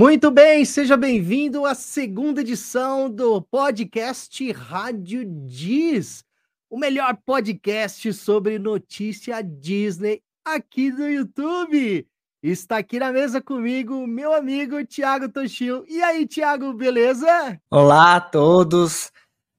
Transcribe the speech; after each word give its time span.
Muito 0.00 0.30
bem, 0.30 0.64
seja 0.64 0.96
bem-vindo 0.96 1.66
à 1.66 1.74
segunda 1.74 2.40
edição 2.40 3.10
do 3.10 3.42
podcast 3.42 4.52
Rádio 4.52 5.24
Diz, 5.44 6.24
o 6.70 6.78
melhor 6.78 7.18
podcast 7.26 8.12
sobre 8.12 8.60
notícia 8.60 9.42
Disney 9.42 10.22
aqui 10.44 10.92
do 10.92 11.04
YouTube. 11.04 12.06
Está 12.40 12.78
aqui 12.78 13.00
na 13.00 13.10
mesa 13.10 13.42
comigo 13.42 14.06
meu 14.06 14.32
amigo 14.32 14.86
Tiago 14.86 15.28
Toshio. 15.28 15.84
E 15.88 16.00
aí, 16.00 16.28
Tiago, 16.28 16.72
beleza? 16.72 17.60
Olá 17.68 18.14
a 18.14 18.20
todos. 18.20 19.10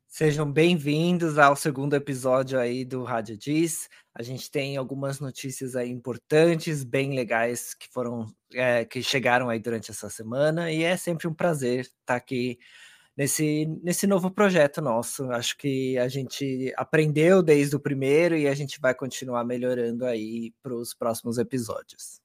Sejam 0.07 0.49
bem-vindos 0.49 1.37
ao 1.37 1.53
segundo 1.53 1.95
episódio 1.95 2.57
aí 2.57 2.85
do 2.85 3.03
Rádio 3.03 3.37
Diz. 3.37 3.89
A 4.15 4.23
gente 4.23 4.49
tem 4.49 4.77
algumas 4.77 5.19
notícias 5.19 5.75
aí 5.75 5.89
importantes, 5.89 6.85
bem 6.85 7.13
legais 7.13 7.73
que 7.73 7.89
foram 7.89 8.25
é, 8.53 8.85
que 8.85 9.01
chegaram 9.03 9.49
aí 9.49 9.59
durante 9.59 9.91
essa 9.91 10.09
semana 10.09 10.71
e 10.71 10.83
é 10.83 10.97
sempre 10.97 11.27
um 11.27 11.33
prazer 11.33 11.81
estar 11.81 12.15
aqui 12.15 12.57
nesse, 13.15 13.65
nesse 13.83 14.07
novo 14.07 14.31
projeto 14.31 14.81
nosso. 14.81 15.29
Acho 15.31 15.57
que 15.57 15.97
a 15.97 16.07
gente 16.07 16.73
aprendeu 16.77 17.43
desde 17.43 17.75
o 17.75 17.79
primeiro 17.79 18.35
e 18.37 18.47
a 18.47 18.55
gente 18.55 18.79
vai 18.79 18.95
continuar 18.95 19.43
melhorando 19.43 20.05
aí 20.05 20.53
para 20.63 20.73
os 20.73 20.93
próximos 20.93 21.37
episódios. 21.37 22.21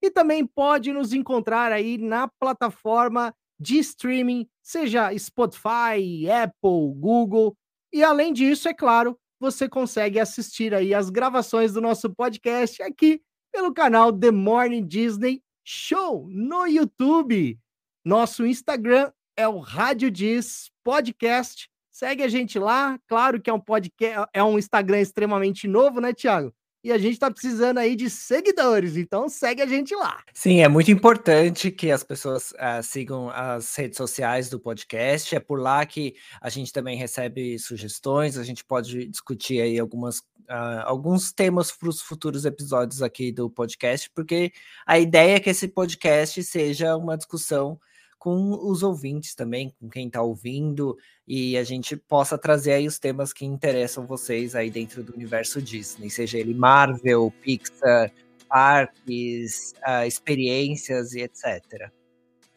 e 0.01 0.09
também 0.09 0.47
pode 0.47 0.93
nos 0.93 1.11
encontrar 1.11 1.73
aí 1.73 1.97
na 1.97 2.29
plataforma 2.29 3.35
de 3.59 3.79
streaming, 3.79 4.47
seja 4.63 5.11
Spotify, 5.17 6.29
Apple, 6.31 6.93
Google. 6.95 7.57
E 7.91 8.03
além 8.03 8.33
disso, 8.33 8.67
é 8.69 8.73
claro, 8.73 9.17
você 9.39 9.67
consegue 9.67 10.19
assistir 10.19 10.73
aí 10.73 10.93
as 10.93 11.09
gravações 11.09 11.73
do 11.73 11.81
nosso 11.81 12.09
podcast 12.13 12.81
aqui 12.83 13.21
pelo 13.51 13.73
canal 13.73 14.11
The 14.11 14.31
Morning 14.31 14.85
Disney 14.85 15.41
Show 15.63 16.27
no 16.29 16.65
YouTube. 16.67 17.59
Nosso 18.05 18.45
Instagram 18.45 19.11
é 19.35 19.47
o 19.47 19.59
Rádio 19.59 20.11
Diz 20.11 20.69
Podcast 20.83 21.69
Segue 21.99 22.23
a 22.23 22.29
gente 22.29 22.57
lá. 22.57 22.97
Claro 23.09 23.41
que 23.41 23.49
é 23.49 23.53
um 23.53 23.59
podcast, 23.59 24.29
é 24.33 24.41
um 24.41 24.57
Instagram 24.57 25.01
extremamente 25.01 25.67
novo, 25.67 25.99
né, 25.99 26.13
Thiago? 26.13 26.53
E 26.81 26.93
a 26.93 26.97
gente 26.97 27.13
está 27.13 27.29
precisando 27.29 27.77
aí 27.77 27.93
de 27.93 28.09
seguidores, 28.09 28.95
então 28.95 29.27
segue 29.27 29.61
a 29.61 29.65
gente 29.65 29.93
lá. 29.95 30.23
Sim, 30.33 30.61
é 30.61 30.67
muito 30.69 30.89
importante 30.89 31.71
que 31.71 31.91
as 31.91 32.03
pessoas 32.03 32.51
uh, 32.51 32.81
sigam 32.81 33.29
as 33.29 33.75
redes 33.75 33.97
sociais 33.97 34.49
do 34.49 34.57
podcast. 34.57 35.35
É 35.35 35.41
por 35.41 35.59
lá 35.59 35.85
que 35.85 36.15
a 36.39 36.49
gente 36.49 36.71
também 36.71 36.97
recebe 36.97 37.59
sugestões, 37.59 38.37
a 38.37 38.43
gente 38.43 38.63
pode 38.63 39.07
discutir 39.07 39.59
aí 39.59 39.77
algumas, 39.77 40.19
uh, 40.19 40.83
alguns 40.85 41.33
temas 41.33 41.69
para 41.69 41.89
os 41.89 42.01
futuros 42.01 42.45
episódios 42.45 43.01
aqui 43.01 43.29
do 43.29 43.49
podcast, 43.49 44.09
porque 44.15 44.53
a 44.85 44.97
ideia 44.97 45.35
é 45.35 45.39
que 45.39 45.49
esse 45.49 45.67
podcast 45.67 46.41
seja 46.43 46.95
uma 46.95 47.17
discussão 47.17 47.77
com 48.19 48.51
os 48.51 48.83
ouvintes 48.83 49.33
também, 49.33 49.73
com 49.79 49.89
quem 49.89 50.07
está 50.07 50.21
ouvindo, 50.21 50.97
e 51.25 51.57
a 51.57 51.63
gente 51.63 51.95
possa 51.95 52.37
trazer 52.37 52.73
aí 52.73 52.85
os 52.85 52.99
temas 52.99 53.31
que 53.31 53.45
interessam 53.45 54.05
vocês 54.05 54.53
aí 54.55 54.69
dentro 54.69 55.01
do 55.01 55.13
universo 55.13 55.61
Disney, 55.61 56.09
seja 56.09 56.37
ele 56.37 56.53
Marvel, 56.53 57.33
Pixar, 57.41 58.11
parques, 58.49 59.73
uh, 59.87 60.05
experiências 60.05 61.13
e 61.13 61.21
etc. 61.21 61.89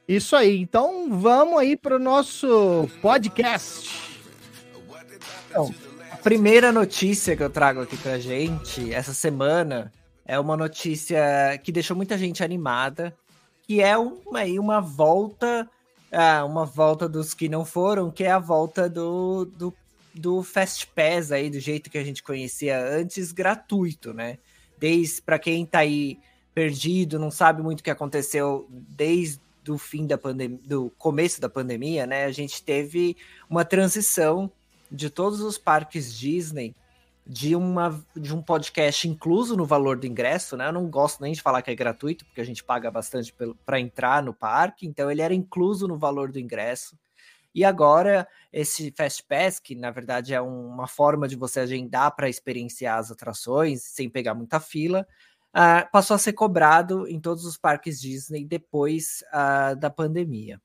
Isso 0.08 0.34
aí, 0.34 0.58
então 0.58 1.08
vamos 1.18 1.58
aí 1.58 1.76
para 1.76 1.94
o 1.94 2.00
nosso 2.00 2.88
podcast. 3.00 3.88
Então, 5.48 5.72
a 6.10 6.16
primeira 6.16 6.72
notícia 6.72 7.36
que 7.36 7.42
eu 7.42 7.50
trago 7.50 7.82
aqui 7.82 7.96
para 7.96 8.18
gente 8.18 8.92
essa 8.92 9.14
semana 9.14 9.92
é 10.24 10.40
uma 10.40 10.56
notícia 10.56 11.58
que 11.62 11.70
deixou 11.70 11.96
muita 11.96 12.18
gente 12.18 12.42
animada, 12.42 13.16
que 13.72 13.80
é 13.80 13.96
uma, 13.96 14.40
aí 14.40 14.58
uma 14.58 14.82
volta, 14.82 15.66
ah, 16.12 16.44
uma 16.44 16.66
volta 16.66 17.08
dos 17.08 17.32
que 17.32 17.48
não 17.48 17.64
foram, 17.64 18.10
que 18.10 18.22
é 18.22 18.30
a 18.30 18.38
volta 18.38 18.86
do, 18.86 19.46
do, 19.46 19.74
do 20.12 20.42
Fast 20.42 20.88
Pass 20.88 21.32
aí, 21.32 21.48
do 21.48 21.58
jeito 21.58 21.88
que 21.88 21.96
a 21.96 22.04
gente 22.04 22.22
conhecia 22.22 22.78
antes, 22.78 23.32
gratuito, 23.32 24.12
né? 24.12 24.36
Desde 24.78 25.22
para 25.22 25.38
quem 25.38 25.64
tá 25.64 25.78
aí 25.78 26.18
perdido, 26.54 27.18
não 27.18 27.30
sabe 27.30 27.62
muito 27.62 27.80
o 27.80 27.82
que 27.82 27.90
aconteceu 27.90 28.66
desde 28.70 29.40
do 29.64 29.78
fim 29.78 30.06
da 30.06 30.18
pandemia, 30.18 30.60
do 30.66 30.92
começo 30.98 31.40
da 31.40 31.48
pandemia, 31.48 32.06
né? 32.06 32.26
A 32.26 32.30
gente 32.30 32.62
teve 32.62 33.16
uma 33.48 33.64
transição 33.64 34.52
de 34.90 35.08
todos 35.08 35.40
os 35.40 35.56
parques 35.56 36.12
Disney 36.12 36.74
de, 37.26 37.54
uma, 37.54 38.04
de 38.16 38.34
um 38.34 38.42
podcast 38.42 39.08
incluso 39.08 39.56
no 39.56 39.64
valor 39.64 39.96
do 39.98 40.06
ingresso, 40.06 40.56
né? 40.56 40.68
Eu 40.68 40.72
não 40.72 40.88
gosto 40.90 41.22
nem 41.22 41.32
de 41.32 41.40
falar 41.40 41.62
que 41.62 41.70
é 41.70 41.74
gratuito, 41.74 42.24
porque 42.24 42.40
a 42.40 42.44
gente 42.44 42.64
paga 42.64 42.90
bastante 42.90 43.34
para 43.64 43.80
entrar 43.80 44.22
no 44.22 44.34
parque, 44.34 44.86
então 44.86 45.10
ele 45.10 45.22
era 45.22 45.34
incluso 45.34 45.86
no 45.86 45.98
valor 45.98 46.32
do 46.32 46.38
ingresso. 46.38 46.98
E 47.54 47.64
agora, 47.64 48.26
esse 48.52 48.90
Fast 48.96 49.24
Pass, 49.24 49.60
que 49.60 49.74
na 49.74 49.90
verdade 49.90 50.34
é 50.34 50.40
uma 50.40 50.88
forma 50.88 51.28
de 51.28 51.36
você 51.36 51.60
agendar 51.60 52.14
para 52.16 52.28
experienciar 52.28 52.98
as 52.98 53.10
atrações 53.10 53.82
sem 53.82 54.08
pegar 54.08 54.34
muita 54.34 54.58
fila, 54.58 55.06
uh, 55.54 55.90
passou 55.92 56.14
a 56.14 56.18
ser 56.18 56.32
cobrado 56.32 57.06
em 57.06 57.20
todos 57.20 57.44
os 57.44 57.58
parques 57.58 58.00
Disney 58.00 58.44
depois 58.44 59.22
uh, 59.32 59.76
da 59.76 59.90
pandemia. 59.90 60.60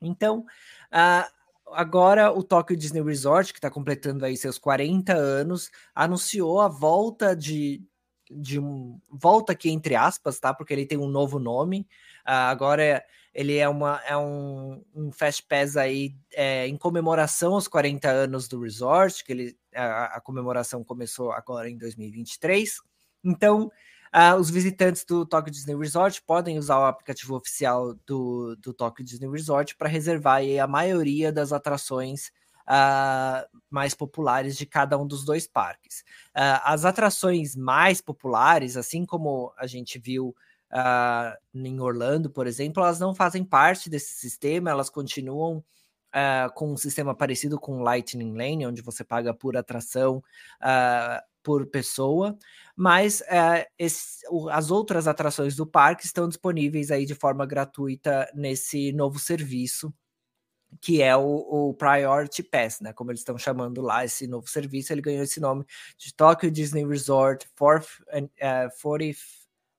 Então, 0.00 0.40
uh, 0.40 1.33
agora 1.72 2.32
o 2.32 2.42
Tokyo 2.42 2.76
Disney 2.76 3.02
Resort, 3.02 3.52
que 3.52 3.58
está 3.58 3.70
completando 3.70 4.24
aí 4.24 4.36
seus 4.36 4.58
40 4.58 5.14
anos, 5.14 5.70
anunciou 5.94 6.60
a 6.60 6.68
volta 6.68 7.34
de, 7.34 7.82
de 8.30 8.58
um 8.58 8.98
volta 9.10 9.52
aqui 9.52 9.70
entre 9.70 9.94
aspas, 9.94 10.38
tá? 10.38 10.52
Porque 10.52 10.72
ele 10.72 10.86
tem 10.86 10.98
um 10.98 11.08
novo 11.08 11.38
nome. 11.38 11.86
Uh, 12.26 12.48
agora 12.48 13.04
ele 13.34 13.56
é, 13.56 13.68
uma, 13.68 14.00
é 14.06 14.16
um, 14.16 14.82
um 14.94 15.10
Fast 15.10 15.42
Pass 15.48 15.76
aí 15.76 16.14
é, 16.32 16.68
em 16.68 16.76
comemoração 16.76 17.54
aos 17.54 17.66
40 17.66 18.08
anos 18.08 18.46
do 18.46 18.60
resort, 18.60 19.24
que 19.24 19.32
ele, 19.32 19.58
a, 19.74 20.16
a 20.16 20.20
comemoração 20.20 20.84
começou 20.84 21.32
agora 21.32 21.68
em 21.68 21.76
2023. 21.76 22.80
Então, 23.24 23.72
Uh, 24.14 24.38
os 24.38 24.48
visitantes 24.48 25.04
do 25.04 25.26
Tokyo 25.26 25.50
Disney 25.50 25.76
Resort 25.76 26.22
podem 26.22 26.56
usar 26.56 26.78
o 26.78 26.84
aplicativo 26.84 27.34
oficial 27.34 27.94
do, 28.06 28.54
do 28.56 28.72
Tokyo 28.72 29.04
Disney 29.04 29.28
Resort 29.28 29.74
para 29.74 29.88
reservar 29.88 30.36
aí, 30.36 30.60
a 30.60 30.68
maioria 30.68 31.32
das 31.32 31.52
atrações 31.52 32.30
uh, 32.64 33.44
mais 33.68 33.92
populares 33.92 34.56
de 34.56 34.66
cada 34.66 34.96
um 34.96 35.06
dos 35.06 35.24
dois 35.24 35.48
parques. 35.48 36.00
Uh, 36.30 36.60
as 36.64 36.84
atrações 36.84 37.56
mais 37.56 38.00
populares, 38.00 38.76
assim 38.76 39.04
como 39.04 39.52
a 39.58 39.66
gente 39.66 39.98
viu 39.98 40.34
uh, 40.72 41.36
em 41.52 41.80
Orlando, 41.80 42.30
por 42.30 42.46
exemplo, 42.46 42.82
elas 42.82 43.00
não 43.00 43.14
fazem 43.14 43.44
parte 43.44 43.90
desse 43.90 44.14
sistema, 44.14 44.70
elas 44.70 44.90
continuam 44.90 45.64
com 46.54 46.72
um 46.72 46.76
sistema 46.76 47.12
parecido 47.12 47.58
com 47.58 47.82
Lightning 47.82 48.36
Lane, 48.36 48.68
onde 48.68 48.80
você 48.80 49.02
paga 49.02 49.34
por 49.34 49.56
atração 49.56 50.22
por 51.44 51.66
pessoa, 51.66 52.36
mas 52.74 53.20
é, 53.22 53.68
esse, 53.78 54.26
o, 54.30 54.48
as 54.48 54.70
outras 54.70 55.06
atrações 55.06 55.54
do 55.54 55.66
parque 55.66 56.04
estão 56.04 56.28
disponíveis 56.28 56.90
aí 56.90 57.06
de 57.06 57.14
forma 57.14 57.46
gratuita 57.46 58.28
nesse 58.34 58.90
novo 58.92 59.18
serviço 59.18 59.94
que 60.80 61.00
é 61.00 61.16
o, 61.16 61.22
o, 61.22 61.74
Priority 61.74 62.42
Pass, 62.42 62.80
né? 62.80 62.92
Como 62.92 63.10
eles 63.10 63.20
estão 63.20 63.38
chamando 63.38 63.80
lá 63.80 64.04
esse 64.04 64.26
novo 64.26 64.48
serviço, 64.48 64.92
ele 64.92 65.00
ganhou 65.00 65.22
esse 65.22 65.38
nome 65.38 65.64
de 65.96 66.12
Tokyo 66.12 66.50
Disney 66.50 66.84
Resort 66.84 67.48
40th, 67.56 68.00
uh, 68.12 68.68
40th 68.82 69.16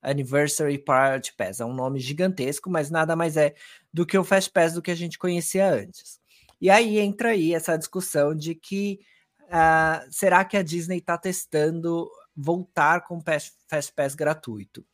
Anniversary 0.01 0.77
Priority 0.77 1.33
Pass. 1.35 1.59
É 1.59 1.65
um 1.65 1.73
nome 1.73 1.99
gigantesco, 1.99 2.69
mas 2.69 2.89
nada 2.89 3.15
mais 3.15 3.35
é 3.35 3.55
do 3.91 4.05
que 4.05 4.17
o 4.17 4.23
Fast 4.23 4.51
Pass 4.51 4.73
do 4.73 4.81
que 4.81 4.91
a 4.91 4.95
gente 4.95 5.17
conhecia 5.17 5.69
antes. 5.69 6.19
E 6.61 6.69
aí 6.69 6.99
entra 6.99 7.29
aí 7.29 7.53
essa 7.53 7.77
discussão 7.77 8.33
de 8.33 8.55
que 8.55 8.99
uh, 9.47 10.05
será 10.09 10.43
que 10.45 10.57
a 10.57 10.63
Disney 10.63 10.97
está 10.97 11.17
testando 11.17 12.09
voltar 12.35 13.01
com 13.01 13.21
Fast 13.21 13.93
Pass 13.95 14.15
gratuito? 14.15 14.85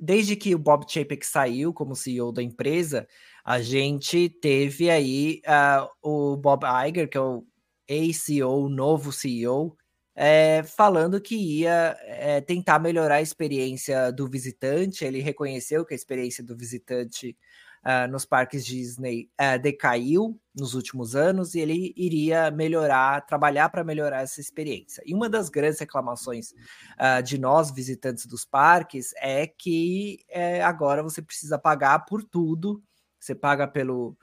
Desde 0.00 0.34
que 0.34 0.54
o 0.54 0.58
Bob 0.58 0.86
Chapek 0.88 1.24
saiu 1.26 1.74
como 1.74 1.94
CEO 1.94 2.32
da 2.32 2.42
empresa, 2.42 3.06
a 3.44 3.60
gente 3.60 4.28
teve 4.28 4.90
aí 4.90 5.42
uh, 5.46 5.88
o 6.02 6.36
Bob 6.36 6.64
Iger, 6.88 7.08
que 7.08 7.18
é 7.18 7.20
o 7.20 7.44
ex-CEO, 7.86 8.68
novo 8.68 9.12
CEO, 9.12 9.76
é, 10.14 10.62
falando 10.62 11.20
que 11.20 11.34
ia 11.34 11.96
é, 12.02 12.40
tentar 12.40 12.78
melhorar 12.78 13.16
a 13.16 13.22
experiência 13.22 14.12
do 14.12 14.28
visitante. 14.28 15.04
Ele 15.04 15.20
reconheceu 15.20 15.84
que 15.84 15.94
a 15.94 15.96
experiência 15.96 16.44
do 16.44 16.56
visitante 16.56 17.36
uh, 17.84 18.10
nos 18.10 18.24
parques 18.24 18.64
Disney 18.64 19.30
uh, 19.40 19.60
decaiu 19.60 20.38
nos 20.54 20.74
últimos 20.74 21.14
anos 21.14 21.54
e 21.54 21.60
ele 21.60 21.92
iria 21.96 22.50
melhorar, 22.50 23.24
trabalhar 23.26 23.68
para 23.68 23.84
melhorar 23.84 24.22
essa 24.22 24.40
experiência. 24.40 25.02
E 25.06 25.14
uma 25.14 25.28
das 25.28 25.48
grandes 25.48 25.80
reclamações 25.80 26.52
uh, 26.52 27.22
de 27.22 27.38
nós, 27.38 27.70
visitantes 27.70 28.26
dos 28.26 28.44
parques, 28.44 29.12
é 29.16 29.46
que 29.46 30.24
é, 30.28 30.62
agora 30.62 31.02
você 31.02 31.22
precisa 31.22 31.58
pagar 31.58 32.00
por 32.00 32.22
tudo. 32.22 32.82
Você 33.18 33.34
paga 33.34 33.68
pelo 33.68 34.16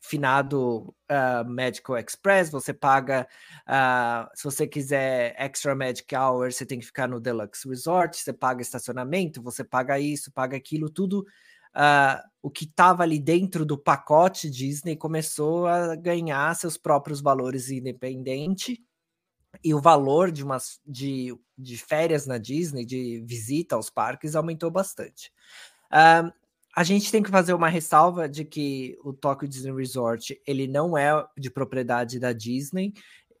finado 0.00 0.94
uh, 1.10 1.48
Medical 1.48 1.98
Express, 1.98 2.50
você 2.50 2.72
paga, 2.72 3.28
uh, 3.68 4.28
se 4.34 4.44
você 4.44 4.66
quiser 4.66 5.34
Extra 5.38 5.74
Magic 5.74 6.16
Hour, 6.16 6.50
você 6.50 6.64
tem 6.64 6.78
que 6.78 6.86
ficar 6.86 7.06
no 7.06 7.20
Deluxe 7.20 7.68
Resort, 7.68 8.16
você 8.16 8.32
paga 8.32 8.62
estacionamento, 8.62 9.42
você 9.42 9.62
paga 9.62 9.98
isso, 10.00 10.32
paga 10.32 10.56
aquilo, 10.56 10.88
tudo 10.88 11.26
uh, 11.76 12.29
o 12.42 12.50
que 12.50 12.64
estava 12.64 13.02
ali 13.02 13.18
dentro 13.18 13.66
do 13.66 13.76
pacote 13.76 14.48
Disney 14.48 14.96
começou 14.96 15.66
a 15.66 15.94
ganhar 15.94 16.54
seus 16.56 16.76
próprios 16.76 17.20
valores 17.20 17.70
independente. 17.70 18.82
E 19.64 19.74
o 19.74 19.80
valor 19.80 20.30
de 20.30 20.44
umas 20.44 20.80
de, 20.86 21.36
de 21.58 21.76
férias 21.76 22.26
na 22.26 22.38
Disney, 22.38 22.86
de 22.86 23.22
visita 23.26 23.74
aos 23.74 23.90
parques, 23.90 24.34
aumentou 24.34 24.70
bastante. 24.70 25.32
Uh, 25.92 26.32
a 26.74 26.84
gente 26.84 27.10
tem 27.10 27.22
que 27.22 27.30
fazer 27.30 27.52
uma 27.52 27.68
ressalva 27.68 28.28
de 28.28 28.44
que 28.44 28.96
o 29.02 29.12
Tokyo 29.12 29.48
Disney 29.48 29.74
Resort 29.74 30.40
ele 30.46 30.68
não 30.68 30.96
é 30.96 31.10
de 31.36 31.50
propriedade 31.50 32.20
da 32.20 32.32
Disney, 32.32 32.94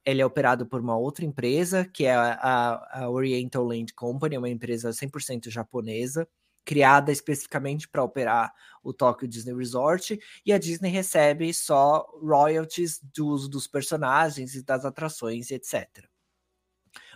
ele 0.04 0.20
é 0.20 0.26
operado 0.26 0.66
por 0.66 0.80
uma 0.80 0.98
outra 0.98 1.24
empresa, 1.24 1.84
que 1.84 2.04
é 2.06 2.14
a, 2.14 3.02
a 3.02 3.08
Oriental 3.08 3.64
Land 3.64 3.94
Company, 3.94 4.36
uma 4.36 4.48
empresa 4.48 4.90
100% 4.90 5.48
japonesa 5.48 6.28
criada 6.64 7.10
especificamente 7.10 7.88
para 7.88 8.02
operar 8.02 8.52
o 8.82 8.92
Tokyo 8.92 9.28
Disney 9.28 9.54
Resort, 9.54 10.18
e 10.44 10.52
a 10.52 10.58
Disney 10.58 10.90
recebe 10.90 11.52
só 11.52 12.06
royalties 12.22 13.00
do 13.14 13.26
uso 13.28 13.48
dos 13.48 13.66
personagens 13.66 14.54
e 14.54 14.62
das 14.62 14.84
atrações, 14.84 15.50
etc. 15.50 16.08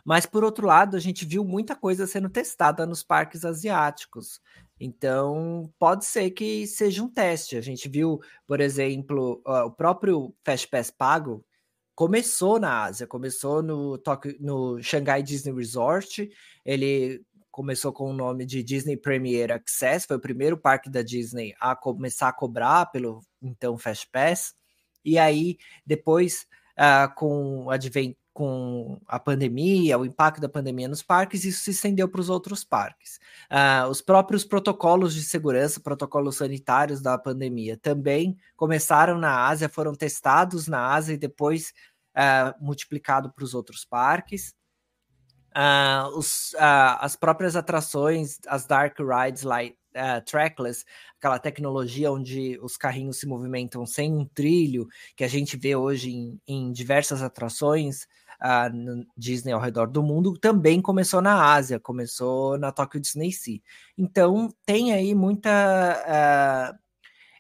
Mas 0.05 0.27
por 0.27 0.45
outro 0.45 0.67
lado, 0.67 0.97
a 0.97 1.01
gente 1.01 1.25
viu 1.25 1.45
muita 1.45 1.75
coisa 1.75 2.07
sendo 2.07 2.29
testada 2.29 2.85
nos 2.85 3.03
parques 3.03 3.45
asiáticos. 3.45 4.41
Então, 4.79 5.73
pode 5.79 6.05
ser 6.05 6.31
que 6.31 6.67
seja 6.67 7.03
um 7.03 7.09
teste. 7.09 7.57
A 7.57 7.61
gente 7.61 7.89
viu, 7.89 8.21
por 8.47 8.61
exemplo, 8.61 9.41
o 9.45 9.71
próprio 9.71 10.35
Fast 10.45 10.69
Pass 10.69 10.91
pago 10.91 11.45
começou 11.95 12.59
na 12.59 12.83
Ásia, 12.83 13.07
começou 13.07 13.63
no, 13.63 13.97
Tokyo, 13.99 14.37
no 14.41 14.83
Shanghai 14.83 15.23
Disney 15.23 15.55
Resort. 15.55 16.29
Ele 16.65 17.25
começou 17.55 17.93
com 17.93 18.11
o 18.11 18.13
nome 18.13 18.45
de 18.45 18.65
Disney 18.65 18.97
Premier 18.97 19.53
Access, 19.53 20.09
foi 20.09 20.17
o 20.17 20.21
primeiro 20.21 20.59
parque 20.59 20.91
da 20.91 21.03
Disney 21.03 21.55
a 21.61 21.77
começar 21.77 22.27
a 22.27 22.33
cobrar 22.33 22.87
pelo 22.87 23.21
então 23.41 23.79
Fast 23.79 24.09
Pass. 24.11 24.53
E 25.05 25.17
aí, 25.17 25.57
depois, 25.87 26.49
uh, 26.77 27.15
com, 27.15 27.71
advent, 27.71 28.17
com 28.33 29.01
a 29.07 29.21
pandemia, 29.21 29.97
o 29.97 30.05
impacto 30.05 30.41
da 30.41 30.49
pandemia 30.49 30.89
nos 30.89 31.01
parques, 31.01 31.45
isso 31.45 31.63
se 31.63 31.71
estendeu 31.71 32.09
para 32.09 32.21
os 32.21 32.29
outros 32.29 32.65
parques. 32.65 33.21
Uh, 33.49 33.89
os 33.89 34.03
próprios 34.03 34.45
protocolos 34.45 35.15
de 35.15 35.23
segurança, 35.23 35.79
protocolos 35.79 36.39
sanitários 36.39 37.01
da 37.01 37.17
pandemia, 37.17 37.77
também 37.77 38.37
começaram 38.57 39.17
na 39.17 39.47
Ásia, 39.47 39.69
foram 39.69 39.95
testados 39.95 40.67
na 40.67 40.93
Ásia 40.93 41.15
e 41.15 41.19
depois 41.19 41.73
uh, 42.17 42.53
multiplicado 42.61 43.33
para 43.33 43.45
os 43.45 43.55
outros 43.55 43.85
parques. 43.85 44.57
Uh, 45.57 46.19
os, 46.19 46.53
uh, 46.55 46.99
as 46.99 47.15
próprias 47.15 47.55
atrações, 47.55 48.39
as 48.49 48.67
dark 48.67 48.99
rides 48.99 49.45
like, 49.45 49.77
uh, 49.95 50.25
trackless, 50.25 50.85
aquela 51.17 51.39
tecnologia 51.39 52.11
onde 52.11 52.59
os 52.61 52.77
carrinhos 52.77 53.21
se 53.21 53.27
movimentam 53.27 53.87
sem 53.87 54.13
um 54.13 54.25
trilho, 54.25 54.89
que 55.17 55.23
a 55.23 55.29
gente 55.29 55.57
vê 55.57 55.77
hoje 55.77 56.11
em, 56.11 56.41
em 56.47 56.73
diversas 56.73 57.23
atrações 57.23 58.07
no 58.75 59.07
Disney 59.17 59.53
ao 59.53 59.61
redor 59.61 59.87
do 59.87 60.03
mundo, 60.03 60.37
também 60.37 60.83
começou 60.83 61.23
na 61.23 61.55
Ásia, 61.55 61.81
começou 61.81 62.59
na 62.59 62.71
Tokyo 62.71 63.01
Disney 63.01 63.33
Sea. 63.33 63.59
Então 63.97 64.53
tem 64.67 64.93
aí 64.93 65.15
muita 65.15 66.77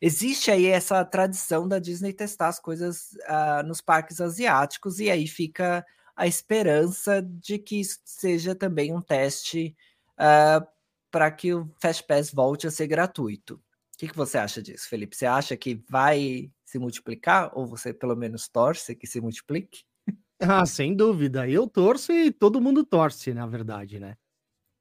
existe 0.00 0.50
aí 0.50 0.66
essa 0.66 1.04
tradição 1.04 1.66
da 1.66 1.78
Disney 1.78 2.12
testar 2.12 2.48
as 2.48 2.60
coisas 2.60 3.12
uh, 3.28 3.66
nos 3.66 3.80
parques 3.80 4.20
asiáticos, 4.20 4.98
e 4.98 5.10
aí 5.10 5.26
fica 5.26 5.84
a 6.16 6.26
esperança 6.26 7.20
de 7.22 7.58
que 7.58 7.80
isso 7.80 7.98
seja 8.04 8.54
também 8.54 8.92
um 8.92 9.00
teste 9.00 9.76
uh, 10.12 10.66
para 11.10 11.30
que 11.30 11.54
o 11.54 11.70
Fast 11.80 12.04
Pass 12.06 12.30
volte 12.32 12.66
a 12.66 12.70
ser 12.70 12.86
gratuito. 12.86 13.54
O 13.54 13.98
que, 13.98 14.08
que 14.08 14.16
você 14.16 14.38
acha 14.38 14.60
disso, 14.60 14.88
Felipe? 14.88 15.16
Você 15.16 15.26
acha 15.26 15.56
que 15.56 15.80
vai 15.88 16.50
se 16.64 16.78
multiplicar? 16.78 17.52
Ou 17.54 17.66
você 17.66 17.94
pelo 17.94 18.16
menos 18.16 18.48
torce 18.48 18.94
que 18.94 19.06
se 19.06 19.20
multiplique? 19.20 19.84
Ah, 20.40 20.66
sem 20.66 20.94
dúvida. 20.94 21.48
Eu 21.48 21.66
torço 21.66 22.12
e 22.12 22.30
todo 22.30 22.60
mundo 22.60 22.84
torce, 22.84 23.32
na 23.32 23.46
verdade, 23.46 24.00
né? 24.00 24.16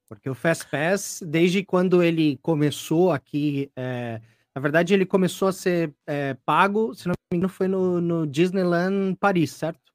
Porque 0.09 0.27
o 0.27 0.33
Fast 0.33 0.67
Pass, 0.67 1.23
desde 1.25 1.63
quando 1.63 2.01
ele 2.03 2.37
começou 2.41 3.11
aqui, 3.11 3.71
é... 3.75 4.19
na 4.53 4.61
verdade, 4.61 4.95
ele 4.95 5.05
começou 5.05 5.47
a 5.47 5.53
ser 5.53 5.93
é, 6.07 6.33
pago, 6.43 6.93
se 6.95 7.07
não 7.07 7.13
me 7.31 7.37
engano, 7.37 7.53
foi 7.53 7.67
no, 7.67 8.01
no 8.01 8.27
Disneyland 8.27 9.15
Paris, 9.19 9.51
certo? 9.51 9.92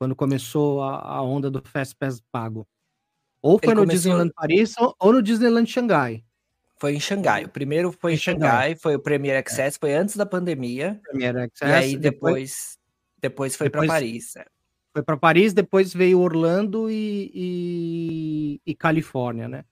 Quando 0.00 0.16
começou 0.16 0.82
a, 0.82 0.98
a 0.98 1.22
onda 1.22 1.50
do 1.50 1.60
Fast 1.62 1.94
Pass 1.94 2.22
pago. 2.32 2.66
Ou 3.42 3.58
foi 3.58 3.68
Ele 3.68 3.74
no 3.74 3.80
começou... 3.82 3.96
Disneyland 3.96 4.32
Paris 4.34 4.74
ou 4.98 5.12
no 5.12 5.22
Disneyland 5.22 5.70
Xangai. 5.70 6.24
Foi 6.78 6.94
em 6.94 7.00
Xangai. 7.00 7.44
O 7.44 7.50
primeiro 7.50 7.92
foi 7.92 8.12
em, 8.12 8.14
em 8.14 8.18
Xangai, 8.18 8.50
Xangai, 8.50 8.76
foi 8.76 8.94
o 8.94 8.98
Premier. 8.98 9.36
Access, 9.36 9.78
foi 9.78 9.92
antes 9.92 10.16
da 10.16 10.24
pandemia. 10.24 10.98
Premier 11.04 11.36
Access. 11.36 11.70
E 11.70 11.74
aí 11.74 11.96
depois, 11.98 12.78
depois, 13.20 13.54
foi 13.54 13.68
para 13.68 13.86
Paris. 13.86 14.36
É. 14.36 14.46
Foi 14.90 15.02
para 15.02 15.18
Paris, 15.18 15.52
depois 15.52 15.92
veio 15.92 16.18
Orlando 16.18 16.90
e, 16.90 17.30
e, 17.34 18.60
e, 18.64 18.74
Califórnia, 18.74 19.48
né? 19.48 19.66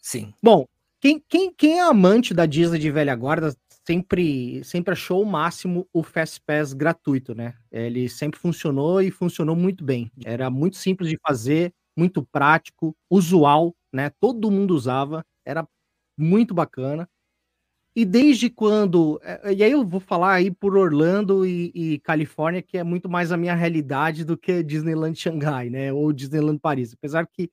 Sim. 0.00 0.32
Bom, 0.42 0.66
quem, 0.98 1.22
quem, 1.28 1.52
quem 1.52 1.78
é 1.78 1.82
amante 1.82 2.32
da 2.32 2.46
Disney 2.46 2.78
de 2.78 2.90
velha 2.90 3.14
guarda 3.14 3.54
sempre, 3.86 4.62
sempre 4.64 4.92
achou 4.92 5.22
o 5.22 5.26
máximo 5.26 5.88
o 5.92 6.02
Fast 6.02 6.40
Pass 6.46 6.72
gratuito, 6.72 7.34
né? 7.34 7.54
Ele 7.70 8.08
sempre 8.08 8.38
funcionou 8.38 9.00
e 9.00 9.10
funcionou 9.10 9.56
muito 9.56 9.84
bem. 9.84 10.10
Era 10.24 10.50
muito 10.50 10.76
simples 10.76 11.10
de 11.10 11.18
fazer, 11.26 11.72
muito 11.96 12.22
prático, 12.24 12.96
usual, 13.10 13.74
né? 13.92 14.10
Todo 14.20 14.50
mundo 14.50 14.74
usava, 14.74 15.24
era 15.44 15.66
muito 16.16 16.54
bacana. 16.54 17.08
E 17.94 18.04
desde 18.06 18.48
quando. 18.48 19.20
Eh, 19.22 19.54
e 19.54 19.64
aí 19.64 19.72
eu 19.72 19.86
vou 19.86 20.00
falar 20.00 20.34
aí 20.34 20.50
por 20.50 20.76
Orlando 20.76 21.46
e, 21.46 21.70
e, 21.74 21.98
Califórnia, 22.00 22.62
que 22.62 22.78
é 22.78 22.84
muito 22.84 23.08
mais 23.08 23.30
a 23.32 23.36
minha 23.36 23.54
realidade 23.54 24.24
do 24.24 24.36
que 24.36 24.62
Disneyland 24.62 25.18
Xangai, 25.18 25.68
né? 25.70 25.92
Ou 25.92 26.12
Disneyland 26.12 26.58
Paris. 26.58 26.94
Apesar 26.94 27.26
que 27.26 27.50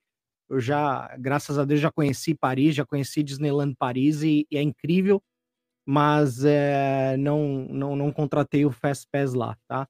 eu 0.50 0.60
já, 0.60 1.16
graças 1.20 1.58
a 1.58 1.66
Deus, 1.66 1.82
já 1.82 1.92
conheci 1.92 2.34
Paris, 2.36 2.76
já 2.76 2.86
conheci 2.86 3.22
Disneyland 3.24 3.76
Paris 3.78 4.24
e, 4.24 4.48
e 4.52 4.58
é 4.58 4.62
incrível 4.62 5.22
mas 5.92 6.46
é, 6.46 7.18
não, 7.18 7.66
não, 7.68 7.96
não 7.96 8.12
contratei 8.12 8.64
o 8.64 8.72
Fast 8.72 9.08
Pass 9.12 9.34
lá, 9.34 9.58
tá? 9.68 9.90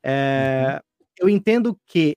É, 0.00 0.74
uhum. 0.74 1.06
Eu 1.18 1.28
entendo 1.28 1.76
que 1.88 2.16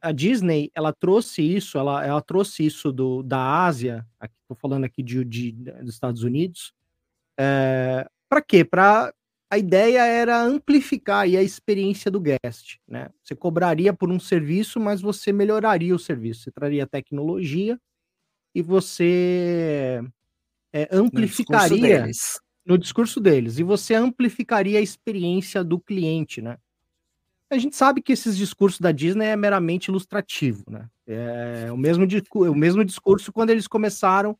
a 0.00 0.10
Disney, 0.10 0.68
ela 0.74 0.92
trouxe 0.92 1.40
isso, 1.40 1.78
ela, 1.78 2.04
ela 2.04 2.20
trouxe 2.20 2.66
isso 2.66 2.90
do, 2.90 3.22
da 3.22 3.64
Ásia, 3.64 4.04
estou 4.42 4.56
falando 4.56 4.82
aqui 4.82 5.04
de, 5.04 5.24
de, 5.24 5.52
dos 5.52 5.94
Estados 5.94 6.24
Unidos, 6.24 6.72
é, 7.38 8.04
para 8.28 8.42
quê? 8.42 8.64
Para 8.64 9.14
a 9.48 9.56
ideia 9.56 10.04
era 10.04 10.42
amplificar 10.42 11.20
a 11.20 11.28
experiência 11.28 12.10
do 12.10 12.20
guest, 12.20 12.78
né? 12.88 13.08
Você 13.22 13.36
cobraria 13.36 13.92
por 13.92 14.10
um 14.10 14.18
serviço, 14.18 14.80
mas 14.80 15.00
você 15.00 15.32
melhoraria 15.32 15.94
o 15.94 15.98
serviço, 15.98 16.42
você 16.42 16.50
traria 16.50 16.88
tecnologia 16.88 17.78
e 18.52 18.60
você 18.60 20.02
é, 20.72 20.88
amplificaria 20.90 22.04
no 22.68 22.76
discurso 22.76 23.18
deles, 23.18 23.58
e 23.58 23.62
você 23.62 23.94
amplificaria 23.94 24.78
a 24.78 24.82
experiência 24.82 25.64
do 25.64 25.80
cliente, 25.80 26.42
né? 26.42 26.58
A 27.50 27.56
gente 27.56 27.74
sabe 27.74 28.02
que 28.02 28.12
esses 28.12 28.36
discursos 28.36 28.78
da 28.78 28.92
Disney 28.92 29.24
é 29.24 29.36
meramente 29.36 29.90
ilustrativo, 29.90 30.64
né? 30.68 30.86
É 31.06 31.72
o 31.72 31.78
mesmo, 31.78 32.06
o 32.34 32.54
mesmo 32.54 32.84
discurso 32.84 33.32
quando 33.32 33.48
eles 33.48 33.66
começaram 33.66 34.38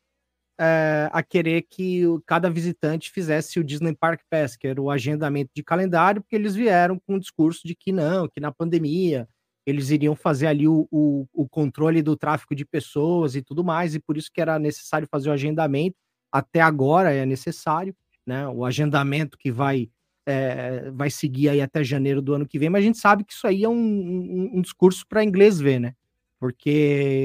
é, 0.61 1.09
a 1.11 1.23
querer 1.23 1.63
que 1.63 2.03
cada 2.27 2.51
visitante 2.51 3.11
fizesse 3.11 3.59
o 3.59 3.65
Disney 3.65 3.97
Park 3.97 4.21
Pass, 4.29 4.57
que 4.57 4.67
era 4.67 4.83
o 4.83 4.91
agendamento 4.91 5.51
de 5.55 5.63
calendário, 5.63 6.21
porque 6.21 6.37
eles 6.37 6.55
vieram 6.55 6.99
com 6.99 7.15
o 7.15 7.21
discurso 7.21 7.67
de 7.67 7.75
que 7.75 7.93
não, 7.93 8.29
que 8.29 8.41
na 8.41 8.53
pandemia 8.53 9.27
eles 9.65 9.89
iriam 9.89 10.15
fazer 10.15 10.49
ali 10.49 10.69
o, 10.69 10.87
o, 10.91 11.27
o 11.33 11.49
controle 11.49 12.03
do 12.03 12.15
tráfego 12.15 12.55
de 12.55 12.67
pessoas 12.67 13.35
e 13.35 13.41
tudo 13.41 13.65
mais, 13.65 13.95
e 13.95 14.01
por 14.01 14.19
isso 14.19 14.31
que 14.31 14.41
era 14.41 14.59
necessário 14.59 15.09
fazer 15.11 15.31
o 15.31 15.33
agendamento. 15.33 15.97
Até 16.31 16.61
agora 16.61 17.11
é 17.11 17.25
necessário 17.25 17.95
né? 18.29 18.47
O 18.49 18.65
agendamento 18.65 19.39
que 19.39 19.51
vai 19.51 19.89
é, 20.27 20.91
vai 20.91 21.09
seguir 21.09 21.49
aí 21.49 21.61
até 21.63 21.83
janeiro 21.83 22.21
do 22.21 22.35
ano 22.35 22.47
que 22.47 22.59
vem, 22.59 22.69
mas 22.69 22.83
a 22.83 22.87
gente 22.87 22.99
sabe 22.99 23.25
que 23.25 23.33
isso 23.33 23.47
aí 23.47 23.65
é 23.65 23.69
um, 23.69 23.73
um, 23.73 24.51
um 24.59 24.61
discurso 24.61 25.07
para 25.09 25.25
inglês 25.25 25.59
ver, 25.59 25.81
né? 25.81 25.95
Porque 26.39 26.69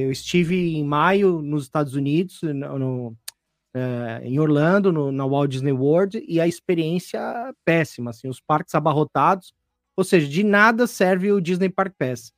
eu 0.05 0.11
estive 0.11 0.75
em 0.75 0.85
maio 0.85 1.41
nos 1.41 1.63
Estados 1.63 1.95
Unidos, 1.95 2.39
no, 2.41 2.79
no 2.79 3.17
é, 3.75 4.21
em 4.23 4.39
Orlando, 4.39 4.93
no, 4.93 5.11
na 5.11 5.25
Walt 5.25 5.51
Disney 5.51 5.73
World, 5.73 6.23
e 6.27 6.39
a 6.39 6.47
experiência 6.47 7.17
é 7.17 7.51
péssima, 7.65 8.11
assim, 8.11 8.29
os 8.29 8.39
parques 8.39 8.73
abarrotados, 8.73 9.53
ou 9.97 10.03
seja, 10.03 10.27
de 10.27 10.43
nada 10.43 10.87
serve 10.87 11.31
o 11.31 11.41
Disney 11.41 11.69
Park 11.69 11.93
Pass. 11.97 12.31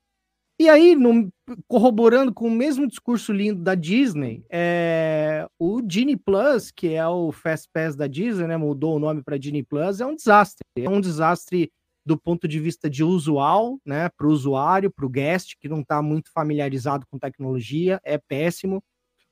E 0.57 0.69
aí, 0.69 0.95
no, 0.95 1.29
corroborando 1.67 2.33
com 2.33 2.47
o 2.47 2.51
mesmo 2.51 2.87
discurso 2.87 3.33
lindo 3.33 3.61
da 3.61 3.75
Disney, 3.75 4.45
é, 4.49 5.45
o 5.59 5.81
Disney 5.81 6.15
Plus, 6.15 6.71
que 6.71 6.93
é 6.93 7.05
o 7.05 7.33
Fast 7.33 7.69
Pass 7.73 7.93
da 7.93 8.07
Disney, 8.07 8.47
né, 8.47 8.55
mudou 8.55 8.95
o 8.95 8.99
nome 8.99 9.21
para 9.21 9.37
Disney 9.37 9.63
Plus, 9.63 9.99
é 9.99 10.05
um 10.05 10.15
desastre. 10.15 10.63
É 10.77 10.89
um 10.89 11.01
desastre 11.01 11.69
do 12.05 12.17
ponto 12.17 12.47
de 12.47 12.57
vista 12.57 12.89
de 12.89 13.03
usual, 13.03 13.79
né, 13.85 14.07
para 14.15 14.27
o 14.27 14.31
usuário, 14.31 14.89
para 14.89 15.05
o 15.05 15.09
guest, 15.09 15.55
que 15.59 15.67
não 15.67 15.81
está 15.81 16.01
muito 16.01 16.31
familiarizado 16.31 17.05
com 17.09 17.19
tecnologia, 17.19 17.99
é 18.03 18.17
péssimo. 18.17 18.81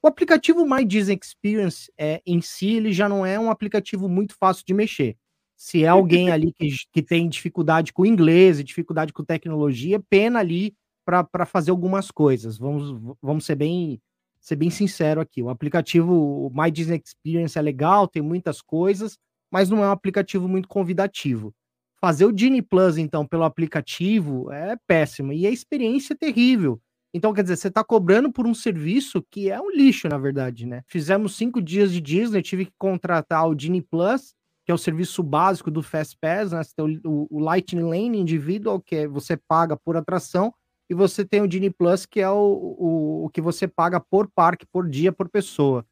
O 0.02 0.08
aplicativo 0.08 0.66
My 0.66 0.84
Disney 0.84 1.18
Experience 1.22 1.90
é, 1.98 2.22
em 2.26 2.42
si, 2.42 2.74
ele 2.74 2.92
já 2.92 3.08
não 3.08 3.26
é 3.26 3.40
um 3.40 3.50
aplicativo 3.50 4.10
muito 4.10 4.36
fácil 4.38 4.66
de 4.68 4.74
mexer. 4.74 5.16
Se 5.56 5.86
é 5.86 5.88
alguém 5.88 6.30
ali 6.34 6.52
que, 6.52 6.68
que 6.92 7.02
tem 7.02 7.30
dificuldade 7.30 7.94
com 7.94 8.06
inglês 8.06 8.60
e 8.60 8.64
dificuldade 8.66 9.14
com 9.14 9.24
tecnologia, 9.24 10.04
pena 10.10 10.40
ali 10.40 10.76
para 11.06 11.46
fazer 11.46 11.72
algumas 11.72 12.12
coisas. 12.12 12.58
Vamos, 12.58 13.16
vamos 13.22 13.46
ser 13.46 13.56
bem 13.56 14.02
ser 14.40 14.58
bem 14.58 14.70
sincero 14.70 15.22
aqui. 15.22 15.42
O 15.42 15.50
aplicativo 15.50 16.52
My 16.54 16.70
Disney 16.70 17.02
Experience 17.04 17.58
é 17.58 17.62
legal, 17.62 18.10
tem 18.10 18.22
muitas 18.22 18.62
coisas, 18.62 19.18
mas 19.50 19.70
não 19.70 19.82
é 19.82 19.88
um 19.88 19.92
aplicativo 19.92 20.50
muito 20.50 20.68
convidativo. 20.68 21.54
Fazer 22.02 22.26
o 22.26 22.32
Disney 22.34 22.62
Plus, 22.62 22.98
então, 22.98 23.26
pelo 23.26 23.46
aplicativo 23.46 24.52
é 24.52 24.76
péssimo 24.86 25.32
e 25.32 25.48
a 25.48 25.50
experiência 25.50 26.14
é 26.14 26.18
terrível. 26.18 26.82
Então, 27.14 27.32
quer 27.32 27.44
dizer, 27.44 27.56
você 27.56 27.68
está 27.70 27.84
cobrando 27.84 28.32
por 28.32 28.46
um 28.46 28.54
serviço 28.54 29.24
que 29.32 29.50
é 29.50 29.62
um 29.62 29.70
lixo, 29.70 30.10
na 30.10 30.18
verdade, 30.18 30.66
né? 30.66 30.82
Fizemos 30.88 31.38
cinco 31.38 31.62
dias 31.62 31.92
de 31.92 32.02
Disney, 32.02 32.42
tive 32.42 32.66
que 32.66 32.74
contratar 32.78 33.48
o 33.48 33.56
Disney 33.56 33.82
Plus, 33.82 34.34
que 34.66 34.72
é 34.72 34.74
o 34.76 34.78
serviço 34.78 35.22
básico 35.22 35.70
do 35.70 35.84
Fast 35.84 36.18
Pass, 36.20 36.52
né? 36.52 36.64
Você 36.64 36.74
tem 36.76 37.00
o, 37.06 37.28
o 37.30 37.40
Lightning 37.40 37.84
Lane 37.84 38.20
Individual, 38.20 38.82
que 38.82 38.96
é, 38.96 39.08
você 39.08 39.38
paga 39.38 39.78
por 39.78 39.96
atração, 39.96 40.54
e 40.94 40.96
você 40.96 41.26
tem 41.26 41.42
o 41.42 41.48
Disney 41.48 41.72
Plus, 41.72 42.06
que 42.06 42.22
é 42.22 42.30
o, 42.30 42.36
o, 42.36 43.26
o 43.26 43.30
que 43.30 43.42
você 43.42 43.68
paga 43.68 44.00
por 44.00 44.30
parque, 44.30 44.66
por 44.66 44.88
dia, 44.88 45.12
por 45.12 45.28
pessoa. 45.28 45.86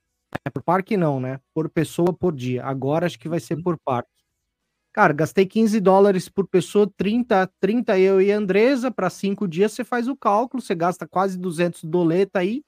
É 0.46 0.50
por 0.50 0.64
parque 0.64 0.96
não, 0.96 1.20
né? 1.20 1.40
Por 1.54 1.68
pessoa 1.70 2.14
por 2.14 2.34
dia. 2.34 2.64
Agora 2.64 3.08
acho 3.08 3.20
que 3.20 3.28
vai 3.28 3.40
ser 3.40 3.56
uhum. 3.56 3.64
por 3.64 3.80
parque. 3.84 4.10
Cara, 4.94 5.12
gastei 5.14 5.46
15 5.46 5.80
dólares 5.80 6.30
por 6.30 6.48
pessoa, 6.48 6.92
30, 6.98 7.50
30 7.60 7.98
eu 7.98 8.22
e 8.22 8.32
a 8.32 8.38
Andresa, 8.38 8.92
para 8.92 9.10
cinco 9.10 9.48
dias 9.48 9.72
você 9.72 9.84
faz 9.84 10.08
o 10.08 10.16
cálculo, 10.16 10.62
você 10.62 10.76
gasta 10.76 11.08
quase 11.08 11.38
200 11.38 11.84
doleta 11.86 12.40
aí. 12.40 12.62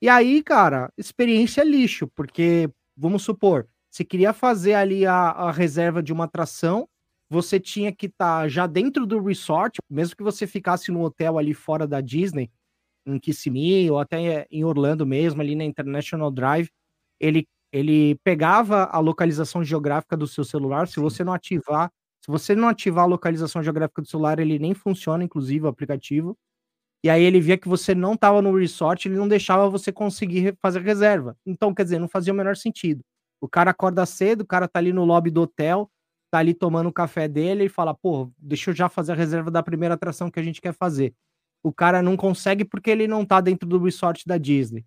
E 0.00 0.08
aí, 0.08 0.42
cara, 0.42 0.92
experiência 0.96 1.62
é 1.62 1.64
lixo, 1.64 2.06
porque, 2.14 2.70
vamos 2.96 3.22
supor, 3.22 3.66
você 3.90 4.04
queria 4.04 4.32
fazer 4.32 4.74
ali 4.74 5.06
a, 5.06 5.30
a 5.30 5.50
reserva 5.50 6.02
de 6.02 6.12
uma 6.12 6.24
atração, 6.24 6.86
você 7.34 7.58
tinha 7.58 7.92
que 7.92 8.06
estar 8.06 8.42
tá 8.42 8.48
já 8.48 8.66
dentro 8.66 9.04
do 9.04 9.20
resort, 9.20 9.78
mesmo 9.90 10.16
que 10.16 10.22
você 10.22 10.46
ficasse 10.46 10.92
no 10.92 11.02
hotel 11.02 11.36
ali 11.36 11.52
fora 11.52 11.86
da 11.86 12.00
Disney, 12.00 12.50
em 13.04 13.18
Kissimmee 13.18 13.90
ou 13.90 13.98
até 13.98 14.46
em 14.50 14.64
Orlando 14.64 15.04
mesmo, 15.04 15.42
ali 15.42 15.54
na 15.54 15.64
International 15.64 16.30
Drive, 16.30 16.70
ele, 17.20 17.46
ele 17.72 18.14
pegava 18.24 18.84
a 18.84 18.98
localização 19.00 19.64
geográfica 19.64 20.16
do 20.16 20.26
seu 20.26 20.44
celular. 20.44 20.88
Se 20.88 21.00
você 21.00 21.24
não 21.24 21.32
ativar, 21.32 21.90
se 22.24 22.30
você 22.30 22.54
não 22.54 22.68
ativar 22.68 23.04
a 23.04 23.08
localização 23.08 23.62
geográfica 23.62 24.00
do 24.00 24.08
celular, 24.08 24.38
ele 24.38 24.58
nem 24.58 24.72
funciona, 24.72 25.24
inclusive, 25.24 25.66
o 25.66 25.68
aplicativo. 25.68 26.36
E 27.04 27.10
aí 27.10 27.22
ele 27.22 27.40
via 27.40 27.58
que 27.58 27.68
você 27.68 27.94
não 27.94 28.14
estava 28.14 28.40
no 28.40 28.56
resort, 28.56 29.08
ele 29.08 29.16
não 29.16 29.28
deixava 29.28 29.68
você 29.68 29.92
conseguir 29.92 30.56
fazer 30.62 30.80
reserva. 30.80 31.36
Então, 31.44 31.74
quer 31.74 31.84
dizer, 31.84 31.98
não 31.98 32.08
fazia 32.08 32.32
o 32.32 32.36
menor 32.36 32.56
sentido. 32.56 33.02
O 33.40 33.48
cara 33.48 33.72
acorda 33.72 34.06
cedo, 34.06 34.40
o 34.40 34.46
cara 34.46 34.66
tá 34.66 34.78
ali 34.78 34.92
no 34.92 35.04
lobby 35.04 35.30
do 35.30 35.42
hotel, 35.42 35.90
tá 36.34 36.38
ali 36.40 36.52
tomando 36.52 36.88
o 36.88 36.92
café 36.92 37.28
dele 37.28 37.64
e 37.64 37.68
fala, 37.68 37.94
pô, 37.94 38.28
deixa 38.36 38.70
eu 38.70 38.74
já 38.74 38.88
fazer 38.88 39.12
a 39.12 39.14
reserva 39.14 39.52
da 39.52 39.62
primeira 39.62 39.94
atração 39.94 40.28
que 40.28 40.40
a 40.40 40.42
gente 40.42 40.60
quer 40.60 40.74
fazer. 40.74 41.14
O 41.62 41.72
cara 41.72 42.02
não 42.02 42.16
consegue 42.16 42.64
porque 42.64 42.90
ele 42.90 43.06
não 43.06 43.24
tá 43.24 43.40
dentro 43.40 43.68
do 43.68 43.78
resort 43.78 44.26
da 44.26 44.36
Disney. 44.36 44.84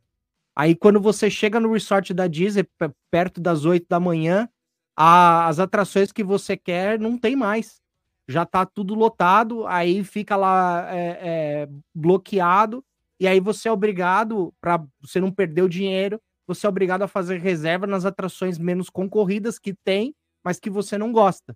Aí 0.54 0.76
quando 0.76 1.00
você 1.00 1.30
chega 1.30 1.58
no 1.58 1.72
resort 1.72 2.14
da 2.14 2.28
Disney, 2.28 2.68
perto 3.10 3.40
das 3.40 3.64
8 3.64 3.86
da 3.88 3.98
manhã, 3.98 4.50
a, 4.94 5.48
as 5.48 5.58
atrações 5.58 6.12
que 6.12 6.22
você 6.22 6.58
quer 6.58 7.00
não 7.00 7.18
tem 7.18 7.34
mais. 7.34 7.82
Já 8.28 8.46
tá 8.46 8.66
tudo 8.66 8.94
lotado, 8.94 9.66
aí 9.68 10.04
fica 10.04 10.36
lá 10.36 10.86
é, 10.94 11.20
é, 11.22 11.70
bloqueado, 11.96 12.84
e 13.22 13.26
aí 13.26 13.40
você 13.40 13.70
é 13.70 13.72
obrigado, 13.72 14.54
para 14.60 14.84
você 15.00 15.22
não 15.22 15.32
perder 15.32 15.62
o 15.62 15.70
dinheiro, 15.70 16.20
você 16.46 16.66
é 16.66 16.70
obrigado 16.70 17.04
a 17.04 17.08
fazer 17.08 17.40
reserva 17.40 17.88
nas 17.88 18.04
atrações 18.04 18.58
menos 18.58 18.90
concorridas 18.90 19.58
que 19.58 19.74
tem, 19.74 20.14
mas 20.48 20.62
que 20.62 20.70
você 20.70 20.98
não 20.98 21.12
gosta. 21.12 21.54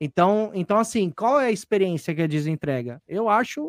Então, 0.00 0.50
então 0.54 0.78
assim, 0.78 1.10
qual 1.10 1.38
é 1.38 1.48
a 1.48 1.52
experiência 1.52 2.14
que 2.14 2.22
a 2.22 2.26
Disney 2.26 2.54
entrega? 2.54 2.98
Eu 3.06 3.28
acho 3.28 3.62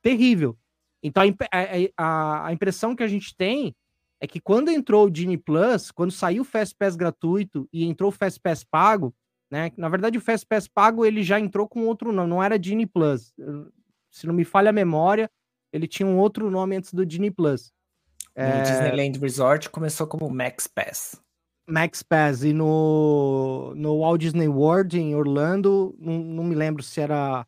terrível. 0.00 0.56
Então, 1.02 1.24
a, 1.50 1.58
a, 1.96 2.46
a 2.46 2.52
impressão 2.52 2.94
que 2.94 3.02
a 3.02 3.08
gente 3.08 3.36
tem 3.36 3.74
é 4.20 4.26
que 4.28 4.40
quando 4.40 4.70
entrou 4.70 5.06
o 5.06 5.10
Disney 5.10 5.36
Plus, 5.36 5.90
quando 5.90 6.12
saiu 6.12 6.42
o 6.42 6.44
Fast 6.44 6.76
Pass 6.78 6.94
gratuito 6.94 7.68
e 7.72 7.84
entrou 7.84 8.10
o 8.10 8.12
Fast 8.12 8.38
Pass 8.38 8.62
pago, 8.62 9.12
né? 9.50 9.72
Na 9.76 9.88
verdade, 9.88 10.16
o 10.16 10.20
Fast 10.20 10.46
Pass 10.46 10.68
pago 10.68 11.04
ele 11.04 11.24
já 11.24 11.40
entrou 11.40 11.68
com 11.68 11.88
outro 11.88 12.12
nome, 12.12 12.30
não 12.30 12.40
era 12.40 12.56
Disney 12.56 12.86
Plus. 12.86 13.34
Se 14.12 14.28
não 14.28 14.32
me 14.32 14.44
falha 14.44 14.70
a 14.70 14.72
memória, 14.72 15.28
ele 15.72 15.88
tinha 15.88 16.06
um 16.06 16.18
outro 16.18 16.48
nome 16.52 16.76
antes 16.76 16.94
do 16.94 17.04
Disney 17.04 17.32
Plus. 17.32 17.72
O 18.36 18.40
é... 18.40 18.62
Disneyland 18.62 19.18
Resort 19.18 19.70
começou 19.70 20.06
como 20.06 20.30
Max 20.30 20.68
Pass. 20.68 21.20
Max 21.66 22.02
Pass 22.02 22.42
e 22.42 22.52
no, 22.52 23.72
no 23.76 24.00
Walt 24.00 24.20
Disney 24.20 24.48
World 24.48 24.98
em 24.98 25.14
Orlando, 25.14 25.94
não, 25.98 26.18
não 26.18 26.44
me 26.44 26.54
lembro 26.54 26.82
se 26.82 27.00
era 27.00 27.46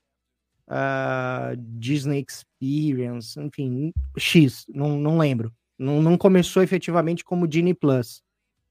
uh, 0.68 1.56
Disney 1.56 2.25
Experience, 2.26 3.38
enfim, 3.38 3.92
X, 4.16 4.64
não, 4.68 4.99
não 4.99 5.18
lembro. 5.18 5.52
Não, 5.78 6.00
não 6.00 6.16
começou 6.16 6.62
efetivamente 6.62 7.25
como 7.25 7.49
Disney 7.49 7.75
Plus. 7.75 8.23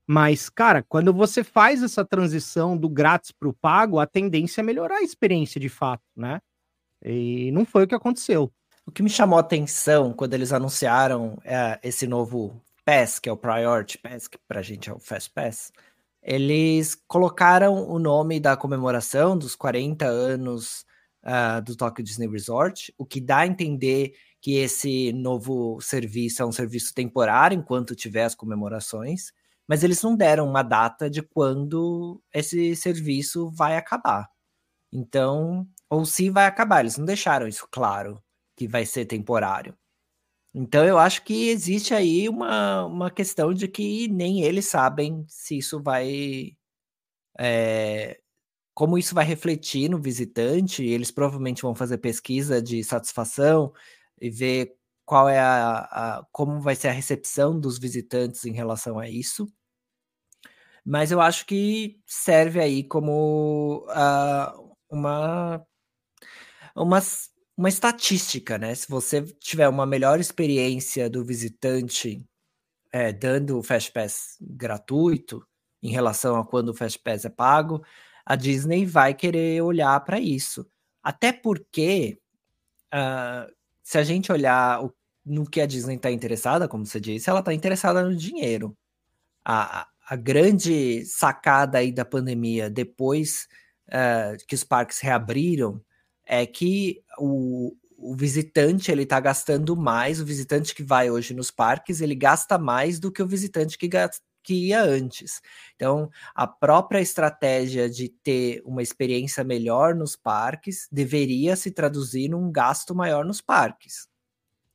Mas, 0.05 0.49
cara, 0.49 0.83
quando 0.83 1.13
você 1.13 1.43
faz 1.43 1.81
essa 1.81 2.03
transição 2.03 2.77
do 2.77 2.89
grátis 2.89 3.31
para 3.31 3.47
o 3.47 3.53
pago, 3.53 3.99
a 3.99 4.05
tendência 4.05 4.61
é 4.61 4.63
melhorar 4.63 4.97
a 4.97 5.03
experiência 5.03 5.59
de 5.59 5.69
fato, 5.69 6.03
né? 6.15 6.41
E 7.03 7.51
não 7.51 7.65
foi 7.65 7.83
o 7.83 7.87
que 7.87 7.95
aconteceu. 7.95 8.51
O 8.85 8.91
que 8.91 9.03
me 9.03 9.09
chamou 9.09 9.37
a 9.37 9.41
atenção 9.41 10.11
quando 10.13 10.33
eles 10.33 10.51
anunciaram 10.51 11.37
é, 11.43 11.79
esse 11.83 12.05
novo 12.05 12.61
Pass, 12.85 13.19
que 13.19 13.29
é 13.29 13.31
o 13.31 13.37
Priority 13.37 13.97
Pass, 13.97 14.27
que 14.27 14.37
pra 14.47 14.61
gente 14.61 14.89
é 14.89 14.93
o 14.93 14.99
Fast 14.99 15.31
Pass, 15.31 15.71
eles 16.21 16.95
colocaram 17.07 17.87
o 17.87 17.99
nome 17.99 18.39
da 18.39 18.55
comemoração 18.55 19.37
dos 19.37 19.55
40 19.55 20.05
anos 20.05 20.85
uh, 21.23 21.61
do 21.61 21.75
Tokyo 21.75 22.03
Disney 22.03 22.27
Resort, 22.27 22.93
o 22.97 23.05
que 23.05 23.19
dá 23.19 23.39
a 23.39 23.47
entender 23.47 24.13
que 24.41 24.55
esse 24.55 25.13
novo 25.13 25.79
serviço 25.81 26.41
é 26.41 26.45
um 26.45 26.51
serviço 26.51 26.93
temporário 26.93 27.57
enquanto 27.57 27.95
tiver 27.95 28.23
as 28.23 28.35
comemorações, 28.35 29.31
mas 29.67 29.83
eles 29.83 30.01
não 30.01 30.15
deram 30.15 30.47
uma 30.47 30.63
data 30.63 31.09
de 31.09 31.21
quando 31.21 32.21
esse 32.33 32.75
serviço 32.75 33.49
vai 33.49 33.77
acabar. 33.77 34.29
Então, 34.91 35.67
ou 35.89 36.05
se 36.05 36.29
vai 36.29 36.45
acabar, 36.45 36.81
eles 36.81 36.97
não 36.97 37.05
deixaram 37.05 37.47
isso 37.47 37.67
claro 37.71 38.21
que 38.55 38.67
vai 38.67 38.85
ser 38.85 39.05
temporário. 39.05 39.75
Então 40.53 40.85
eu 40.85 40.99
acho 40.99 41.23
que 41.23 41.49
existe 41.49 41.93
aí 41.93 42.29
uma, 42.29 42.85
uma 42.85 43.11
questão 43.11 43.53
de 43.53 43.67
que 43.67 44.07
nem 44.09 44.43
eles 44.43 44.65
sabem 44.65 45.25
se 45.27 45.57
isso 45.57 45.81
vai. 45.81 46.55
É, 47.39 48.19
como 48.73 48.97
isso 48.97 49.15
vai 49.15 49.25
refletir 49.25 49.89
no 49.89 49.99
visitante, 50.01 50.83
eles 50.85 51.11
provavelmente 51.11 51.61
vão 51.63 51.75
fazer 51.75 51.97
pesquisa 51.99 52.61
de 52.61 52.83
satisfação 52.83 53.73
e 54.21 54.29
ver 54.29 54.75
qual 55.05 55.29
é 55.29 55.39
a, 55.39 56.19
a 56.19 56.25
como 56.31 56.61
vai 56.61 56.75
ser 56.75 56.89
a 56.89 56.91
recepção 56.91 57.59
dos 57.59 57.79
visitantes 57.79 58.45
em 58.45 58.53
relação 58.53 58.99
a 58.99 59.09
isso. 59.09 59.47
Mas 60.85 61.11
eu 61.11 61.21
acho 61.21 61.45
que 61.45 61.99
serve 62.05 62.59
aí 62.59 62.83
como 62.83 63.85
uh, 63.89 64.75
uma, 64.89 65.65
umas 66.75 67.32
uma 67.55 67.69
estatística, 67.69 68.57
né? 68.57 68.73
Se 68.75 68.87
você 68.87 69.21
tiver 69.39 69.67
uma 69.69 69.85
melhor 69.85 70.19
experiência 70.19 71.09
do 71.09 71.23
visitante 71.23 72.25
é, 72.91 73.11
dando 73.11 73.59
o 73.59 73.63
Fast 73.63 73.91
Pass 73.91 74.37
gratuito 74.41 75.45
em 75.81 75.91
relação 75.91 76.35
a 76.35 76.45
quando 76.45 76.69
o 76.69 76.73
Fast 76.73 76.99
Pass 76.99 77.25
é 77.25 77.29
pago, 77.29 77.83
a 78.25 78.35
Disney 78.35 78.85
vai 78.85 79.13
querer 79.13 79.61
olhar 79.61 79.99
para 80.01 80.19
isso. 80.19 80.65
Até 81.03 81.33
porque, 81.33 82.19
uh, 82.93 83.51
se 83.83 83.97
a 83.97 84.03
gente 84.03 84.31
olhar 84.31 84.83
o, 84.83 84.93
no 85.25 85.45
que 85.49 85.59
a 85.59 85.65
Disney 85.65 85.95
está 85.95 86.09
interessada, 86.11 86.67
como 86.67 86.85
você 86.85 86.99
disse, 86.99 87.29
ela 87.29 87.39
está 87.39 87.53
interessada 87.53 88.03
no 88.03 88.15
dinheiro. 88.15 88.77
A, 89.43 89.87
a 90.07 90.15
grande 90.15 91.05
sacada 91.05 91.79
aí 91.79 91.91
da 91.91 92.05
pandemia, 92.05 92.69
depois 92.69 93.47
uh, 93.89 94.37
que 94.47 94.55
os 94.55 94.63
parques 94.63 94.99
reabriram 94.99 95.83
é 96.25 96.45
que 96.45 97.01
o, 97.17 97.75
o 97.97 98.15
visitante 98.15 98.91
ele 98.91 99.03
está 99.03 99.19
gastando 99.19 99.75
mais, 99.75 100.19
o 100.19 100.25
visitante 100.25 100.75
que 100.75 100.83
vai 100.83 101.09
hoje 101.09 101.33
nos 101.33 101.49
parques, 101.49 102.01
ele 102.01 102.15
gasta 102.15 102.57
mais 102.57 102.99
do 102.99 103.11
que 103.11 103.21
o 103.21 103.27
visitante 103.27 103.77
que, 103.77 103.89
que 104.43 104.53
ia 104.67 104.81
antes. 104.83 105.41
Então, 105.75 106.09
a 106.35 106.45
própria 106.45 106.99
estratégia 106.99 107.89
de 107.89 108.09
ter 108.09 108.61
uma 108.65 108.81
experiência 108.81 109.43
melhor 109.43 109.95
nos 109.95 110.15
parques 110.15 110.87
deveria 110.91 111.55
se 111.55 111.71
traduzir 111.71 112.29
num 112.29 112.51
gasto 112.51 112.93
maior 112.93 113.23
nos 113.23 113.41
parques. 113.41 114.07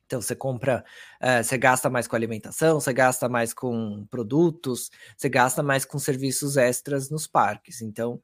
Então, 0.07 0.19
você 0.19 0.35
compra, 0.35 0.83
uh, 1.21 1.43
você 1.43 1.55
gasta 1.55 1.87
mais 1.87 2.07
com 2.07 2.15
alimentação, 2.15 2.79
você 2.79 2.91
gasta 2.91 3.29
mais 3.29 3.53
com 3.53 4.07
produtos, 4.09 4.89
você 5.15 5.29
gasta 5.29 5.61
mais 5.61 5.85
com 5.85 5.99
serviços 5.99 6.57
extras 6.57 7.11
nos 7.11 7.27
parques. 7.27 7.79
Então, 7.79 8.19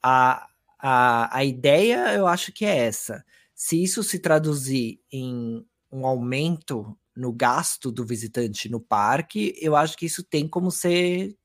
a, 0.00 0.46
a, 0.86 1.38
a 1.38 1.44
ideia 1.44 2.14
eu 2.14 2.26
acho 2.26 2.52
que 2.52 2.64
é 2.64 2.76
essa 2.76 3.24
se 3.54 3.82
isso 3.82 4.02
se 4.02 4.18
traduzir 4.18 5.00
em 5.10 5.64
um 5.90 6.04
aumento 6.06 6.98
no 7.16 7.32
gasto 7.32 7.92
do 7.92 8.04
visitante 8.04 8.68
no 8.68 8.80
parque, 8.80 9.54
eu 9.60 9.76
acho 9.76 9.96
que 9.96 10.06
isso 10.06 10.24
tem 10.24 10.48
como 10.48 10.70
ser 10.70 11.36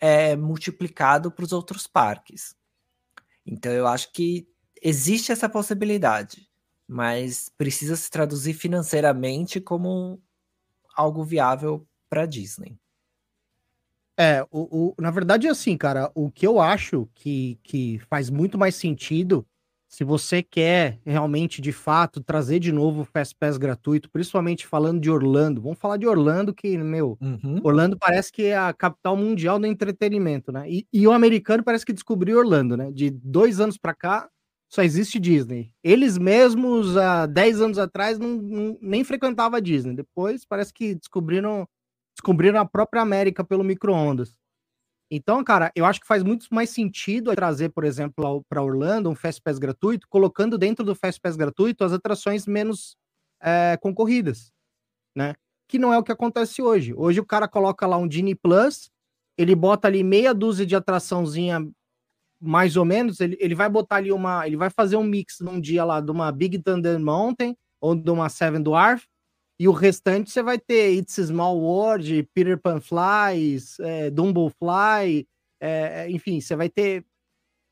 é, 0.00 0.34
multiplicado 0.34 1.30
para 1.30 1.44
os 1.44 1.52
outros 1.52 1.86
parques. 1.86 2.56
Então 3.44 3.70
eu 3.70 3.86
acho 3.86 4.10
que 4.12 4.48
existe 4.82 5.30
essa 5.30 5.48
possibilidade, 5.48 6.48
mas 6.88 7.50
precisa 7.50 7.94
se 7.94 8.10
traduzir 8.10 8.54
financeiramente 8.54 9.60
como 9.60 10.22
algo 10.96 11.22
viável 11.24 11.86
para 12.08 12.22
a 12.22 12.26
Disney. 12.26 12.78
É, 14.18 14.44
o, 14.50 14.94
o, 14.96 15.02
na 15.02 15.10
verdade 15.10 15.46
é 15.46 15.50
assim, 15.50 15.76
cara, 15.76 16.10
o 16.14 16.30
que 16.30 16.46
eu 16.46 16.60
acho 16.60 17.08
que, 17.14 17.58
que 17.62 17.98
faz 18.08 18.30
muito 18.30 18.56
mais 18.56 18.76
sentido 18.76 19.44
se 19.94 20.02
você 20.02 20.42
quer 20.42 20.98
realmente, 21.06 21.62
de 21.62 21.70
fato, 21.70 22.20
trazer 22.20 22.58
de 22.58 22.72
novo 22.72 23.02
o 23.02 23.04
Fast 23.04 23.36
Pass 23.38 23.56
gratuito, 23.56 24.10
principalmente 24.10 24.66
falando 24.66 25.00
de 25.00 25.08
Orlando, 25.08 25.62
vamos 25.62 25.78
falar 25.78 25.96
de 25.98 26.06
Orlando, 26.06 26.52
que, 26.52 26.76
meu, 26.76 27.16
uhum. 27.20 27.60
Orlando 27.62 27.96
parece 27.96 28.32
que 28.32 28.46
é 28.46 28.58
a 28.58 28.72
capital 28.72 29.16
mundial 29.16 29.56
do 29.56 29.66
entretenimento, 29.66 30.50
né? 30.50 30.68
E, 30.68 30.84
e, 30.92 31.06
o 31.06 31.12
americano 31.12 31.62
parece 31.62 31.86
que 31.86 31.92
descobriu 31.92 32.38
Orlando, 32.38 32.76
né? 32.76 32.90
De 32.90 33.08
dois 33.08 33.60
anos 33.60 33.78
para 33.78 33.94
cá, 33.94 34.28
só 34.68 34.82
existe 34.82 35.20
Disney. 35.20 35.72
Eles 35.80 36.18
mesmos, 36.18 36.96
há 36.96 37.26
10 37.26 37.60
anos 37.60 37.78
atrás, 37.78 38.18
não, 38.18 38.30
não, 38.30 38.78
nem 38.82 39.04
frequentavam 39.04 39.56
a 39.56 39.60
Disney. 39.60 39.94
Depois, 39.94 40.44
parece 40.44 40.74
que 40.74 40.96
descobriram, 40.96 41.68
descobriram 42.24 42.58
a 42.58 42.64
própria 42.64 43.02
América 43.02 43.44
pelo 43.44 43.62
micro-ondas. 43.62 44.34
Então, 45.10 45.44
cara, 45.44 45.70
eu 45.76 45.84
acho 45.84 46.00
que 46.00 46.06
faz 46.06 46.22
muito 46.22 46.46
mais 46.50 46.70
sentido 46.70 47.34
trazer, 47.34 47.68
por 47.68 47.84
exemplo, 47.84 48.42
para 48.48 48.62
Orlando 48.62 49.10
um 49.10 49.14
Fast 49.14 49.42
Pass 49.42 49.58
gratuito, 49.58 50.08
colocando 50.08 50.56
dentro 50.56 50.82
do 50.82 50.94
Fast 50.94 51.20
Pass 51.20 51.36
gratuito 51.36 51.84
as 51.84 51.92
atrações 51.92 52.46
menos 52.46 52.96
é, 53.40 53.76
concorridas, 53.76 54.50
né? 55.14 55.34
Que 55.68 55.78
não 55.78 55.92
é 55.92 55.98
o 55.98 56.02
que 56.02 56.10
acontece 56.10 56.62
hoje. 56.62 56.94
Hoje 56.94 57.20
o 57.20 57.26
cara 57.26 57.46
coloca 57.46 57.86
lá 57.86 57.98
um 57.98 58.10
Genie 58.10 58.34
Plus, 58.34 58.90
ele 59.36 59.54
bota 59.54 59.86
ali 59.86 60.02
meia 60.02 60.32
dúzia 60.32 60.64
de 60.64 60.74
atraçãozinha 60.74 61.68
mais 62.40 62.76
ou 62.76 62.84
menos, 62.84 63.20
ele, 63.20 63.36
ele 63.40 63.54
vai 63.54 63.68
botar 63.68 63.96
ali 63.96 64.12
uma, 64.12 64.46
ele 64.46 64.56
vai 64.56 64.68
fazer 64.68 64.96
um 64.96 65.04
mix 65.04 65.40
num 65.40 65.60
dia 65.60 65.84
lá 65.84 66.00
de 66.00 66.10
uma 66.10 66.30
Big 66.32 66.58
Thunder 66.58 66.98
Mountain 66.98 67.56
ou 67.80 67.94
de 67.94 68.10
uma 68.10 68.28
Seven 68.28 68.62
Dwarf, 68.62 69.06
e 69.58 69.68
o 69.68 69.72
restante 69.72 70.30
você 70.30 70.42
vai 70.42 70.58
ter 70.58 70.92
It's 70.94 71.14
Small 71.14 71.58
World, 71.58 72.28
Peter 72.34 72.58
Pan 72.58 72.80
Flies, 72.80 73.78
é, 73.80 74.10
Dumbo 74.10 74.50
Fly, 74.50 75.26
é, 75.60 76.10
enfim, 76.10 76.40
você 76.40 76.56
vai 76.56 76.68
ter 76.68 77.04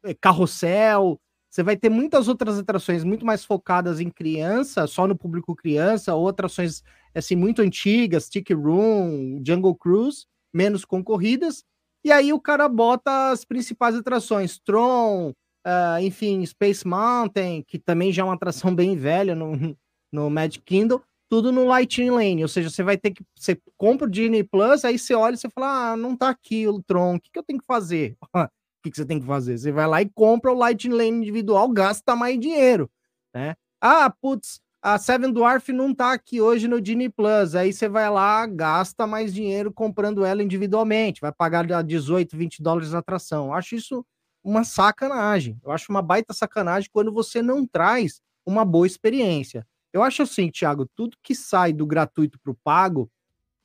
é, 0.05 0.15
Carrossel, 0.15 1.21
você 1.51 1.63
vai 1.63 1.77
ter 1.77 1.91
muitas 1.91 2.29
outras 2.29 2.59
atrações 2.59 3.05
muito 3.05 3.27
mais 3.27 3.45
focadas 3.45 4.01
em 4.01 4.09
criança, 4.09 4.87
só 4.87 5.07
no 5.07 5.17
público 5.17 5.55
criança, 5.55 6.15
ou 6.15 6.29
atrações 6.29 6.83
assim 7.15 7.37
muito 7.37 7.61
antigas, 7.61 8.25
Stick 8.25 8.51
Room, 8.53 9.43
Jungle 9.45 9.75
Cruise, 9.75 10.25
menos 10.53 10.85
concorridas. 10.85 11.65
E 12.05 12.11
aí 12.11 12.33
o 12.33 12.41
cara 12.41 12.69
bota 12.69 13.31
as 13.31 13.45
principais 13.45 13.95
atrações, 13.95 14.59
Tron, 14.59 15.31
uh, 15.67 16.01
enfim, 16.01 16.45
Space 16.47 16.87
Mountain, 16.87 17.63
que 17.63 17.79
também 17.79 18.13
já 18.13 18.23
é 18.23 18.25
uma 18.25 18.35
atração 18.35 18.75
bem 18.75 18.97
velha 18.97 19.35
no, 19.35 19.77
no 20.11 20.31
Magic 20.31 20.65
Kingdom, 20.65 21.01
tudo 21.33 21.51
no 21.51 21.65
Lightning 21.65 22.11
Lane, 22.11 22.43
ou 22.43 22.49
seja, 22.49 22.69
você 22.69 22.83
vai 22.83 22.99
ter 22.99 23.11
que 23.11 23.25
você 23.35 23.59
compra 23.79 24.07
o 24.07 24.11
Disney 24.11 24.45
Plus, 24.45 24.85
aí 24.85 24.99
você 24.99 25.15
olha 25.15 25.33
e 25.33 25.39
você 25.39 25.49
fala: 25.49 25.93
"Ah, 25.93 25.97
não 25.97 26.15
tá 26.15 26.29
aqui 26.29 26.69
o 26.69 26.83
Tron, 26.83 27.15
o 27.15 27.21
que, 27.21 27.31
que 27.33 27.39
eu 27.39 27.43
tenho 27.43 27.59
que 27.59 27.65
fazer?" 27.65 28.19
o 28.37 28.49
que, 28.83 28.91
que 28.91 28.97
você 28.99 29.07
tem 29.07 29.19
que 29.19 29.25
fazer? 29.25 29.57
Você 29.57 29.73
vai 29.73 29.87
lá 29.87 30.03
e 30.03 30.11
compra 30.11 30.53
o 30.53 30.55
Lightning 30.55 30.95
Lane 30.95 31.17
individual, 31.23 31.71
gasta 31.71 32.15
mais 32.15 32.39
dinheiro, 32.39 32.91
né? 33.35 33.55
Ah, 33.81 34.11
putz, 34.11 34.61
a 34.83 34.99
Seven 34.99 35.33
Dwarf 35.33 35.73
não 35.73 35.95
tá 35.95 36.13
aqui 36.13 36.39
hoje 36.39 36.69
no 36.69 36.83
Disney 36.83 37.09
Plus. 37.09 37.55
Aí 37.55 37.73
você 37.73 37.89
vai 37.89 38.11
lá, 38.11 38.47
gasta 38.47 39.07
mais 39.07 39.33
dinheiro 39.33 39.73
comprando 39.73 40.27
ela 40.27 40.43
individualmente, 40.43 41.23
vai 41.23 41.33
pagar 41.33 41.65
18, 41.83 42.37
20 42.37 42.63
dólares 42.63 42.93
na 42.93 42.99
atração. 42.99 43.47
Eu 43.47 43.55
acho 43.55 43.75
isso 43.75 44.05
uma 44.45 44.65
sacanagem. 44.65 45.59
Eu 45.65 45.73
acho 45.73 45.91
uma 45.91 46.03
baita 46.03 46.35
sacanagem 46.35 46.91
quando 46.93 47.11
você 47.11 47.41
não 47.41 47.67
traz 47.67 48.21
uma 48.45 48.67
boa 48.67 48.87
experiência. 48.87 49.67
Eu 49.93 50.03
acho 50.03 50.23
assim, 50.23 50.51
Thiago, 50.51 50.89
tudo 50.97 51.17
que 51.23 51.35
sai 51.35 51.73
do 51.73 51.87
gratuito 51.87 52.39
para 52.41 52.53
o 52.53 52.57
pago 52.65 53.11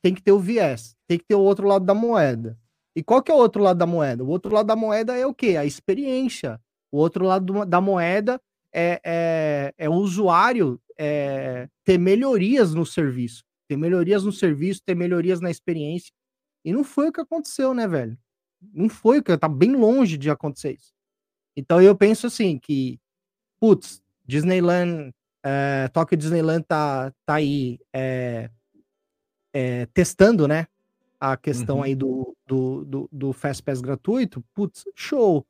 tem 0.02 0.14
que 0.14 0.22
ter 0.22 0.32
o 0.32 0.38
viés, 0.38 0.96
tem 1.06 1.18
que 1.18 1.24
ter 1.24 1.34
o 1.34 1.40
outro 1.40 1.66
lado 1.66 1.84
da 1.84 1.94
moeda. 1.94 2.58
E 2.94 3.02
qual 3.02 3.22
que 3.22 3.30
é 3.30 3.34
o 3.34 3.38
outro 3.38 3.62
lado 3.62 3.78
da 3.78 3.86
moeda? 3.86 4.24
O 4.24 4.28
outro 4.28 4.52
lado 4.52 4.66
da 4.66 4.76
moeda 4.76 5.16
é 5.16 5.26
o 5.26 5.34
quê? 5.34 5.56
A 5.56 5.64
experiência. 5.64 6.60
O 6.90 6.98
outro 6.98 7.24
lado 7.24 7.64
da 7.64 7.80
moeda 7.80 8.40
é, 8.72 9.00
é, 9.04 9.74
é 9.78 9.88
o 9.88 9.94
usuário 9.94 10.80
é, 10.98 11.68
ter 11.84 11.98
melhorias 11.98 12.74
no 12.74 12.84
serviço. 12.84 13.44
Ter 13.68 13.76
melhorias 13.76 14.24
no 14.24 14.32
serviço, 14.32 14.82
ter 14.84 14.94
melhorias 14.94 15.40
na 15.40 15.50
experiência. 15.50 16.12
E 16.64 16.72
não 16.72 16.82
foi 16.82 17.08
o 17.08 17.12
que 17.12 17.20
aconteceu, 17.20 17.72
né, 17.72 17.86
velho? 17.86 18.18
Não 18.72 18.88
foi 18.88 19.18
o 19.18 19.22
que 19.22 19.36
tá 19.36 19.48
bem 19.48 19.76
longe 19.76 20.16
de 20.18 20.30
acontecer 20.30 20.72
isso. 20.72 20.92
Então 21.56 21.80
eu 21.80 21.96
penso 21.96 22.26
assim 22.26 22.58
que, 22.58 22.98
putz, 23.60 24.02
Disneyland 24.26 25.12
é, 25.44 25.88
Tokyo 25.88 26.16
Disneyland 26.16 26.64
tá, 26.64 27.12
tá 27.24 27.34
aí 27.34 27.78
é, 27.92 28.50
é, 29.52 29.86
testando, 29.86 30.48
né? 30.48 30.66
A 31.20 31.36
questão 31.36 31.78
uhum. 31.78 31.82
aí 31.82 31.94
do, 31.94 32.36
do, 32.46 32.84
do, 32.84 33.08
do 33.10 33.32
Fast 33.32 33.62
Pass 33.62 33.80
gratuito. 33.80 34.44
Putz, 34.54 34.84
show. 34.94 35.44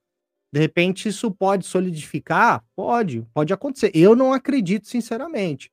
De 0.50 0.60
repente 0.60 1.08
isso 1.08 1.30
pode 1.30 1.66
solidificar? 1.66 2.64
Pode, 2.74 3.26
pode 3.34 3.52
acontecer. 3.52 3.90
Eu 3.94 4.16
não 4.16 4.32
acredito, 4.32 4.88
sinceramente. 4.88 5.70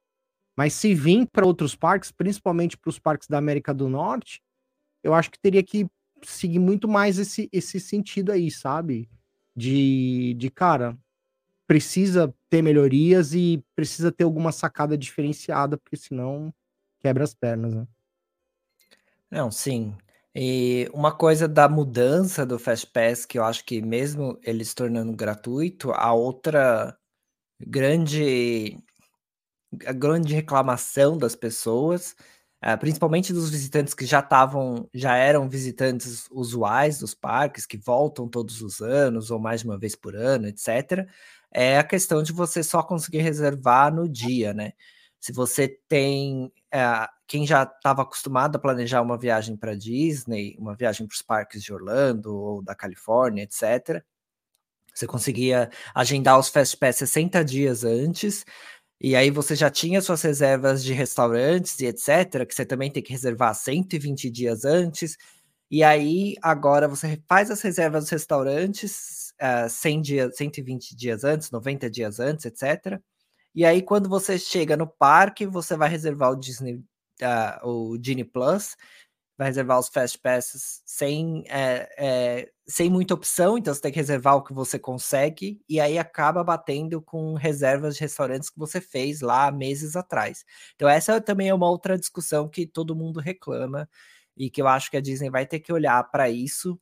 Mas 0.55 0.73
se 0.73 0.93
vir 0.93 1.27
para 1.27 1.45
outros 1.45 1.75
parques, 1.75 2.11
principalmente 2.11 2.77
para 2.77 2.89
os 2.89 2.99
parques 2.99 3.27
da 3.27 3.37
América 3.37 3.73
do 3.73 3.89
Norte, 3.89 4.41
eu 5.03 5.13
acho 5.13 5.31
que 5.31 5.39
teria 5.39 5.63
que 5.63 5.87
seguir 6.23 6.59
muito 6.59 6.87
mais 6.87 7.19
esse, 7.19 7.49
esse 7.51 7.79
sentido 7.79 8.31
aí, 8.31 8.49
sabe? 8.49 9.09
De, 9.55 10.33
de 10.37 10.49
cara, 10.49 10.97
precisa 11.67 12.33
ter 12.55 12.61
melhorias 12.61 13.33
e 13.33 13.61
precisa 13.75 14.13
ter 14.13 14.23
alguma 14.23 14.49
sacada 14.49 14.97
diferenciada, 14.97 15.77
porque 15.77 15.97
senão 15.97 16.53
quebra 17.01 17.25
as 17.25 17.33
pernas, 17.33 17.73
né? 17.73 17.85
Não, 19.29 19.51
sim. 19.51 19.93
E 20.33 20.89
uma 20.93 21.11
coisa 21.11 21.49
da 21.49 21.67
mudança 21.67 22.45
do 22.45 22.57
Fast 22.57 22.87
Pass, 22.87 23.25
que 23.25 23.37
eu 23.37 23.43
acho 23.43 23.65
que 23.65 23.81
mesmo 23.81 24.39
ele 24.41 24.63
se 24.63 24.73
tornando 24.73 25.11
gratuito, 25.13 25.91
a 25.91 26.13
outra 26.13 26.97
grande 27.59 28.81
a 29.85 29.91
grande 29.91 30.33
reclamação 30.33 31.17
das 31.17 31.35
pessoas, 31.35 32.15
uh, 32.63 32.77
principalmente 32.79 33.33
dos 33.33 33.49
visitantes 33.49 33.93
que 33.93 34.05
já 34.05 34.19
estavam, 34.19 34.89
já 34.93 35.17
eram 35.17 35.49
visitantes 35.49 36.29
usuais 36.31 36.99
dos 36.99 37.13
parques, 37.13 37.65
que 37.65 37.75
voltam 37.77 38.29
todos 38.29 38.61
os 38.61 38.79
anos 38.79 39.29
ou 39.29 39.39
mais 39.39 39.59
de 39.59 39.67
uma 39.67 39.77
vez 39.77 39.93
por 39.93 40.15
ano, 40.15 40.47
etc 40.47 41.05
é 41.55 41.77
a 41.79 41.83
questão 41.85 42.21
de 42.21 42.33
você 42.33 42.61
só 42.61 42.83
conseguir 42.83 43.19
reservar 43.19 43.93
no 43.93 44.09
dia, 44.09 44.53
né? 44.53 44.73
Se 45.21 45.31
você 45.31 45.69
tem. 45.87 46.51
É, 46.71 47.07
quem 47.27 47.47
já 47.47 47.63
estava 47.63 48.01
acostumado 48.03 48.57
a 48.57 48.59
planejar 48.59 49.01
uma 49.01 49.17
viagem 49.17 49.55
para 49.57 49.75
Disney, 49.75 50.55
uma 50.59 50.75
viagem 50.75 51.07
para 51.07 51.15
os 51.15 51.21
parques 51.21 51.63
de 51.63 51.73
Orlando 51.73 52.35
ou 52.35 52.61
da 52.61 52.75
Califórnia, 52.75 53.43
etc., 53.43 54.03
você 54.93 55.07
conseguia 55.07 55.69
agendar 55.93 56.39
os 56.39 56.49
Fast 56.49 56.77
Pass 56.77 56.97
60 56.97 57.43
dias 57.43 57.83
antes, 57.83 58.45
e 59.01 59.15
aí 59.15 59.31
você 59.31 59.55
já 59.55 59.69
tinha 59.69 60.01
suas 60.01 60.21
reservas 60.21 60.83
de 60.83 60.93
restaurantes 60.93 61.79
e 61.79 61.85
etc., 61.87 62.45
que 62.47 62.55
você 62.55 62.65
também 62.65 62.91
tem 62.91 63.03
que 63.03 63.11
reservar 63.13 63.55
120 63.55 64.29
dias 64.29 64.65
antes. 64.65 65.17
E 65.71 65.83
aí, 65.83 66.35
agora 66.41 66.87
você 66.87 67.21
faz 67.27 67.51
as 67.51 67.61
reservas 67.61 68.05
dos 68.05 68.11
restaurantes, 68.11 69.24
uh, 69.41 69.69
100 69.69 70.01
dias, 70.01 70.37
120 70.37 70.95
dias 70.95 71.23
antes, 71.23 71.51
90 71.51 71.89
dias 71.89 72.19
antes, 72.19 72.45
etc. 72.45 72.99
E 73.53 73.65
aí, 73.65 73.81
quando 73.81 74.09
você 74.09 74.37
chega 74.37 74.77
no 74.77 74.87
parque, 74.87 75.45
você 75.45 75.77
vai 75.77 75.89
reservar 75.89 76.31
o 76.31 76.35
Disney, 76.35 76.75
uh, 77.21 77.67
o 77.67 77.97
Disney 77.97 78.25
Plus. 78.25 78.75
vai 79.37 79.47
reservar 79.47 79.79
os 79.79 79.89
Fast 79.89 80.19
Passes 80.19 80.81
sem, 80.85 81.43
é, 81.49 81.89
é, 81.97 82.51
sem 82.67 82.89
muita 82.89 83.13
opção, 83.15 83.57
então 83.57 83.73
você 83.73 83.81
tem 83.81 83.91
que 83.91 83.99
reservar 83.99 84.35
o 84.37 84.43
que 84.43 84.53
você 84.53 84.79
consegue, 84.79 85.61
e 85.69 85.79
aí 85.79 85.97
acaba 85.99 86.43
batendo 86.43 87.01
com 87.01 87.35
reservas 87.35 87.95
de 87.95 88.01
restaurantes 88.01 88.49
que 88.49 88.59
você 88.59 88.81
fez 88.81 89.21
lá 89.21 89.51
meses 89.51 89.95
atrás. 89.95 90.45
Então, 90.75 90.89
essa 90.89 91.21
também 91.21 91.49
é 91.49 91.53
uma 91.53 91.69
outra 91.69 91.97
discussão 91.99 92.49
que 92.49 92.67
todo 92.67 92.95
mundo 92.95 93.19
reclama, 93.19 93.89
e 94.37 94.49
que 94.49 94.61
eu 94.61 94.67
acho 94.67 94.91
que 94.91 94.97
a 94.97 95.01
Disney 95.01 95.29
vai 95.29 95.45
ter 95.45 95.59
que 95.59 95.71
olhar 95.73 96.03
para 96.11 96.29
isso, 96.29 96.79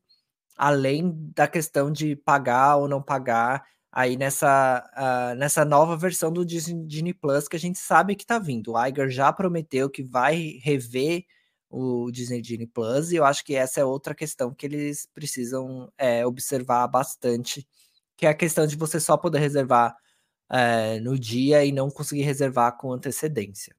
além 0.55 1.11
da 1.35 1.47
questão 1.47 1.91
de 1.91 2.15
pagar 2.15 2.77
ou 2.77 2.87
não 2.87 3.01
pagar 3.01 3.63
aí 3.91 4.17
nessa, 4.17 4.83
uh, 4.97 5.35
nessa 5.35 5.63
nova 5.63 5.95
versão 5.95 6.31
do 6.31 6.45
Disney, 6.45 7.13
Plus 7.13 7.47
que 7.47 7.55
a 7.55 7.59
gente 7.59 7.77
sabe 7.77 8.15
que 8.15 8.23
está 8.23 8.39
vindo. 8.39 8.73
O 8.73 8.85
Iger 8.85 9.09
já 9.09 9.31
prometeu 9.31 9.89
que 9.89 10.03
vai 10.03 10.59
rever 10.63 11.25
o 11.69 12.11
Disney 12.11 12.41
Disney 12.41 12.67
Plus, 12.67 13.11
e 13.11 13.15
eu 13.15 13.25
acho 13.25 13.43
que 13.43 13.55
essa 13.55 13.79
é 13.79 13.85
outra 13.85 14.13
questão 14.13 14.53
que 14.53 14.65
eles 14.65 15.07
precisam 15.13 15.91
é, 15.97 16.25
observar 16.25 16.87
bastante, 16.87 17.67
que 18.15 18.27
é 18.27 18.29
a 18.29 18.33
questão 18.33 18.67
de 18.67 18.75
você 18.75 18.99
só 18.99 19.17
poder 19.17 19.39
reservar 19.39 19.95
é, 20.51 20.99
no 20.99 21.17
dia 21.17 21.65
e 21.65 21.71
não 21.71 21.89
conseguir 21.89 22.21
reservar 22.21 22.77
com 22.77 22.91
antecedência. 22.91 23.75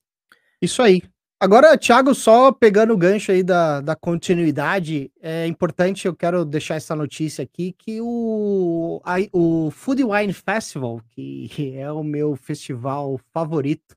Isso 0.60 0.82
aí. 0.82 1.02
Agora, 1.44 1.76
Thiago, 1.76 2.14
só 2.14 2.50
pegando 2.50 2.94
o 2.94 2.96
gancho 2.96 3.30
aí 3.30 3.42
da, 3.42 3.82
da 3.82 3.94
continuidade, 3.94 5.12
é 5.20 5.46
importante, 5.46 6.06
eu 6.06 6.16
quero 6.16 6.42
deixar 6.42 6.76
essa 6.76 6.96
notícia 6.96 7.44
aqui, 7.44 7.74
que 7.76 8.00
o, 8.00 8.98
a, 9.04 9.16
o 9.30 9.70
Food 9.70 10.02
Wine 10.04 10.32
Festival, 10.32 11.02
que 11.10 11.50
é 11.76 11.92
o 11.92 12.02
meu 12.02 12.34
festival 12.34 13.20
favorito 13.30 13.94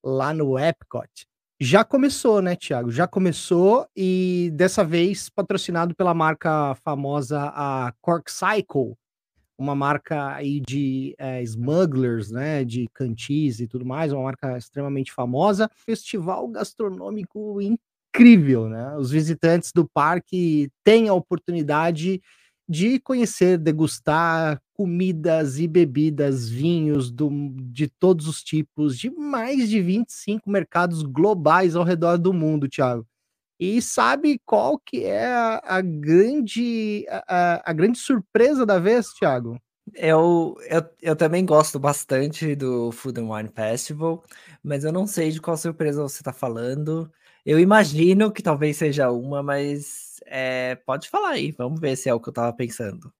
lá 0.00 0.32
no 0.32 0.56
Epcot, 0.56 1.26
já 1.58 1.82
começou, 1.82 2.40
né, 2.40 2.54
Thiago? 2.54 2.92
Já 2.92 3.08
começou 3.08 3.88
e 3.96 4.52
dessa 4.54 4.84
vez 4.84 5.28
patrocinado 5.28 5.92
pela 5.92 6.14
marca 6.14 6.76
famosa 6.84 7.50
a 7.52 7.92
Cork 8.00 8.30
Cycle, 8.30 8.96
uma 9.58 9.74
marca 9.74 10.34
aí 10.34 10.60
de 10.60 11.14
é, 11.18 11.42
smugglers, 11.42 12.30
né, 12.30 12.64
de 12.64 12.88
cantis 12.92 13.60
e 13.60 13.66
tudo 13.66 13.84
mais, 13.84 14.12
uma 14.12 14.22
marca 14.22 14.56
extremamente 14.56 15.12
famosa. 15.12 15.70
Festival 15.74 16.46
gastronômico 16.48 17.60
incrível, 17.60 18.68
né? 18.68 18.96
Os 18.96 19.10
visitantes 19.10 19.72
do 19.72 19.88
parque 19.88 20.70
têm 20.84 21.08
a 21.08 21.14
oportunidade 21.14 22.20
de 22.68 22.98
conhecer, 23.00 23.58
degustar 23.58 24.60
comidas 24.74 25.58
e 25.58 25.68
bebidas, 25.68 26.48
vinhos 26.48 27.10
do, 27.10 27.30
de 27.62 27.88
todos 27.88 28.26
os 28.26 28.42
tipos, 28.42 28.98
de 28.98 29.10
mais 29.10 29.68
de 29.68 29.80
25 29.80 30.50
mercados 30.50 31.02
globais 31.02 31.76
ao 31.76 31.84
redor 31.84 32.18
do 32.18 32.32
mundo, 32.32 32.68
Thiago. 32.68 33.06
E 33.58 33.80
sabe 33.80 34.38
qual 34.44 34.78
que 34.78 35.04
é 35.04 35.26
a, 35.26 35.60
a 35.64 35.80
grande 35.80 37.06
a, 37.08 37.70
a, 37.70 37.72
grande 37.72 37.98
surpresa 37.98 38.66
da 38.66 38.78
vez, 38.78 39.08
Thiago? 39.14 39.58
Eu, 39.94 40.56
eu, 40.68 40.82
eu 41.00 41.16
também 41.16 41.46
gosto 41.46 41.78
bastante 41.78 42.54
do 42.54 42.92
Food 42.92 43.20
and 43.20 43.32
Wine 43.32 43.48
Festival, 43.48 44.22
mas 44.62 44.84
eu 44.84 44.92
não 44.92 45.06
sei 45.06 45.30
de 45.30 45.40
qual 45.40 45.56
surpresa 45.56 46.02
você 46.02 46.20
está 46.20 46.32
falando. 46.32 47.10
Eu 47.44 47.58
imagino 47.60 48.32
que 48.32 48.42
talvez 48.42 48.76
seja 48.76 49.10
uma, 49.10 49.42
mas 49.42 50.16
é, 50.26 50.74
pode 50.84 51.08
falar 51.08 51.30
aí, 51.30 51.52
vamos 51.52 51.80
ver 51.80 51.96
se 51.96 52.08
é 52.08 52.14
o 52.14 52.20
que 52.20 52.28
eu 52.28 52.32
estava 52.32 52.52
pensando. 52.52 53.12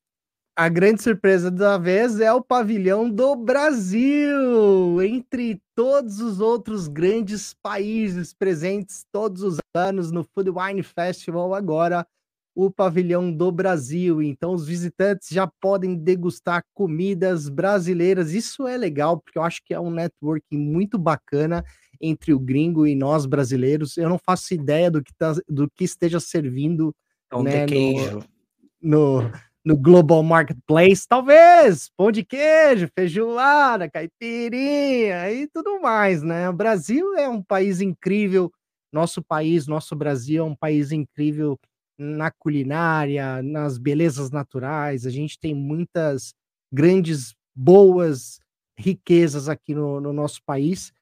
A 0.59 0.71
grande 0.71 1.03
surpresa 1.03 1.51
da 1.51 1.77
vez 1.77 2.19
é 2.19 2.33
o 2.33 2.41
pavilhão 2.41 3.11
do 3.11 3.37
Brasil, 3.37 5.03
entre 5.03 5.61
todos 5.75 6.19
os 6.19 6.41
outros 6.41 6.89
grandes 6.89 7.53
países 7.53 8.33
presentes 8.33 9.05
todos 9.13 9.43
os 9.43 9.59
anos 9.75 10.11
no 10.11 10.25
Food 10.25 10.51
Wine 10.51 10.83
Festival, 10.83 11.55
agora 11.55 12.07
o 12.55 12.71
pavilhão 12.71 13.31
do 13.31 13.53
Brasil. 13.53 14.23
Então, 14.23 14.55
os 14.55 14.67
visitantes 14.67 15.29
já 15.29 15.47
podem 15.61 15.95
degustar 15.95 16.65
comidas 16.73 17.51
brasileiras. 17.51 18.33
Isso 18.33 18.67
é 18.67 18.79
legal, 18.79 19.21
porque 19.21 19.39
eu 19.39 19.43
acho 19.43 19.61
que 19.63 19.75
é 19.75 19.79
um 19.79 19.91
networking 19.91 20.57
muito 20.57 20.97
bacana 20.97 21.63
entre 22.01 22.33
o 22.33 22.41
gringo 22.41 22.87
e 22.87 22.95
nós 22.95 23.27
brasileiros. 23.27 23.99
Eu 23.99 24.09
não 24.09 24.19
faço 24.19 24.55
ideia 24.55 24.91
do 24.91 25.05
que, 25.05 25.13
tá, 25.13 25.35
do 25.47 25.69
que 25.71 25.85
esteja 25.85 26.19
servindo 26.19 26.97
Pão 27.29 27.43
né, 27.43 27.67
de 27.67 27.75
queijo. 27.75 28.21
no, 28.81 29.21
no 29.21 29.33
no 29.67 29.77
Global 29.77 30.23
Marketplace, 30.23 31.09
talvez, 31.09 31.91
pão 31.97 32.13
de 32.13 32.25
queijo, 32.25 32.89
feijoada, 32.97 33.91
caipirinha 33.91 35.33
e 35.33 35.49
tudo 35.49 35.81
mais, 35.81 36.23
né? 36.23 36.49
O 36.49 36.53
Brasil 36.53 37.17
é 37.17 37.29
um 37.29 37.43
país 37.43 37.81
incrível, 37.81 38.53
nosso 38.93 39.21
país, 39.21 39.67
nosso 39.67 39.97
Brasil 39.97 40.45
é 40.45 40.47
um 40.47 40.55
país 40.55 40.93
incrível 40.93 41.59
na 41.99 42.31
culinária, 42.31 43.43
nas 43.43 43.77
belezas 43.77 44.31
naturais, 44.31 45.05
a 45.05 45.11
gente 45.11 45.37
tem 45.37 45.53
muitas 45.53 46.33
grandes, 46.73 47.35
boas 47.53 48.39
riquezas 48.79 49.49
aqui 49.49 49.75
no, 49.75 50.01
no 50.01 50.13
nosso 50.13 50.41
país, 50.47 50.93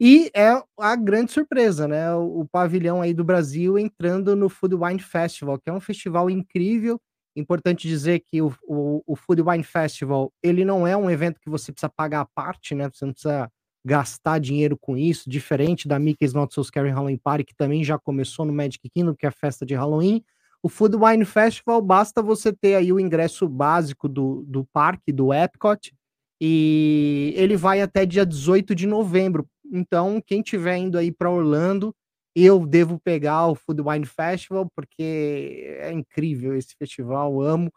e 0.00 0.30
é 0.34 0.60
a 0.80 0.96
grande 0.96 1.32
surpresa, 1.32 1.88
né? 1.88 2.14
O, 2.14 2.40
o 2.40 2.48
pavilhão 2.48 3.02
aí 3.02 3.14
do 3.14 3.24
Brasil 3.24 3.78
entrando 3.78 4.34
no 4.36 4.48
Food 4.48 4.74
Wine 4.76 5.00
Festival, 5.00 5.58
que 5.60 5.70
é 5.70 5.72
um 5.72 5.80
festival 5.80 6.30
incrível, 6.30 7.00
Importante 7.36 7.86
dizer 7.86 8.20
que 8.20 8.42
o, 8.42 8.52
o, 8.66 9.02
o, 9.06 9.16
Food 9.16 9.42
Wine 9.42 9.62
Festival, 9.62 10.32
ele 10.42 10.64
não 10.64 10.86
é 10.86 10.96
um 10.96 11.10
evento 11.10 11.40
que 11.40 11.50
você 11.50 11.70
precisa 11.70 11.88
pagar 11.88 12.20
a 12.20 12.24
parte, 12.24 12.74
né? 12.74 12.88
Você 12.92 13.04
não 13.04 13.12
precisa 13.12 13.50
gastar 13.84 14.38
dinheiro 14.38 14.76
com 14.76 14.96
isso, 14.96 15.30
diferente 15.30 15.86
da 15.86 15.98
Mickey's 15.98 16.34
Not 16.34 16.52
So 16.52 16.64
Scary 16.64 16.90
Halloween 16.90 17.16
Party, 17.16 17.44
que 17.44 17.54
também 17.54 17.84
já 17.84 17.98
começou 17.98 18.44
no 18.44 18.52
Magic 18.52 18.88
Kingdom, 18.90 19.14
que 19.14 19.24
é 19.24 19.28
a 19.28 19.32
festa 19.32 19.64
de 19.64 19.74
Halloween. 19.74 20.22
O 20.62 20.68
Food 20.68 20.96
Wine 20.96 21.24
Festival, 21.24 21.80
basta 21.80 22.20
você 22.20 22.52
ter 22.52 22.74
aí 22.74 22.92
o 22.92 22.98
ingresso 22.98 23.48
básico 23.48 24.08
do, 24.08 24.44
do 24.46 24.64
parque, 24.64 25.12
do 25.12 25.32
Epcot, 25.32 25.94
e 26.40 27.32
ele 27.36 27.56
vai 27.56 27.80
até 27.80 28.04
dia 28.04 28.26
18 28.26 28.74
de 28.74 28.86
novembro. 28.86 29.46
Então, 29.72 30.20
quem 30.24 30.42
tiver 30.42 30.76
indo 30.76 30.98
aí 30.98 31.12
para 31.12 31.30
Orlando, 31.30 31.94
eu 32.44 32.66
devo 32.66 32.98
pegar 33.00 33.46
o 33.46 33.54
Food 33.54 33.82
Wine 33.82 34.06
Festival, 34.06 34.70
porque 34.74 35.76
é 35.80 35.92
incrível 35.92 36.56
esse 36.56 36.74
festival, 36.78 37.40
amo. 37.42 37.72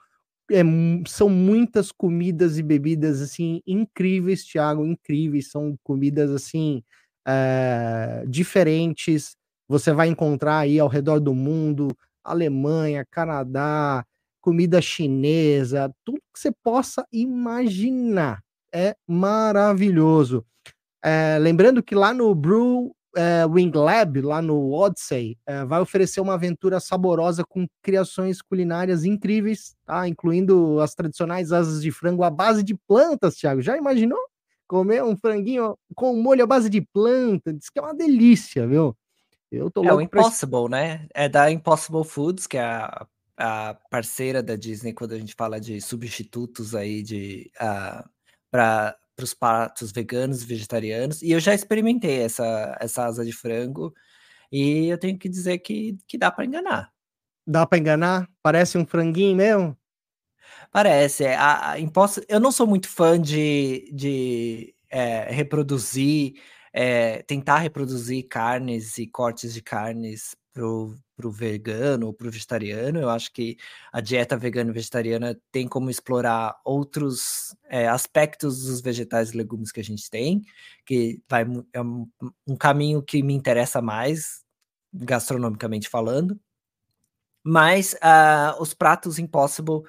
É, 0.52 0.62
são 1.08 1.30
muitas 1.30 1.91
comidas 1.91 2.58
e 2.58 2.63
bebidas 2.63 3.21
assim 3.21 3.62
incríveis, 3.65 4.43
Thiago, 4.45 4.86
incríveis. 4.86 5.50
São 5.50 5.78
comidas 5.84 6.30
assim 6.32 6.84
é, 7.26 8.24
diferentes. 8.28 9.36
Você 9.69 9.93
vai 9.93 10.10
encontrar 10.10 10.60
aí 10.60 10.80
ao 10.80 10.89
redor 10.89 11.19
do 11.19 11.34
mundo, 11.34 11.88
Alemanha, 12.24 13.06
Canadá, 13.10 14.06
comida 14.41 14.82
chinesa, 14.82 15.93
tudo 16.04 16.19
que 16.34 16.39
você 16.39 16.52
possa 16.63 17.06
imaginar. 17.12 18.41
É 18.74 18.95
maravilhoso. 19.08 20.45
É, 21.04 21.38
lembrando 21.39 21.82
que 21.82 21.95
lá 21.95 22.13
no 22.13 22.34
Brew 22.36 22.95
é, 23.15 23.45
Wing 23.45 23.76
Lab, 23.78 24.21
lá 24.21 24.41
no 24.41 24.71
Odyssey, 24.71 25.38
é, 25.45 25.65
vai 25.65 25.82
oferecer 25.82 26.21
uma 26.21 26.36
aventura 26.36 26.80
saborosa 26.80 27.43
com 27.43 27.67
criações 27.82 28.41
culinárias 28.41 29.04
incríveis, 29.04 29.76
tá? 29.86 30.08
incluindo 30.08 30.80
as 30.80 30.95
tradicionais 30.95 31.52
asas 31.52 31.82
de 31.82 31.91
frango 31.91 32.24
à 32.24 32.30
base 32.30 32.63
de 32.63 32.76
plantas, 32.88 33.36
Thiago. 33.36 33.62
Já 33.62 33.78
imaginou 33.78 34.19
comer 34.67 35.04
um 35.04 35.17
franguinho 35.17 35.78
com 35.95 36.15
molho 36.15 36.43
à 36.43 36.47
base 36.47 36.69
de 36.69 36.82
planta? 36.82 37.54
Diz 37.54 37.69
que 37.69 37.80
é 37.80 37.82
uma 37.82 37.93
delícia, 37.93 38.65
viu? 38.65 38.95
Eu 39.52 39.69
tô 39.69 39.84
é 39.84 39.93
o 39.93 40.00
Impossible, 40.00 40.69
pra... 40.69 40.69
né? 40.69 41.08
É 41.13 41.28
da 41.28 41.52
Impossible 41.52 42.06
Foods, 42.06 42.47
que 42.47 42.58
é 42.58 42.63
a, 42.63 43.06
a, 43.36 43.78
parceira 43.89 44.41
da 44.41 44.56
Disney 44.56 44.93
quando 44.93 45.12
a 45.12 45.19
gente 45.19 45.36
fala 45.36 45.60
de 45.60 45.82
substitutos 45.82 46.74
aí 46.74 47.04
de 47.04 47.52
uh, 47.60 48.10
para 48.50 48.95
para 49.22 49.26
os 49.26 49.34
pratos 49.34 49.92
veganos 49.92 50.42
e 50.42 50.46
vegetarianos. 50.46 51.22
E 51.22 51.32
eu 51.32 51.40
já 51.40 51.54
experimentei 51.54 52.22
essa, 52.22 52.78
essa 52.80 53.06
asa 53.06 53.24
de 53.24 53.32
frango 53.32 53.94
e 54.52 54.88
eu 54.88 54.98
tenho 54.98 55.18
que 55.18 55.30
dizer 55.30 55.60
que, 55.60 55.98
que 56.08 56.18
dá 56.18 56.32
para 56.32 56.46
enganar. 56.46 56.92
Dá 57.46 57.66
para 57.66 57.78
enganar? 57.78 58.28
Parece 58.42 58.78
um 58.78 58.86
franguinho 58.86 59.36
mesmo? 59.36 59.78
Parece. 60.72 61.24
É, 61.26 61.36
a, 61.36 61.72
a 61.72 61.80
imposto... 61.80 62.22
Eu 62.28 62.40
não 62.40 62.52
sou 62.52 62.68
muito 62.68 62.88
fã 62.88 63.20
de, 63.20 63.92
de 63.94 64.76
é, 64.90 65.32
reproduzir, 65.32 66.34
é, 66.74 67.22
tentar 67.24 67.58
reproduzir 67.58 68.28
carnes 68.28 68.98
e 68.98 69.08
cortes 69.08 69.54
de 69.54 69.62
carnes 69.62 70.36
pro, 70.54 70.96
pro 71.16 71.32
vegano 71.32 72.08
ou 72.08 72.14
pro 72.14 72.32
vegetariano. 72.32 73.00
Eu 73.00 73.10
acho 73.10 73.32
que 73.32 73.58
a 73.92 74.02
dieta 74.02 74.38
vegana 74.38 74.72
e 74.72 74.74
vegetariana 74.74 75.40
tem 75.52 75.68
como 75.68 75.90
explorar 75.90 76.60
outros 76.66 77.56
é, 77.70 77.88
aspectos 77.88 78.66
dos 78.66 78.82
vegetais 78.82 79.32
e 79.32 79.38
legumes 79.38 79.72
que 79.72 79.80
a 79.80 79.84
gente 79.84 80.10
tem, 80.10 80.42
que 80.86 81.22
vai, 81.30 81.46
é 81.74 81.82
um, 81.82 82.08
um 82.48 82.56
caminho 82.56 83.02
que 83.02 83.24
me 83.24 83.34
interessa 83.34 83.82
mais, 83.82 84.44
gastronomicamente 84.94 85.90
falando. 85.90 86.40
Mas 87.44 87.94
uh, 87.96 88.62
os 88.62 88.74
pratos 88.74 89.18
Impossible, 89.18 89.82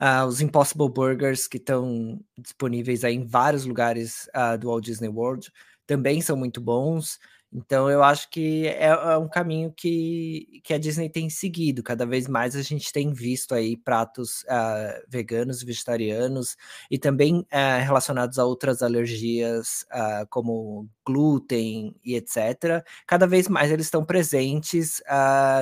uh, 0.00 0.26
os 0.26 0.40
Impossible 0.40 0.90
Burgers 0.90 1.46
que 1.46 1.56
estão 1.56 2.20
disponíveis 2.36 3.02
aí 3.02 3.14
em 3.14 3.26
vários 3.26 3.64
lugares 3.64 4.28
uh, 4.34 4.58
do 4.58 4.68
Walt 4.68 4.84
Disney 4.84 5.08
World, 5.08 5.50
também 5.86 6.20
são 6.20 6.36
muito 6.36 6.60
bons. 6.60 7.18
Então 7.52 7.90
eu 7.90 8.02
acho 8.02 8.30
que 8.30 8.66
é, 8.66 8.86
é, 8.88 9.16
um 9.16 9.28
caminho 9.28 9.72
que, 9.74 10.60
que 10.62 10.74
a 10.74 10.78
Disney 10.78 11.08
tem 11.08 11.30
seguido. 11.30 11.82
Cada 11.82 12.04
vez 12.04 12.28
mais 12.28 12.54
a 12.54 12.62
gente 12.62 12.92
tem 12.92 13.12
visto 13.12 13.54
aí 13.54 13.76
pratos 13.76 14.42
uh, 14.42 15.02
veganos, 15.08 15.62
vegetarianos 15.62 16.56
e 16.90 16.98
também 16.98 17.40
uh, 17.40 17.82
relacionados 17.82 18.38
a 18.38 18.44
outras 18.44 18.82
alergias, 18.82 19.86
uh, 19.90 20.26
como 20.28 20.88
glúten 21.06 21.96
e 22.04 22.16
etc. 22.16 22.84
Cada 23.06 23.26
vez 23.26 23.48
mais 23.48 23.70
eles 23.70 23.86
estão 23.86 24.04
presentes 24.04 25.02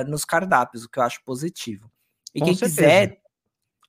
nos 0.07 0.25
cardápios, 0.25 0.83
o 0.83 0.89
que 0.89 0.99
eu 0.99 1.03
acho 1.03 1.23
positivo. 1.23 1.89
E 2.35 2.39
Com 2.39 2.47
quem 2.47 2.55
certeza. 2.55 2.81
quiser 2.81 3.26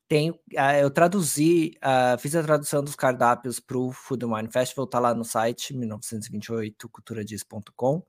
tem, 0.08 0.30
uh, 0.30 0.38
eu 0.80 0.90
traduzi, 0.90 1.78
uh, 1.84 2.18
fiz 2.18 2.34
a 2.34 2.42
tradução 2.42 2.82
dos 2.82 2.96
cardápios 2.96 3.60
para 3.60 3.76
o 3.76 3.92
Food 3.92 4.24
Wine 4.24 4.50
Festival, 4.50 4.86
tá 4.86 4.98
lá 4.98 5.14
no 5.14 5.24
site 5.24 5.74
1928culturadias.com. 5.74 7.98
Uh, 7.98 8.04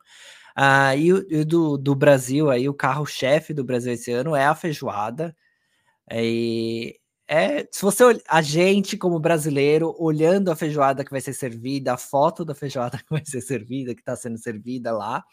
ah, 0.56 0.96
e, 0.96 1.10
e 1.10 1.44
do, 1.44 1.78
do 1.78 1.94
Brasil, 1.94 2.50
aí 2.50 2.70
o 2.70 2.74
carro-chefe 2.74 3.54
do 3.54 3.64
Brasil 3.64 3.94
esse 3.94 4.12
ano 4.12 4.36
é 4.36 4.46
a 4.46 4.56
feijoada. 4.56 5.36
E 6.12 7.00
é, 7.28 7.68
se 7.72 7.82
você 7.82 8.04
a 8.28 8.42
gente 8.42 8.98
como 8.98 9.20
brasileiro 9.20 9.96
olhando 10.00 10.52
a 10.52 10.56
feijoada 10.56 11.06
que 11.06 11.12
vai 11.12 11.22
ser 11.22 11.34
servida, 11.34 11.94
a 11.94 11.98
foto 11.98 12.44
da 12.44 12.56
feijoada 12.56 12.98
que 13.04 13.12
vai 13.12 13.24
ser 13.26 13.42
servida, 13.42 13.94
que 13.94 14.02
está 14.02 14.16
sendo 14.16 14.38
servida 14.38 14.92
lá, 14.92 15.24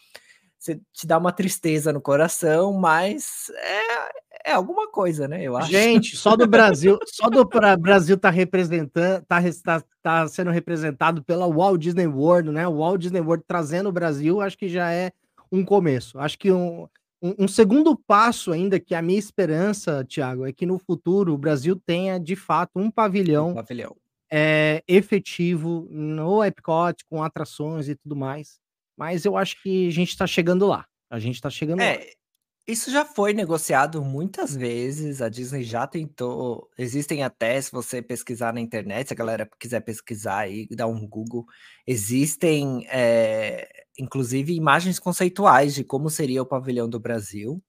você 0.59 0.81
te 0.93 1.07
dá 1.07 1.17
uma 1.17 1.33
tristeza 1.33 1.93
no 1.93 2.01
coração, 2.01 2.73
mas 2.75 3.51
é, 3.51 4.11
é 4.47 4.53
alguma 4.53 4.91
coisa, 4.91 5.27
né? 5.27 5.43
Eu 5.43 5.57
acho. 5.57 5.71
Gente, 5.71 6.17
só 6.17 6.37
do 6.37 6.47
Brasil, 6.47 6.99
só 7.07 7.29
do 7.29 7.45
Brasil 7.79 8.17
tá 8.17 8.31
representando, 8.31 9.25
tá, 9.25 9.41
tá, 9.65 9.85
tá 10.03 10.29
sendo 10.29 10.51
representado 10.51 11.23
pela 11.23 11.47
Walt 11.47 11.81
Disney 11.81 12.07
World, 12.07 12.51
né? 12.51 12.67
O 12.67 12.79
Walt 12.79 13.01
Disney 13.01 13.21
World 13.21 13.45
trazendo 13.47 13.89
o 13.89 13.93
Brasil, 13.93 14.41
acho 14.41 14.57
que 14.57 14.69
já 14.69 14.93
é 14.93 15.13
um 15.51 15.65
começo. 15.65 16.19
Acho 16.19 16.39
que 16.39 16.53
um, 16.53 16.89
um, 17.21 17.35
um 17.41 17.49
segundo 17.49 17.97
passo 17.97 18.53
ainda, 18.53 18.81
que 18.81 18.95
a 18.95 19.03
minha 19.03 19.19
esperança, 19.19 20.05
Thiago, 20.05 20.47
é 20.47 20.53
que 20.53 20.65
no 20.65 20.79
futuro 20.79 21.35
o 21.35 21.39
Brasil 21.39 21.77
tenha 21.85 22.19
de 22.19 22.37
fato 22.37 22.79
um 22.79 22.91
pavilhão, 22.91 23.51
um 23.51 23.55
pavilhão. 23.55 23.97
É, 24.31 24.83
efetivo 24.89 25.87
no 25.91 26.45
Epcot, 26.45 27.05
com 27.09 27.23
atrações 27.23 27.89
e 27.89 27.95
tudo 27.95 28.17
mais 28.17 28.61
mas 28.97 29.25
eu 29.25 29.37
acho 29.37 29.63
que 29.63 29.89
a 29.89 29.93
gente 29.93 30.09
está 30.09 30.27
chegando 30.27 30.67
lá. 30.67 30.87
A 31.11 31.19
gente 31.19 31.35
está 31.35 31.51
chegando 31.51 31.81
é, 31.81 31.99
lá. 31.99 32.05
Isso 32.67 32.91
já 32.91 33.05
foi 33.05 33.33
negociado 33.33 34.03
muitas 34.05 34.55
vezes. 34.57 35.23
A 35.23 35.29
Disney 35.29 35.63
já 35.63 35.87
tentou. 35.87 36.69
Existem 36.77 37.23
até, 37.23 37.61
se 37.61 37.71
você 37.71 38.03
pesquisar 38.03 38.53
na 38.53 38.61
internet, 38.61 39.09
se 39.09 39.15
a 39.15 39.17
galera 39.17 39.49
quiser 39.59 39.81
pesquisar 39.81 40.39
aí, 40.39 40.67
dar 40.71 40.89
um 40.89 41.07
Google, 41.07 41.47
existem, 41.87 42.85
é, 42.89 43.69
inclusive, 43.99 44.53
imagens 44.55 44.99
conceituais 44.99 45.75
de 45.75 45.85
como 45.85 46.11
seria 46.11 46.43
o 46.43 46.47
pavilhão 46.47 46.89
do 46.89 46.99
Brasil. 46.99 47.63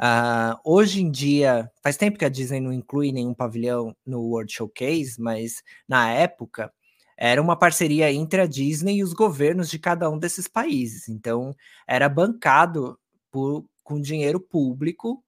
Uh, 0.00 0.58
hoje 0.64 1.02
em 1.02 1.10
dia, 1.10 1.70
faz 1.82 1.96
tempo 1.96 2.18
que 2.18 2.24
a 2.24 2.28
Disney 2.28 2.60
não 2.60 2.72
inclui 2.72 3.12
nenhum 3.12 3.34
pavilhão 3.34 3.94
no 4.04 4.20
World 4.22 4.52
Showcase, 4.52 5.20
mas 5.20 5.62
na 5.86 6.10
época 6.10 6.72
era 7.16 7.40
uma 7.40 7.56
parceria 7.56 8.10
entre 8.12 8.40
a 8.40 8.46
Disney 8.46 8.96
e 8.96 9.04
os 9.04 9.12
governos 9.12 9.70
de 9.70 9.78
cada 9.78 10.10
um 10.10 10.18
desses 10.18 10.48
países. 10.48 11.08
Então, 11.08 11.54
era 11.86 12.08
bancado 12.08 12.98
por, 13.30 13.64
com 13.92 14.00
dinheiro 14.00 14.40
público 14.40 15.22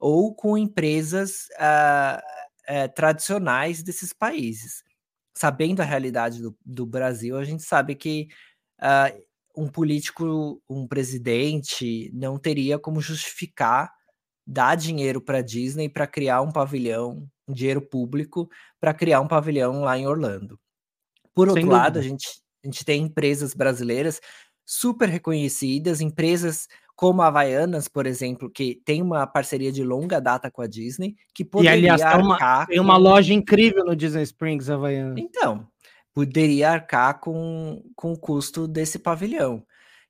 ou 0.00 0.34
com 0.34 0.58
empresas 0.58 1.46
uh, 1.56 2.18
uh, 2.18 2.92
tradicionais 2.94 3.82
desses 3.82 4.12
países. 4.12 4.82
Sabendo 5.36 5.80
a 5.80 5.84
realidade 5.84 6.42
do, 6.42 6.56
do 6.64 6.84
Brasil, 6.84 7.36
a 7.36 7.44
gente 7.44 7.62
sabe 7.62 7.94
que 7.94 8.26
uh, 8.80 9.22
um 9.56 9.68
político, 9.68 10.60
um 10.68 10.86
presidente, 10.86 12.10
não 12.12 12.38
teria 12.38 12.76
como 12.76 13.00
justificar 13.00 13.92
dar 14.44 14.74
dinheiro 14.74 15.20
para 15.20 15.38
a 15.38 15.42
Disney 15.42 15.88
para 15.88 16.06
criar 16.06 16.40
um 16.40 16.50
pavilhão, 16.50 17.28
um 17.46 17.52
dinheiro 17.52 17.82
público, 17.82 18.48
para 18.80 18.94
criar 18.94 19.20
um 19.20 19.28
pavilhão 19.28 19.82
lá 19.82 19.96
em 19.96 20.06
Orlando. 20.06 20.58
Por 21.34 21.48
outro 21.48 21.66
lado, 21.66 21.98
a 21.98 22.02
gente, 22.02 22.26
a 22.64 22.66
gente 22.66 22.84
tem 22.84 23.02
empresas 23.02 23.54
brasileiras 23.54 24.20
super 24.64 25.08
reconhecidas, 25.08 26.00
empresas 26.00 26.66
como 26.98 27.22
a 27.22 27.28
Havaianas, 27.28 27.86
por 27.86 28.08
exemplo, 28.08 28.50
que 28.50 28.82
tem 28.84 29.00
uma 29.00 29.24
parceria 29.24 29.70
de 29.70 29.84
longa 29.84 30.20
data 30.20 30.50
com 30.50 30.60
a 30.60 30.66
Disney, 30.66 31.14
que 31.32 31.44
poderia 31.44 31.76
e, 31.76 31.88
aliás, 31.88 32.02
tem 32.02 32.20
uma, 32.20 32.66
tem 32.66 32.80
uma 32.80 32.96
loja 32.96 33.32
incrível 33.32 33.84
no 33.84 33.94
Disney 33.94 34.24
Springs, 34.24 34.68
Havaianas. 34.68 35.16
Então, 35.16 35.64
poderia 36.12 36.72
arcar 36.72 37.20
com, 37.20 37.80
com 37.94 38.14
o 38.14 38.18
custo 38.18 38.66
desse 38.66 38.98
pavilhão. 38.98 39.62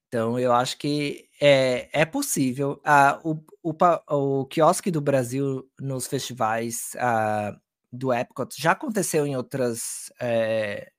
Então, 0.07 0.39
eu 0.39 0.51
acho 0.51 0.79
que 0.79 1.27
é, 1.39 1.91
é 1.93 2.07
possível. 2.07 2.81
Ah, 2.83 3.21
o, 3.23 3.37
o, 3.63 3.75
o 4.09 4.47
quiosque 4.47 4.91
do 4.91 5.03
Brasil 5.03 5.69
nos 5.79 6.07
festivais 6.07 6.97
ah, 6.99 7.55
do 7.93 8.15
Epcot 8.15 8.49
já 8.59 8.71
aconteceu 8.71 9.27
em 9.27 9.37
outras 9.37 10.11
é, 10.19 10.91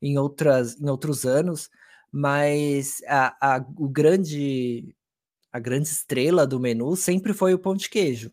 em, 0.00 0.16
outras, 0.16 0.80
em 0.80 0.88
outros 0.88 1.26
anos, 1.26 1.68
mas 2.10 3.02
a, 3.06 3.56
a, 3.56 3.66
o 3.76 3.86
grande, 3.86 4.95
a 5.56 5.58
grande 5.58 5.88
estrela 5.88 6.46
do 6.46 6.60
menu 6.60 6.94
sempre 6.96 7.32
foi 7.32 7.54
o 7.54 7.58
pão 7.58 7.74
de 7.74 7.88
queijo. 7.88 8.30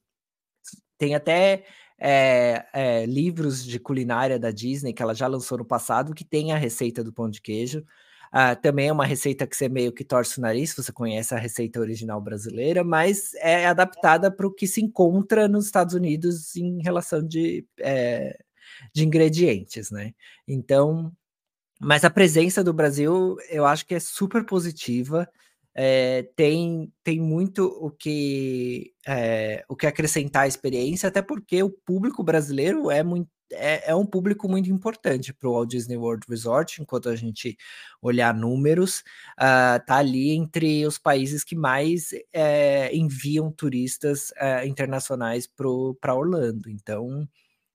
Tem 0.98 1.16
até 1.16 1.64
é, 1.98 2.66
é, 2.74 3.06
livros 3.06 3.64
de 3.64 3.80
culinária 3.80 4.38
da 4.38 4.52
Disney 4.52 4.92
que 4.94 5.02
ela 5.02 5.16
já 5.16 5.26
lançou 5.26 5.58
no 5.58 5.66
passado 5.66 6.14
que 6.14 6.26
tem 6.26 6.52
a 6.52 6.58
receita 6.58 7.02
do 7.02 7.14
pão 7.14 7.30
de 7.30 7.42
queijo. 7.42 7.80
Uh, 8.34 8.60
também 8.62 8.90
é 8.90 8.92
uma 8.92 9.06
receita 9.06 9.48
que 9.48 9.56
você 9.56 9.70
meio 9.70 9.94
que 9.94 10.04
torce 10.04 10.40
o 10.40 10.42
nariz, 10.42 10.76
você 10.76 10.92
conhece 10.92 11.34
a 11.34 11.38
receita 11.38 11.80
original 11.80 12.20
brasileira, 12.20 12.84
mas 12.84 13.34
é 13.36 13.68
adaptada 13.68 14.32
para 14.32 14.48
o 14.48 14.52
que 14.52 14.68
se 14.68 14.82
encontra 14.82 15.48
nos 15.48 15.68
Estados 15.68 15.94
Unidos 15.94 16.56
em 16.56 16.82
relação 16.82 17.26
de, 17.26 17.66
é, 17.80 18.38
de 18.92 19.06
ingredientes, 19.06 19.92
né? 19.92 20.14
Então, 20.48 21.14
mas 21.80 22.04
a 22.04 22.10
presença 22.10 22.64
do 22.64 22.74
Brasil, 22.74 23.38
eu 23.50 23.66
acho 23.66 23.86
que 23.86 23.94
é 23.94 24.00
super 24.00 24.44
positiva. 24.46 25.30
É, 25.76 26.24
tem, 26.36 26.92
tem 27.04 27.20
muito 27.20 27.66
o 27.66 27.90
que, 27.90 28.94
é, 29.08 29.66
o 29.68 29.76
que 29.76 29.88
acrescentar 29.88 30.44
à 30.44 30.48
experiência, 30.48 31.10
até 31.10 31.22
porque 31.22 31.64
o 31.64 31.70
público 31.70 32.24
brasileiro 32.24 32.92
é, 32.92 33.02
muito, 33.02 33.28
é, 33.52 33.92
é 33.92 33.96
um 33.96 34.06
público 34.06 34.48
muito 34.48 34.70
importante 34.70 35.34
para 35.34 35.50
o 35.50 35.54
Walt 35.54 35.70
Disney 35.70 35.98
World 35.98 36.26
Resort, 36.30 36.82
enquanto 36.82 37.10
a 37.10 37.16
gente 37.16 37.58
olhar 38.02 38.34
números, 38.34 39.00
uh, 39.40 39.84
tá 39.86 39.98
ali 39.98 40.32
entre 40.32 40.86
os 40.86 40.98
países 40.98 41.44
que 41.44 41.56
mais 41.56 42.10
é, 42.32 42.96
enviam 42.96 43.52
turistas 43.52 44.32
uh, 44.32 44.66
internacionais 44.68 45.48
para 45.48 46.16
Orlando. 46.16 46.70
Então, 46.70 47.28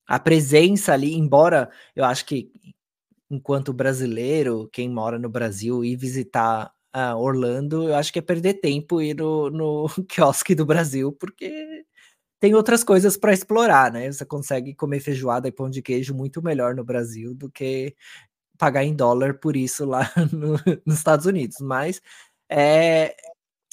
a 0.07 0.19
presença 0.19 0.93
ali, 0.93 1.15
embora 1.15 1.71
eu 1.95 2.05
acho 2.05 2.25
que 2.25 2.51
enquanto 3.31 3.73
brasileiro, 3.73 4.69
quem 4.73 4.89
mora 4.89 5.19
no 5.19 5.29
Brasil, 5.29 5.85
ir 5.85 5.97
visitar 5.97 6.73
Orlando, 7.17 7.89
eu 7.89 7.95
acho 7.97 8.13
que 8.13 8.19
é 8.19 8.23
perder 8.23 8.55
tempo 8.55 9.01
ir 9.03 9.15
no, 9.17 9.51
no 9.51 9.87
quiosque 10.09 10.55
do 10.55 10.67
Brasil, 10.67 11.13
porque 11.13 11.85
tem 12.41 12.55
outras 12.55 12.85
coisas 12.85 13.17
para 13.17 13.33
explorar, 13.33 13.93
né? 13.93 14.11
Você 14.13 14.25
consegue 14.27 14.75
comer 14.75 15.01
feijoada 15.01 15.49
e 15.49 15.53
pão 15.53 15.71
de 15.71 15.83
queijo 15.83 16.15
muito 16.15 16.43
melhor 16.43 16.75
no 16.75 16.85
Brasil 16.85 17.35
do 17.35 17.51
que 17.51 17.95
pagar 18.59 18.85
em 18.85 18.95
dólar 18.97 19.35
por 19.41 19.57
isso 19.57 19.87
lá 19.87 20.11
no, 20.33 20.55
nos 20.87 20.99
Estados 20.99 21.27
Unidos. 21.27 21.59
Mas 21.61 22.01
é, 22.51 23.17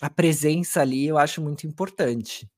a 0.02 0.10
presença 0.10 0.82
ali 0.82 1.08
eu 1.08 1.18
acho 1.18 1.42
muito 1.42 1.68
importante. 1.68 2.50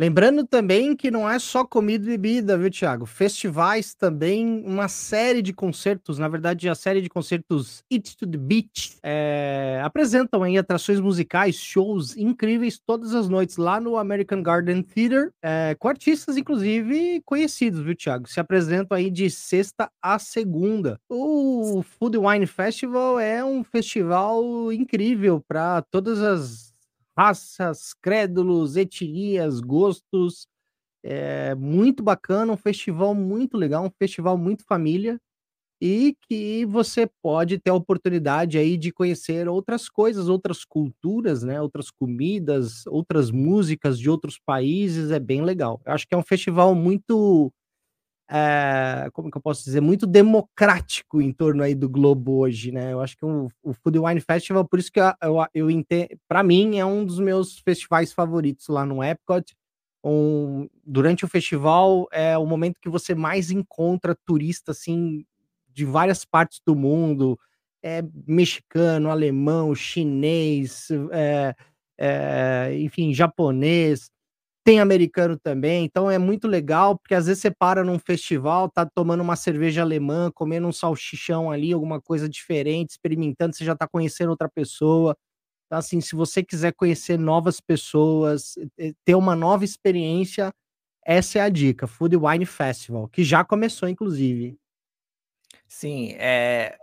Lembrando 0.00 0.46
também 0.46 0.96
que 0.96 1.10
não 1.10 1.28
é 1.28 1.38
só 1.38 1.62
comida 1.62 2.06
e 2.06 2.16
bebida, 2.16 2.56
viu, 2.56 2.70
Thiago? 2.70 3.04
Festivais 3.04 3.92
também, 3.92 4.62
uma 4.64 4.88
série 4.88 5.42
de 5.42 5.52
concertos, 5.52 6.18
na 6.18 6.26
verdade, 6.26 6.70
a 6.70 6.74
série 6.74 7.02
de 7.02 7.10
concertos 7.10 7.84
It 7.92 8.16
to 8.16 8.26
the 8.26 8.38
Beach 8.38 8.96
é, 9.02 9.78
apresentam 9.84 10.42
aí 10.42 10.56
atrações 10.56 11.00
musicais, 11.00 11.56
shows 11.56 12.16
incríveis 12.16 12.78
todas 12.78 13.14
as 13.14 13.28
noites 13.28 13.58
lá 13.58 13.78
no 13.78 13.98
American 13.98 14.42
Garden 14.42 14.82
Theater, 14.82 15.34
é, 15.42 15.76
com 15.78 15.86
artistas, 15.86 16.38
inclusive, 16.38 17.20
conhecidos, 17.26 17.82
viu, 17.82 17.94
Thiago? 17.94 18.26
Se 18.26 18.40
apresentam 18.40 18.96
aí 18.96 19.10
de 19.10 19.28
sexta 19.28 19.90
a 20.00 20.18
segunda. 20.18 20.98
O 21.10 21.82
Food 21.82 22.16
Wine 22.16 22.46
Festival 22.46 23.20
é 23.20 23.44
um 23.44 23.62
festival 23.62 24.72
incrível 24.72 25.44
para 25.46 25.82
todas 25.90 26.22
as 26.22 26.69
raças, 27.18 27.94
crédulos, 28.02 28.76
etnias, 28.76 29.60
gostos. 29.60 30.46
É 31.04 31.54
muito 31.54 32.02
bacana, 32.02 32.52
um 32.52 32.56
festival 32.56 33.14
muito 33.14 33.56
legal, 33.56 33.84
um 33.84 33.90
festival 33.98 34.38
muito 34.38 34.64
família 34.64 35.18
e 35.82 36.16
que 36.28 36.66
você 36.66 37.08
pode 37.22 37.58
ter 37.58 37.70
a 37.70 37.74
oportunidade 37.74 38.58
aí 38.58 38.76
de 38.76 38.92
conhecer 38.92 39.48
outras 39.48 39.88
coisas, 39.88 40.28
outras 40.28 40.64
culturas, 40.64 41.42
né, 41.42 41.60
outras 41.60 41.90
comidas, 41.90 42.86
outras 42.86 43.30
músicas 43.30 43.98
de 43.98 44.10
outros 44.10 44.38
países, 44.44 45.10
é 45.10 45.18
bem 45.20 45.42
legal. 45.42 45.80
Eu 45.86 45.92
acho 45.94 46.06
que 46.08 46.14
é 46.14 46.18
um 46.18 46.22
festival 46.22 46.74
muito 46.74 47.52
é, 48.32 49.10
como 49.12 49.28
que 49.28 49.36
eu 49.36 49.42
posso 49.42 49.64
dizer, 49.64 49.80
muito 49.80 50.06
democrático 50.06 51.20
em 51.20 51.32
torno 51.32 51.64
aí 51.64 51.74
do 51.74 51.88
Globo 51.88 52.38
hoje, 52.38 52.70
né? 52.70 52.92
Eu 52.92 53.00
acho 53.00 53.16
que 53.16 53.24
o, 53.24 53.48
o 53.60 53.72
Food 53.72 53.98
Wine 53.98 54.20
Festival, 54.20 54.64
por 54.64 54.78
isso 54.78 54.92
que 54.92 55.00
eu, 55.00 55.12
eu, 55.20 55.46
eu 55.52 55.70
entendo, 55.70 56.10
para 56.28 56.42
mim 56.44 56.78
é 56.78 56.86
um 56.86 57.04
dos 57.04 57.18
meus 57.18 57.58
festivais 57.58 58.12
favoritos 58.12 58.68
lá 58.68 58.86
no 58.86 59.02
Epcot. 59.02 59.52
Um, 60.04 60.68
durante 60.84 61.24
o 61.24 61.28
festival 61.28 62.06
é 62.12 62.38
o 62.38 62.46
momento 62.46 62.80
que 62.80 62.88
você 62.88 63.14
mais 63.14 63.50
encontra 63.50 64.16
turista 64.24 64.70
assim 64.70 65.24
de 65.68 65.84
várias 65.84 66.24
partes 66.24 66.60
do 66.64 66.76
mundo, 66.76 67.38
é 67.82 68.02
mexicano, 68.26 69.10
alemão, 69.10 69.74
chinês, 69.74 70.88
é, 71.10 71.54
é, 71.98 72.76
enfim, 72.78 73.12
japonês 73.12 74.08
tem 74.64 74.80
americano 74.80 75.38
também, 75.38 75.84
então 75.84 76.10
é 76.10 76.18
muito 76.18 76.46
legal, 76.48 76.98
porque 76.98 77.14
às 77.14 77.26
vezes 77.26 77.42
você 77.42 77.50
para 77.50 77.82
num 77.84 77.98
festival, 77.98 78.68
tá 78.70 78.86
tomando 78.86 79.22
uma 79.22 79.36
cerveja 79.36 79.82
alemã, 79.82 80.30
comendo 80.34 80.68
um 80.68 80.72
salchichão 80.72 81.50
ali, 81.50 81.72
alguma 81.72 82.00
coisa 82.00 82.28
diferente, 82.28 82.90
experimentando, 82.90 83.56
você 83.56 83.64
já 83.64 83.74
tá 83.76 83.88
conhecendo 83.88 84.30
outra 84.30 84.48
pessoa. 84.48 85.16
Então, 85.66 85.78
assim, 85.78 86.00
se 86.00 86.16
você 86.16 86.42
quiser 86.44 86.72
conhecer 86.74 87.18
novas 87.18 87.60
pessoas, 87.60 88.54
ter 89.04 89.14
uma 89.16 89.36
nova 89.36 89.64
experiência, 89.64 90.52
essa 91.06 91.38
é 91.40 91.42
a 91.42 91.48
dica, 91.50 91.86
Food 91.86 92.16
Wine 92.16 92.46
Festival, 92.46 93.08
que 93.08 93.24
já 93.24 93.44
começou, 93.44 93.88
inclusive. 93.88 94.56
Sim, 95.68 96.12
é, 96.18 96.76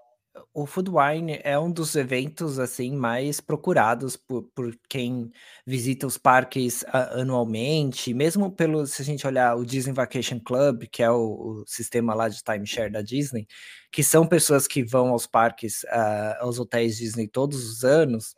o 0.53 0.65
Food 0.65 0.89
Wine 0.89 1.39
é 1.43 1.57
um 1.57 1.71
dos 1.71 1.95
eventos 1.95 2.59
assim 2.59 2.95
mais 2.95 3.39
procurados 3.39 4.17
por, 4.17 4.43
por 4.55 4.75
quem 4.89 5.31
visita 5.65 6.07
os 6.07 6.17
parques 6.17 6.83
uh, 6.83 7.19
anualmente, 7.19 8.13
mesmo 8.13 8.51
pelo 8.51 8.85
se 8.85 9.01
a 9.01 9.05
gente 9.05 9.25
olhar 9.27 9.55
o 9.55 9.65
Disney 9.65 9.93
Vacation 9.93 10.39
Club, 10.39 10.85
que 10.91 11.03
é 11.03 11.09
o, 11.11 11.61
o, 11.61 11.63
sistema 11.67 12.13
lá 12.13 12.29
de 12.29 12.43
timeshare 12.43 12.91
da 12.91 13.01
Disney, 13.01 13.47
que 13.91 14.03
são 14.03 14.27
pessoas 14.27 14.67
que 14.67 14.83
vão 14.83 15.09
aos 15.09 15.27
parques, 15.27 15.83
uh, 15.83 16.41
aos 16.41 16.59
hotéis 16.59 16.97
Disney 16.97 17.27
todos 17.27 17.63
os 17.69 17.83
anos. 17.83 18.35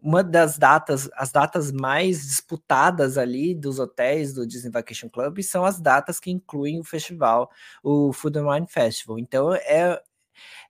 Uma 0.00 0.22
das 0.22 0.56
datas, 0.56 1.10
as 1.14 1.32
datas 1.32 1.72
mais 1.72 2.22
disputadas 2.22 3.18
ali 3.18 3.52
dos 3.54 3.80
hotéis 3.80 4.32
do 4.32 4.46
Disney 4.46 4.70
Vacation 4.70 5.08
Club 5.08 5.40
são 5.42 5.64
as 5.64 5.80
datas 5.80 6.20
que 6.20 6.30
incluem 6.30 6.78
o 6.78 6.84
festival, 6.84 7.50
o 7.82 8.12
Food 8.12 8.38
and 8.38 8.48
Wine 8.48 8.66
Festival. 8.68 9.18
Então 9.18 9.52
é 9.52 10.00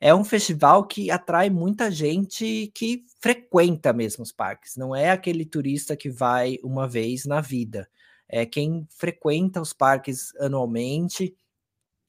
é 0.00 0.14
um 0.14 0.24
festival 0.24 0.86
que 0.86 1.10
atrai 1.10 1.50
muita 1.50 1.90
gente 1.90 2.70
que 2.74 3.04
frequenta 3.20 3.92
mesmo 3.92 4.22
os 4.22 4.32
parques, 4.32 4.76
não 4.76 4.94
é 4.94 5.10
aquele 5.10 5.44
turista 5.44 5.96
que 5.96 6.10
vai 6.10 6.58
uma 6.62 6.88
vez 6.88 7.24
na 7.24 7.40
vida. 7.40 7.88
É 8.28 8.44
quem 8.44 8.86
frequenta 8.90 9.60
os 9.60 9.72
parques 9.72 10.34
anualmente, 10.36 11.34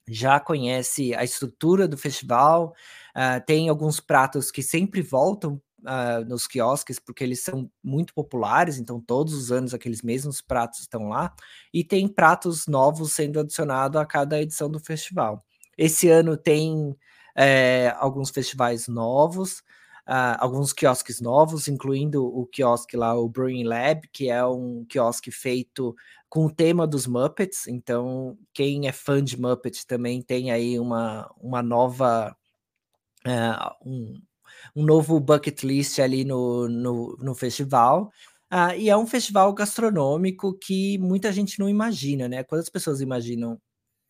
já 0.08 0.40
conhece 0.40 1.14
a 1.14 1.24
estrutura 1.24 1.86
do 1.86 1.96
festival, 1.96 2.74
uh, 3.16 3.44
tem 3.46 3.68
alguns 3.68 4.00
pratos 4.00 4.50
que 4.50 4.62
sempre 4.62 5.00
voltam 5.00 5.60
uh, 5.80 6.24
nos 6.26 6.46
quiosques, 6.46 6.98
porque 6.98 7.24
eles 7.24 7.42
são 7.42 7.70
muito 7.82 8.12
populares, 8.12 8.78
então 8.78 9.00
todos 9.00 9.32
os 9.34 9.52
anos 9.52 9.72
aqueles 9.72 10.02
mesmos 10.02 10.40
pratos 10.40 10.80
estão 10.80 11.08
lá, 11.08 11.34
e 11.72 11.84
tem 11.84 12.08
pratos 12.08 12.66
novos 12.66 13.12
sendo 13.12 13.40
adicionados 13.40 14.00
a 14.00 14.04
cada 14.04 14.40
edição 14.40 14.70
do 14.70 14.80
festival. 14.80 15.42
Esse 15.78 16.08
ano 16.08 16.36
tem 16.36 16.94
é, 17.36 17.94
alguns 17.98 18.30
festivais 18.30 18.88
novos, 18.88 19.58
uh, 20.08 20.36
alguns 20.38 20.72
quiosques 20.72 21.20
novos, 21.20 21.68
incluindo 21.68 22.24
o 22.24 22.46
quiosque 22.46 22.96
lá, 22.96 23.14
o 23.14 23.28
Brewing 23.28 23.64
Lab, 23.64 24.08
que 24.12 24.28
é 24.28 24.44
um 24.44 24.84
quiosque 24.88 25.30
feito 25.30 25.94
com 26.28 26.46
o 26.46 26.54
tema 26.54 26.86
dos 26.86 27.06
Muppets. 27.06 27.66
Então, 27.68 28.38
quem 28.52 28.88
é 28.88 28.92
fã 28.92 29.22
de 29.22 29.40
Muppets 29.40 29.84
também 29.84 30.22
tem 30.22 30.50
aí 30.50 30.78
uma, 30.78 31.30
uma 31.40 31.62
nova. 31.62 32.36
Uh, 33.26 33.88
um, 33.88 34.22
um 34.74 34.84
novo 34.84 35.18
bucket 35.20 35.62
list 35.62 35.98
ali 35.98 36.24
no, 36.24 36.68
no, 36.68 37.16
no 37.20 37.34
festival. 37.34 38.10
Uh, 38.52 38.74
e 38.76 38.90
é 38.90 38.96
um 38.96 39.06
festival 39.06 39.52
gastronômico 39.52 40.58
que 40.58 40.98
muita 40.98 41.32
gente 41.32 41.58
não 41.58 41.68
imagina, 41.68 42.28
né? 42.28 42.42
Quando 42.42 42.60
as 42.62 42.68
pessoas 42.68 43.00
imaginam 43.00 43.60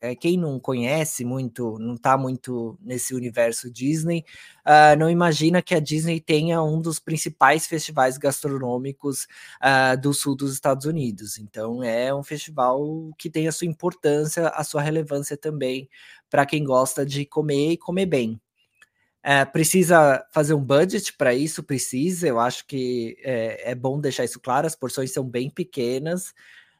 é, 0.00 0.14
quem 0.14 0.38
não 0.38 0.58
conhece 0.58 1.24
muito, 1.24 1.78
não 1.78 1.94
está 1.94 2.16
muito 2.16 2.78
nesse 2.80 3.14
universo 3.14 3.70
Disney, 3.70 4.24
uh, 4.66 4.98
não 4.98 5.10
imagina 5.10 5.60
que 5.60 5.74
a 5.74 5.80
Disney 5.80 6.20
tenha 6.20 6.62
um 6.62 6.80
dos 6.80 6.98
principais 6.98 7.66
festivais 7.66 8.16
gastronômicos 8.16 9.26
uh, 9.62 10.00
do 10.00 10.14
sul 10.14 10.34
dos 10.34 10.54
Estados 10.54 10.86
Unidos. 10.86 11.38
Então 11.38 11.82
é 11.84 12.14
um 12.14 12.22
festival 12.22 13.10
que 13.18 13.28
tem 13.28 13.46
a 13.46 13.52
sua 13.52 13.66
importância, 13.66 14.48
a 14.48 14.64
sua 14.64 14.80
relevância 14.80 15.36
também 15.36 15.88
para 16.30 16.46
quem 16.46 16.64
gosta 16.64 17.04
de 17.04 17.26
comer 17.26 17.72
e 17.72 17.76
comer 17.76 18.06
bem. 18.06 18.40
É, 19.22 19.44
precisa 19.44 20.24
fazer 20.32 20.54
um 20.54 20.64
budget 20.64 21.12
para 21.12 21.34
isso, 21.34 21.62
precisa. 21.62 22.26
Eu 22.26 22.40
acho 22.40 22.66
que 22.66 23.18
é, 23.22 23.72
é 23.72 23.74
bom 23.74 24.00
deixar 24.00 24.24
isso 24.24 24.40
claro. 24.40 24.66
As 24.66 24.74
porções 24.74 25.12
são 25.12 25.24
bem 25.24 25.50
pequenas 25.50 26.32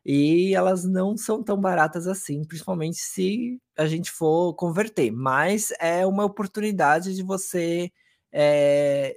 e 0.04 0.54
elas 0.54 0.84
não 0.84 1.16
são 1.16 1.42
tão 1.42 1.60
baratas 1.60 2.06
assim, 2.06 2.42
principalmente 2.44 2.96
se 2.96 3.60
a 3.76 3.86
gente 3.86 4.10
for 4.10 4.54
converter. 4.54 5.10
Mas 5.10 5.72
é 5.78 6.06
uma 6.06 6.24
oportunidade 6.24 7.14
de 7.14 7.22
você 7.22 7.90
é, 8.32 9.16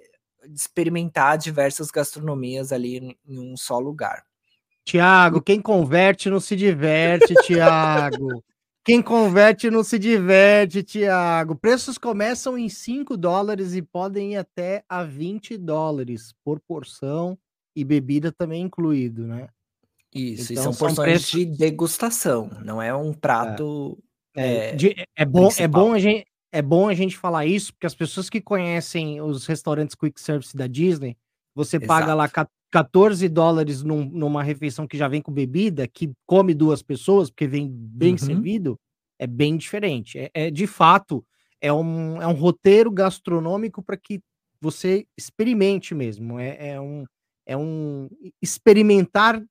experimentar 0.54 1.38
diversas 1.38 1.90
gastronomias 1.90 2.72
ali 2.72 3.18
em 3.26 3.40
um 3.40 3.56
só 3.56 3.80
lugar. 3.80 4.24
Tiago, 4.86 5.42
quem 5.42 5.62
converte 5.62 6.30
não 6.30 6.40
se 6.40 6.56
diverte, 6.56 7.34
Tiago. 7.46 8.44
Quem 8.86 9.02
converte 9.02 9.70
não 9.70 9.82
se 9.82 9.98
diverte, 9.98 10.84
Tiago. 10.84 11.56
Preços 11.56 11.98
começam 11.98 12.58
em 12.58 12.68
5 12.68 13.16
dólares 13.16 13.74
e 13.74 13.82
podem 13.82 14.34
ir 14.34 14.38
até 14.38 14.84
a 14.90 15.06
20 15.06 15.58
dólares 15.58 16.36
por 16.44 16.60
porção 16.60 17.38
e 17.74 17.86
bebida 17.86 18.30
também 18.30 18.64
incluído, 18.64 19.26
né? 19.26 19.48
Isso, 20.14 20.54
então, 20.54 20.62
e 20.62 20.64
são 20.64 20.74
porções 20.74 21.10
preços... 21.10 21.32
de 21.32 21.46
degustação, 21.46 22.50
não 22.64 22.82
é 22.82 22.94
um 22.94 23.14
prato. 23.14 23.98
É, 24.36 24.70
é, 24.70 24.76
de, 24.76 24.96
é 25.16 25.26
bom, 25.26 25.50
é, 25.58 25.68
bom 25.68 25.94
a 25.94 26.00
gente, 26.00 26.26
é 26.52 26.62
bom 26.62 26.88
a 26.88 26.94
gente 26.94 27.18
falar 27.18 27.46
isso, 27.46 27.74
porque 27.74 27.88
as 27.88 27.96
pessoas 27.96 28.30
que 28.30 28.40
conhecem 28.40 29.22
os 29.22 29.46
restaurantes 29.46 29.96
quick 29.96 30.20
service 30.20 30.56
da 30.56 30.68
Disney, 30.68 31.18
você 31.56 31.78
Exato. 31.78 31.88
paga 31.88 32.14
lá 32.14 32.30
14 32.72 33.28
dólares 33.30 33.84
num, 33.84 34.06
numa 34.06 34.44
refeição 34.44 34.88
que 34.88 34.98
já 34.98 35.08
vem 35.08 35.22
com 35.22 35.32
bebida, 35.32 35.88
que 35.88 36.12
come 36.26 36.54
duas 36.54 36.82
pessoas, 36.82 37.30
porque 37.30 37.48
vem 37.48 37.68
bem 37.70 38.14
uhum. 38.14 38.18
servido, 38.18 38.80
é 39.20 39.28
bem 39.28 39.58
diferente. 39.58 40.18
É, 40.18 40.32
é, 40.34 40.52
de 40.52 40.68
fato, 40.68 41.26
é 41.62 41.72
um, 41.72 42.22
é 42.22 42.28
um 42.28 42.34
roteiro 42.34 42.92
gastronômico 42.92 43.82
para 43.82 43.98
que 43.98 44.22
você 44.60 45.06
experimente 45.18 45.94
mesmo. 45.94 46.40
É, 46.40 46.70
é, 46.70 46.82
um, 46.82 47.06
é 47.46 47.56
um 47.56 48.10
experimentar 48.42 49.44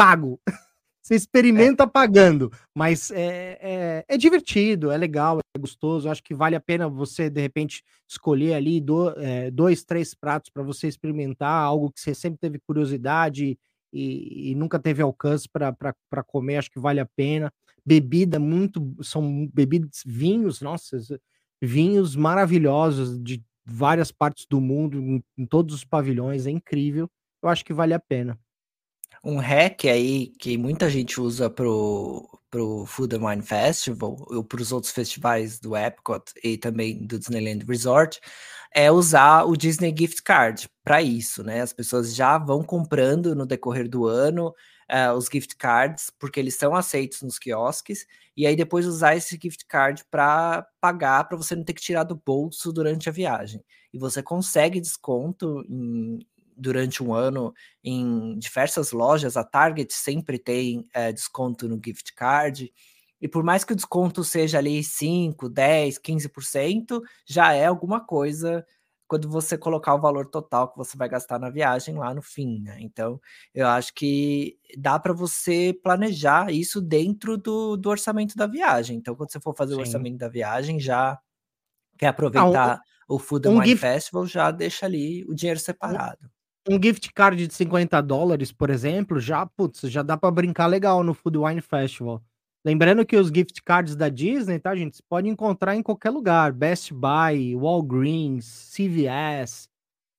pago. 0.00 0.40
Você 1.02 1.14
experimenta 1.14 1.84
é. 1.84 1.86
pagando, 1.86 2.52
mas 2.74 3.10
é, 3.10 3.58
é, 3.60 4.04
é, 4.06 4.16
divertido, 4.16 4.90
é 4.90 4.96
legal, 4.96 5.38
é 5.54 5.58
gostoso. 5.58 6.08
Acho 6.08 6.22
que 6.22 6.34
vale 6.34 6.54
a 6.54 6.60
pena 6.60 6.88
você, 6.88 7.28
de 7.28 7.40
repente, 7.40 7.82
escolher 8.08 8.54
ali 8.54 8.80
do, 8.80 9.10
é, 9.18 9.50
dois, 9.50 9.82
três 9.82 10.14
pratos 10.14 10.50
para 10.50 10.62
você 10.62 10.86
experimentar, 10.88 11.64
algo 11.64 11.90
que 11.90 12.00
você 12.00 12.14
sempre 12.14 12.38
teve 12.38 12.58
curiosidade 12.60 13.58
e, 13.92 14.50
e 14.50 14.54
nunca 14.54 14.78
teve 14.78 15.02
alcance 15.02 15.48
para 15.48 16.22
comer. 16.26 16.58
Acho 16.58 16.70
que 16.70 16.78
vale 16.78 17.00
a 17.00 17.06
pena. 17.06 17.52
Bebida, 17.84 18.38
muito. 18.38 18.94
São 19.02 19.48
bebidas, 19.52 20.02
vinhos, 20.06 20.60
nossa, 20.60 20.98
vinhos 21.60 22.14
maravilhosos 22.14 23.20
de 23.22 23.42
várias 23.64 24.12
partes 24.12 24.46
do 24.48 24.60
mundo, 24.60 24.98
em, 24.98 25.24
em 25.36 25.46
todos 25.46 25.74
os 25.74 25.84
pavilhões, 25.84 26.46
é 26.46 26.50
incrível. 26.50 27.10
Eu 27.42 27.48
acho 27.48 27.64
que 27.64 27.72
vale 27.72 27.94
a 27.94 28.00
pena. 28.00 28.38
Um 29.22 29.38
hack 29.38 29.84
aí 29.84 30.28
que 30.38 30.56
muita 30.56 30.88
gente 30.88 31.20
usa 31.20 31.50
pro, 31.50 32.26
pro 32.50 32.86
Food 32.86 33.16
and 33.16 33.26
Wine 33.28 33.42
Festival 33.42 34.16
ou 34.28 34.42
para 34.42 34.62
os 34.62 34.72
outros 34.72 34.92
festivais 34.92 35.60
do 35.60 35.76
Epcot 35.76 36.32
e 36.42 36.56
também 36.56 37.06
do 37.06 37.18
Disneyland 37.18 37.64
Resort 37.66 38.18
é 38.74 38.90
usar 38.90 39.44
o 39.44 39.56
Disney 39.56 39.94
Gift 39.96 40.22
Card 40.22 40.68
para 40.82 41.02
isso, 41.02 41.42
né? 41.42 41.60
As 41.60 41.72
pessoas 41.72 42.14
já 42.14 42.38
vão 42.38 42.62
comprando 42.62 43.34
no 43.34 43.44
decorrer 43.46 43.88
do 43.88 44.06
ano 44.06 44.54
uh, 44.90 45.12
os 45.16 45.26
gift 45.26 45.56
cards, 45.56 46.10
porque 46.18 46.40
eles 46.40 46.56
são 46.56 46.74
aceitos 46.74 47.22
nos 47.22 47.38
quiosques, 47.38 48.06
e 48.36 48.46
aí 48.46 48.56
depois 48.56 48.86
usar 48.86 49.16
esse 49.16 49.38
gift 49.40 49.64
card 49.66 50.04
para 50.10 50.66
pagar, 50.80 51.24
para 51.24 51.36
você 51.36 51.54
não 51.54 51.64
ter 51.64 51.74
que 51.74 51.82
tirar 51.82 52.04
do 52.04 52.16
bolso 52.16 52.72
durante 52.72 53.08
a 53.08 53.12
viagem. 53.12 53.62
E 53.92 53.98
você 53.98 54.22
consegue 54.22 54.80
desconto 54.80 55.64
em, 55.68 56.20
durante 56.60 57.02
um 57.02 57.14
ano 57.14 57.52
em 57.82 58.38
diversas 58.38 58.92
lojas. 58.92 59.36
A 59.36 59.44
Target 59.44 59.92
sempre 59.92 60.38
tem 60.38 60.86
é, 60.94 61.10
desconto 61.12 61.68
no 61.68 61.80
gift 61.84 62.14
card. 62.14 62.72
E 63.20 63.28
por 63.28 63.42
mais 63.42 63.64
que 63.64 63.72
o 63.72 63.76
desconto 63.76 64.22
seja 64.22 64.58
ali 64.58 64.82
5, 64.82 65.48
10, 65.48 65.98
15%, 65.98 67.00
já 67.26 67.52
é 67.52 67.66
alguma 67.66 68.00
coisa 68.04 68.64
quando 69.10 69.28
você 69.28 69.58
colocar 69.58 69.94
o 69.96 70.00
valor 70.00 70.26
total 70.26 70.70
que 70.70 70.78
você 70.78 70.96
vai 70.96 71.08
gastar 71.08 71.36
na 71.40 71.50
viagem 71.50 71.96
lá 71.96 72.14
no 72.14 72.22
fim, 72.22 72.60
né? 72.60 72.76
Então, 72.78 73.20
eu 73.52 73.66
acho 73.66 73.92
que 73.92 74.56
dá 74.78 75.00
para 75.00 75.12
você 75.12 75.76
planejar 75.82 76.52
isso 76.52 76.80
dentro 76.80 77.36
do, 77.36 77.76
do 77.76 77.90
orçamento 77.90 78.36
da 78.36 78.46
viagem. 78.46 78.96
Então, 78.96 79.16
quando 79.16 79.32
você 79.32 79.40
for 79.40 79.52
fazer 79.52 79.72
Sim. 79.72 79.78
o 79.78 79.80
orçamento 79.80 80.16
da 80.16 80.28
viagem, 80.28 80.78
já 80.78 81.18
quer 81.98 82.06
aproveitar 82.06 82.76
ah, 82.76 82.80
um, 83.10 83.16
o 83.16 83.18
Food 83.18 83.48
and 83.48 83.50
um 83.50 83.54
Wine 83.54 83.66
gift... 83.70 83.80
Festival, 83.80 84.26
já 84.26 84.50
deixa 84.52 84.86
ali 84.86 85.24
o 85.24 85.34
dinheiro 85.34 85.58
separado. 85.58 86.30
Um, 86.68 86.80
gift 86.82 87.12
card 87.14 87.46
de 87.46 87.54
50 87.54 88.00
dólares, 88.02 88.52
por 88.52 88.68
exemplo, 88.68 89.18
já, 89.18 89.46
putz, 89.46 89.80
já 89.82 90.02
dá 90.02 90.16
para 90.16 90.30
brincar 90.30 90.66
legal 90.66 91.02
no 91.02 91.14
Food 91.14 91.38
Wine 91.38 91.60
Festival. 91.60 92.22
Lembrando 92.64 93.06
que 93.06 93.16
os 93.16 93.28
gift 93.28 93.62
cards 93.62 93.96
da 93.96 94.10
Disney, 94.10 94.58
tá, 94.58 94.76
gente? 94.76 94.96
Você 94.96 95.02
pode 95.08 95.28
encontrar 95.28 95.74
em 95.74 95.82
qualquer 95.82 96.10
lugar. 96.10 96.52
Best 96.52 96.92
Buy, 96.92 97.56
Walgreens, 97.56 98.70
CVS, 98.74 99.68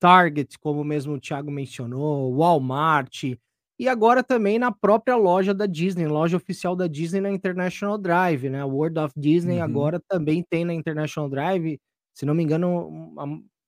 Target, 0.00 0.58
como 0.58 0.82
mesmo 0.82 1.14
o 1.14 1.20
Thiago 1.20 1.50
mencionou, 1.52 2.36
Walmart. 2.36 3.36
E 3.78 3.88
agora 3.88 4.24
também 4.24 4.58
na 4.58 4.72
própria 4.72 5.14
loja 5.14 5.54
da 5.54 5.66
Disney, 5.66 6.06
loja 6.08 6.36
oficial 6.36 6.74
da 6.74 6.88
Disney 6.88 7.20
na 7.20 7.30
International 7.30 7.96
Drive, 7.96 8.48
né? 8.48 8.64
World 8.64 8.98
of 8.98 9.14
Disney 9.16 9.58
uhum. 9.58 9.64
agora 9.64 10.00
também 10.08 10.42
tem 10.42 10.64
na 10.64 10.74
International 10.74 11.30
Drive. 11.30 11.78
Se 12.12 12.26
não 12.26 12.34
me 12.34 12.42
engano, 12.42 13.14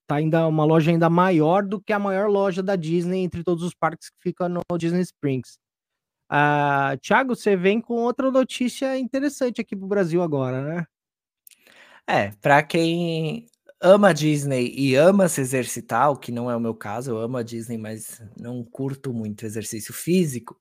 tá 0.07 0.15
ainda 0.15 0.47
uma 0.47 0.65
loja 0.65 0.91
ainda 0.91 1.09
maior 1.09 1.63
do 1.63 1.81
que 1.81 1.93
a 1.93 1.99
maior 1.99 2.29
loja 2.29 2.61
da 2.63 2.75
Disney 2.75 3.23
entre 3.23 3.43
todos 3.43 3.63
os 3.63 3.73
parques 3.73 4.09
que 4.09 4.17
fica 4.21 4.47
no 4.47 4.61
Disney 4.77 5.01
Springs. 5.01 5.57
Uh, 6.31 6.97
Thiago, 7.01 7.35
você 7.35 7.55
vem 7.55 7.79
com 7.79 7.95
outra 7.95 8.31
notícia 8.31 8.97
interessante 8.97 9.61
aqui 9.61 9.75
pro 9.75 9.87
Brasil 9.87 10.21
agora, 10.21 10.61
né? 10.61 10.85
É, 12.07 12.31
para 12.41 12.61
quem 12.63 13.47
ama 13.81 14.13
Disney 14.13 14.73
e 14.75 14.95
ama 14.95 15.27
se 15.27 15.41
exercitar, 15.41 16.11
o 16.11 16.17
que 16.17 16.31
não 16.31 16.49
é 16.49 16.55
o 16.55 16.59
meu 16.59 16.73
caso, 16.73 17.11
eu 17.11 17.17
amo 17.19 17.37
a 17.37 17.43
Disney, 17.43 17.77
mas 17.77 18.21
não 18.39 18.63
curto 18.63 19.13
muito 19.13 19.45
exercício 19.45 19.93
físico. 19.93 20.59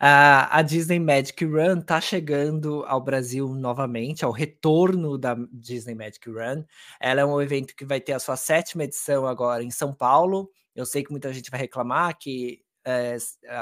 Uh, 0.00 0.46
a 0.50 0.62
Disney 0.62 1.00
Magic 1.00 1.44
Run 1.44 1.80
tá 1.80 2.00
chegando 2.00 2.84
ao 2.86 3.00
Brasil 3.00 3.48
novamente, 3.48 4.24
ao 4.24 4.30
retorno 4.30 5.18
da 5.18 5.36
Disney 5.52 5.94
Magic 5.94 6.30
Run. 6.30 6.64
Ela 7.00 7.22
é 7.22 7.24
um 7.24 7.42
evento 7.42 7.74
que 7.74 7.84
vai 7.84 8.00
ter 8.00 8.12
a 8.12 8.20
sua 8.20 8.36
sétima 8.36 8.84
edição 8.84 9.26
agora 9.26 9.64
em 9.64 9.72
São 9.72 9.92
Paulo. 9.92 10.48
Eu 10.72 10.86
sei 10.86 11.02
que 11.02 11.10
muita 11.10 11.32
gente 11.32 11.50
vai 11.50 11.58
reclamar 11.58 12.16
que 12.16 12.62
é, 12.84 13.16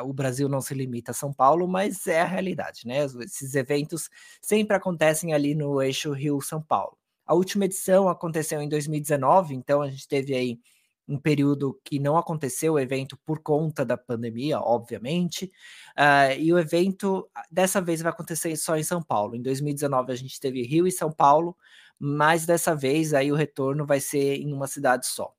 o 0.05 0.13
Brasil 0.13 0.47
não 0.47 0.61
se 0.61 0.75
limita 0.75 1.11
a 1.11 1.15
São 1.15 1.33
Paulo, 1.33 1.67
mas 1.67 2.07
é 2.07 2.21
a 2.21 2.27
realidade, 2.27 2.87
né? 2.87 3.05
Esses 3.05 3.55
eventos 3.55 4.11
sempre 4.43 4.77
acontecem 4.77 5.33
ali 5.33 5.55
no 5.55 5.81
eixo 5.83 6.13
Rio-São 6.13 6.61
Paulo. 6.61 6.99
A 7.25 7.35
última 7.35 7.65
edição 7.65 8.09
aconteceu 8.09 8.61
em 8.61 8.69
2019, 8.69 9.55
então 9.55 9.83
a 9.83 9.91
gente 9.91 10.07
teve 10.07 10.35
aí 10.35 10.61
um 11.09 11.19
período 11.19 11.79
que 11.85 11.99
não 11.99 12.17
aconteceu 12.17 12.75
o 12.75 12.79
evento 12.79 13.17
por 13.25 13.41
conta 13.41 13.85
da 13.85 13.97
pandemia, 13.97 14.61
obviamente, 14.61 15.51
uh, 15.97 16.39
e 16.39 16.53
o 16.53 16.59
evento 16.59 17.29
dessa 17.51 17.81
vez 17.81 18.03
vai 18.03 18.11
acontecer 18.11 18.57
só 18.57 18.77
em 18.77 18.83
São 18.83 19.03
Paulo. 19.03 19.37
Em 19.37 19.43
2019 19.43 20.13
a 20.13 20.17
gente 20.17 20.41
teve 20.41 20.63
Rio 20.63 20.87
e 20.87 20.93
São 20.93 21.13
Paulo, 21.13 21.57
mas 21.99 22.45
dessa 22.45 22.75
vez 22.75 23.15
aí 23.15 23.31
o 23.31 23.37
retorno 23.37 23.87
vai 23.87 24.01
ser 24.01 24.37
em 24.37 24.53
uma 24.53 24.67
cidade 24.67 25.07
só. 25.07 25.33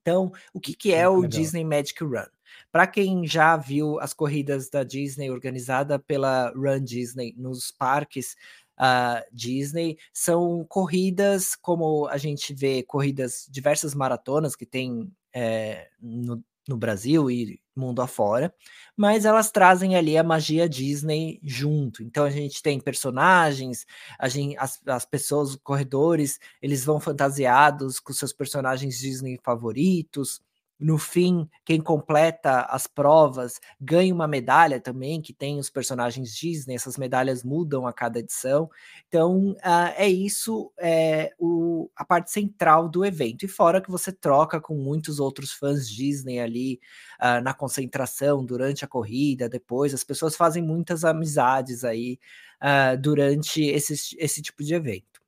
Então, 0.00 0.32
o 0.54 0.60
que, 0.60 0.72
que 0.72 0.94
é 0.94 1.08
o 1.08 1.16
legal. 1.16 1.28
Disney 1.28 1.64
Magic 1.64 2.02
Run? 2.02 2.26
Para 2.70 2.86
quem 2.86 3.26
já 3.26 3.56
viu 3.56 3.98
as 4.00 4.14
corridas 4.14 4.70
da 4.70 4.84
Disney 4.84 5.30
organizada 5.30 5.98
pela 5.98 6.50
Run 6.50 6.80
Disney 6.80 7.34
nos 7.36 7.70
parques 7.70 8.36
uh, 8.78 9.24
Disney, 9.32 9.98
são 10.12 10.64
corridas 10.68 11.54
como 11.54 12.06
a 12.08 12.16
gente 12.16 12.54
vê 12.54 12.82
corridas 12.82 13.46
diversas 13.50 13.94
maratonas 13.94 14.56
que 14.56 14.66
tem 14.66 15.10
é, 15.34 15.88
no, 16.00 16.42
no 16.68 16.76
Brasil 16.76 17.30
e 17.30 17.60
mundo 17.76 18.00
afora, 18.00 18.52
mas 18.96 19.24
elas 19.24 19.50
trazem 19.50 19.94
ali 19.96 20.16
a 20.16 20.24
magia 20.24 20.68
Disney 20.68 21.38
junto. 21.42 22.02
Então 22.02 22.24
a 22.24 22.30
gente 22.30 22.62
tem 22.62 22.80
personagens, 22.80 23.86
a 24.18 24.28
gente, 24.28 24.56
as, 24.58 24.80
as 24.86 25.04
pessoas, 25.04 25.50
os 25.50 25.56
corredores, 25.56 26.38
eles 26.62 26.84
vão 26.84 26.98
fantasiados 26.98 28.00
com 28.00 28.12
seus 28.12 28.32
personagens 28.32 28.98
Disney 28.98 29.38
favoritos. 29.44 30.40
No 30.78 30.98
fim, 30.98 31.48
quem 31.64 31.80
completa 31.80 32.60
as 32.62 32.86
provas 32.86 33.58
ganha 33.80 34.12
uma 34.12 34.28
medalha 34.28 34.78
também, 34.78 35.22
que 35.22 35.32
tem 35.32 35.58
os 35.58 35.70
personagens 35.70 36.34
Disney, 36.34 36.74
essas 36.74 36.98
medalhas 36.98 37.42
mudam 37.42 37.86
a 37.86 37.94
cada 37.94 38.18
edição. 38.18 38.68
Então, 39.08 39.52
uh, 39.52 39.94
é 39.96 40.06
isso, 40.06 40.70
é 40.78 41.32
o, 41.38 41.90
a 41.96 42.04
parte 42.04 42.30
central 42.30 42.90
do 42.90 43.06
evento. 43.06 43.46
E 43.46 43.48
fora 43.48 43.80
que 43.80 43.90
você 43.90 44.12
troca 44.12 44.60
com 44.60 44.74
muitos 44.74 45.18
outros 45.18 45.50
fãs 45.50 45.88
Disney 45.88 46.40
ali 46.40 46.78
uh, 47.22 47.42
na 47.42 47.54
concentração, 47.54 48.44
durante 48.44 48.84
a 48.84 48.88
corrida, 48.88 49.48
depois, 49.48 49.94
as 49.94 50.04
pessoas 50.04 50.36
fazem 50.36 50.62
muitas 50.62 51.04
amizades 51.04 51.84
aí 51.84 52.18
uh, 52.62 53.00
durante 53.00 53.62
esse, 53.64 54.14
esse 54.18 54.42
tipo 54.42 54.62
de 54.62 54.74
evento. 54.74 55.22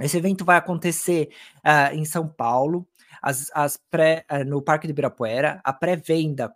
Esse 0.00 0.16
evento 0.16 0.44
vai 0.44 0.56
acontecer 0.56 1.28
em 1.92 2.04
São 2.04 2.28
Paulo. 2.28 2.86
As, 3.22 3.50
as 3.54 3.76
pré, 3.90 4.24
eh, 4.28 4.44
no 4.44 4.62
Parque 4.62 4.86
de 4.86 4.92
Ibirapuera, 4.92 5.60
a 5.64 5.72
pré-venda 5.72 6.48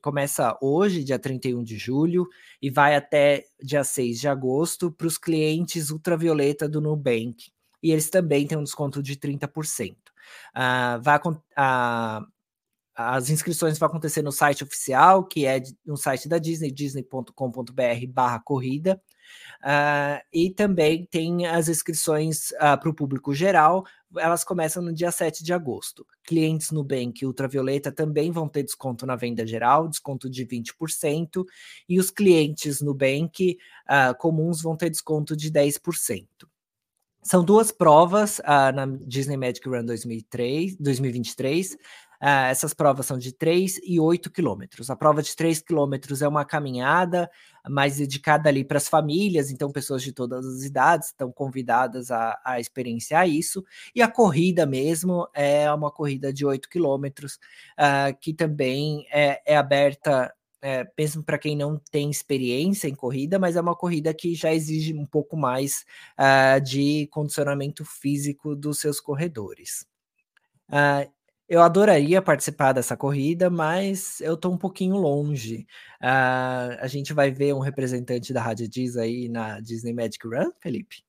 começa 0.00 0.58
hoje, 0.60 1.04
dia 1.04 1.18
31 1.18 1.62
de 1.62 1.76
julho, 1.76 2.28
e 2.60 2.70
vai 2.70 2.94
até 2.94 3.44
dia 3.62 3.82
6 3.82 4.20
de 4.20 4.28
agosto 4.28 4.90
para 4.90 5.06
os 5.06 5.18
clientes 5.18 5.90
ultravioleta 5.90 6.68
do 6.68 6.80
Nubank. 6.80 7.50
E 7.82 7.90
eles 7.90 8.10
também 8.10 8.46
têm 8.46 8.58
um 8.58 8.64
desconto 8.64 9.02
de 9.02 9.16
30%. 9.16 9.92
Uh, 9.92 9.96
ah, 10.54 10.98
vai, 11.02 11.18
uh, 11.18 12.26
as 12.94 13.28
inscrições 13.28 13.78
vão 13.78 13.88
acontecer 13.88 14.22
no 14.22 14.32
site 14.32 14.64
oficial, 14.64 15.24
que 15.24 15.44
é 15.44 15.62
no 15.84 15.96
site 15.96 16.28
da 16.28 16.38
Disney, 16.38 16.70
disney.com.br 16.70 18.06
barra 18.08 18.40
corrida. 18.40 19.00
Uh, 19.62 20.22
e 20.32 20.50
também 20.50 21.06
tem 21.06 21.46
as 21.46 21.68
inscrições 21.68 22.50
uh, 22.52 22.78
para 22.78 22.88
o 22.88 22.94
público 22.94 23.34
geral, 23.34 23.84
elas 24.16 24.44
começam 24.44 24.82
no 24.82 24.92
dia 24.92 25.10
7 25.10 25.42
de 25.42 25.52
agosto. 25.52 26.06
Clientes 26.24 26.70
Nubank 26.70 27.22
e 27.22 27.26
Ultravioleta 27.26 27.90
também 27.90 28.30
vão 28.30 28.48
ter 28.48 28.62
desconto 28.62 29.04
na 29.06 29.16
venda 29.16 29.46
geral, 29.46 29.88
desconto 29.88 30.30
de 30.30 30.46
20%, 30.46 31.44
e 31.88 31.98
os 31.98 32.10
clientes 32.10 32.80
Nubank 32.80 33.58
uh, 33.88 34.16
comuns 34.18 34.62
vão 34.62 34.76
ter 34.76 34.90
desconto 34.90 35.36
de 35.36 35.50
10%. 35.50 36.26
São 37.26 37.44
duas 37.44 37.72
provas 37.72 38.38
uh, 38.38 38.72
na 38.72 38.86
Disney 39.04 39.36
Magic 39.36 39.68
Run 39.68 39.84
2003, 39.84 40.76
2023. 40.76 41.76
Uh, 42.26 42.50
essas 42.50 42.74
provas 42.74 43.06
são 43.06 43.16
de 43.16 43.30
3 43.30 43.78
e 43.84 44.00
8 44.00 44.32
quilômetros. 44.32 44.90
A 44.90 44.96
prova 44.96 45.22
de 45.22 45.36
3 45.36 45.60
quilômetros 45.60 46.22
é 46.22 46.26
uma 46.26 46.44
caminhada 46.44 47.30
mais 47.68 47.98
dedicada 47.98 48.48
ali 48.48 48.64
para 48.64 48.78
as 48.78 48.88
famílias, 48.88 49.48
então 49.48 49.70
pessoas 49.70 50.02
de 50.02 50.10
todas 50.10 50.44
as 50.44 50.64
idades 50.64 51.10
estão 51.10 51.30
convidadas 51.30 52.10
a, 52.10 52.36
a 52.44 52.58
experienciar 52.58 53.28
isso. 53.28 53.64
E 53.94 54.02
a 54.02 54.08
corrida 54.08 54.66
mesmo 54.66 55.28
é 55.32 55.72
uma 55.72 55.88
corrida 55.88 56.32
de 56.32 56.44
8 56.44 56.68
quilômetros, 56.68 57.34
uh, 57.78 58.16
que 58.20 58.34
também 58.34 59.06
é, 59.12 59.40
é 59.46 59.56
aberta 59.56 60.34
é, 60.60 60.84
mesmo 60.98 61.22
para 61.22 61.38
quem 61.38 61.56
não 61.56 61.78
tem 61.92 62.10
experiência 62.10 62.88
em 62.88 62.94
corrida, 62.96 63.38
mas 63.38 63.54
é 63.54 63.60
uma 63.60 63.76
corrida 63.76 64.12
que 64.12 64.34
já 64.34 64.52
exige 64.52 64.92
um 64.92 65.06
pouco 65.06 65.36
mais 65.36 65.84
uh, 66.18 66.60
de 66.60 67.06
condicionamento 67.12 67.84
físico 67.84 68.56
dos 68.56 68.80
seus 68.80 69.00
corredores. 69.00 69.86
Eu 71.48 71.62
adoraria 71.62 72.20
participar 72.20 72.72
dessa 72.72 72.96
corrida, 72.96 73.48
mas 73.48 74.20
eu 74.20 74.36
tô 74.36 74.50
um 74.50 74.58
pouquinho 74.58 74.96
longe. 74.96 75.66
Uh, 76.02 76.76
a 76.80 76.86
gente 76.86 77.12
vai 77.12 77.30
ver 77.30 77.54
um 77.54 77.60
representante 77.60 78.32
da 78.32 78.42
Rádio 78.42 78.68
Diz 78.68 78.96
aí 78.96 79.28
na 79.28 79.60
Disney 79.60 79.92
Magic 79.92 80.26
Run, 80.26 80.50
Felipe? 80.60 81.04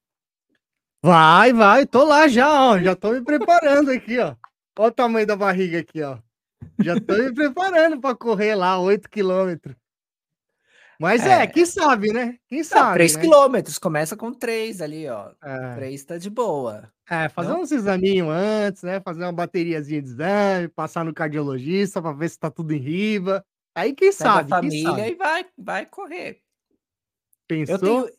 Vai, 1.03 1.53
vai, 1.53 1.85
tô 1.85 2.03
lá 2.03 2.27
já, 2.27 2.49
ó. 2.49 2.77
Já 2.79 2.95
tô 2.95 3.11
me 3.11 3.23
preparando 3.23 3.91
aqui, 3.91 4.19
ó. 4.19 4.35
Olha 4.77 4.89
o 4.89 4.91
tamanho 4.91 5.25
da 5.25 5.35
barriga 5.35 5.79
aqui, 5.79 6.03
ó. 6.03 6.19
Já 6.79 6.99
tô 6.99 7.15
me 7.15 7.33
preparando 7.33 7.99
para 7.99 8.15
correr 8.15 8.55
lá 8.55 8.79
8 8.79 9.09
quilômetros. 9.09 9.75
Mas 10.99 11.25
é, 11.25 11.43
é, 11.43 11.47
quem 11.47 11.65
sabe, 11.65 12.11
né? 12.11 12.37
Quem 12.47 12.63
sabe. 12.63 12.95
3 12.95 13.15
né? 13.15 13.21
quilômetros, 13.21 13.77
começa 13.77 14.15
com 14.15 14.33
3 14.33 14.81
ali, 14.81 15.07
ó. 15.07 15.31
É. 15.43 15.75
3 15.75 16.03
tá 16.03 16.17
de 16.17 16.29
boa. 16.29 16.91
É, 17.09 17.29
fazer 17.29 17.53
Não? 17.53 17.61
uns 17.61 17.71
examinhos 17.71 18.29
antes, 18.29 18.83
né? 18.83 18.99
Fazer 18.99 19.23
uma 19.23 19.31
bateriazinha 19.31 20.01
de 20.01 20.09
exame, 20.09 20.67
passar 20.69 21.05
no 21.05 21.13
cardiologista 21.13 22.01
para 22.01 22.13
ver 22.13 22.29
se 22.29 22.39
tá 22.39 22.49
tudo 22.49 22.73
em 22.73 22.79
riba. 22.79 23.45
Aí 23.75 23.93
quem 23.93 24.09
Pega 24.09 24.23
sabe. 24.23 24.53
A 24.53 24.57
família 24.57 24.89
sabe? 24.89 25.09
e 25.09 25.15
vai, 25.15 25.45
vai 25.57 25.85
correr. 25.85 26.41
Pensou? 27.47 27.75
Eu 27.75 27.79
tenho, 27.79 28.09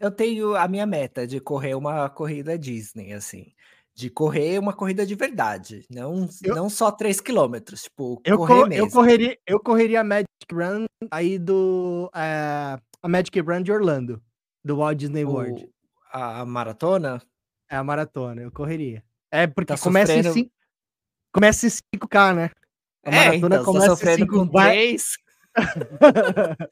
eu 0.00 0.10
tenho 0.10 0.56
a 0.56 0.66
minha 0.66 0.86
meta 0.86 1.26
de 1.26 1.38
correr 1.38 1.74
uma 1.74 2.08
corrida 2.08 2.58
Disney, 2.58 3.12
assim 3.12 3.55
de 3.96 4.10
correr 4.10 4.58
uma 4.58 4.74
corrida 4.74 5.06
de 5.06 5.14
verdade, 5.14 5.86
não, 5.90 6.28
eu, 6.44 6.54
não 6.54 6.68
só 6.68 6.92
3 6.92 7.18
quilômetros, 7.18 7.84
tipo, 7.84 8.20
eu 8.26 8.36
correr 8.36 8.68
mesmo. 8.68 8.84
Eu 8.84 8.90
correria, 8.90 9.38
eu 9.46 9.58
correria 9.58 10.00
a 10.02 10.04
Magic 10.04 10.28
Run 10.52 10.84
aí 11.10 11.38
do 11.38 12.10
é, 12.14 12.78
a 13.02 13.08
Magic 13.08 13.40
Run 13.40 13.62
de 13.62 13.72
Orlando, 13.72 14.22
do 14.62 14.76
Walt 14.76 14.98
Disney 14.98 15.24
World. 15.24 15.66
A, 16.12 16.40
a, 16.40 16.44
maratona? 16.44 17.22
É 17.70 17.76
a 17.76 17.82
maratona, 17.82 18.42
eu 18.42 18.52
correria. 18.52 19.02
É 19.30 19.46
porque 19.46 19.72
tá 19.74 19.78
começa, 19.78 20.12
sofrendo... 20.12 20.28
em 20.28 20.32
cinco, 20.32 20.52
começa 21.32 21.66
em 21.66 21.70
5K, 21.70 22.34
né? 22.34 22.50
A 23.02 23.16
é, 23.16 23.36
então, 23.36 23.64
começa 23.64 23.86
sofrendo 23.86 24.26
com 24.26 24.46
3. 24.46 25.16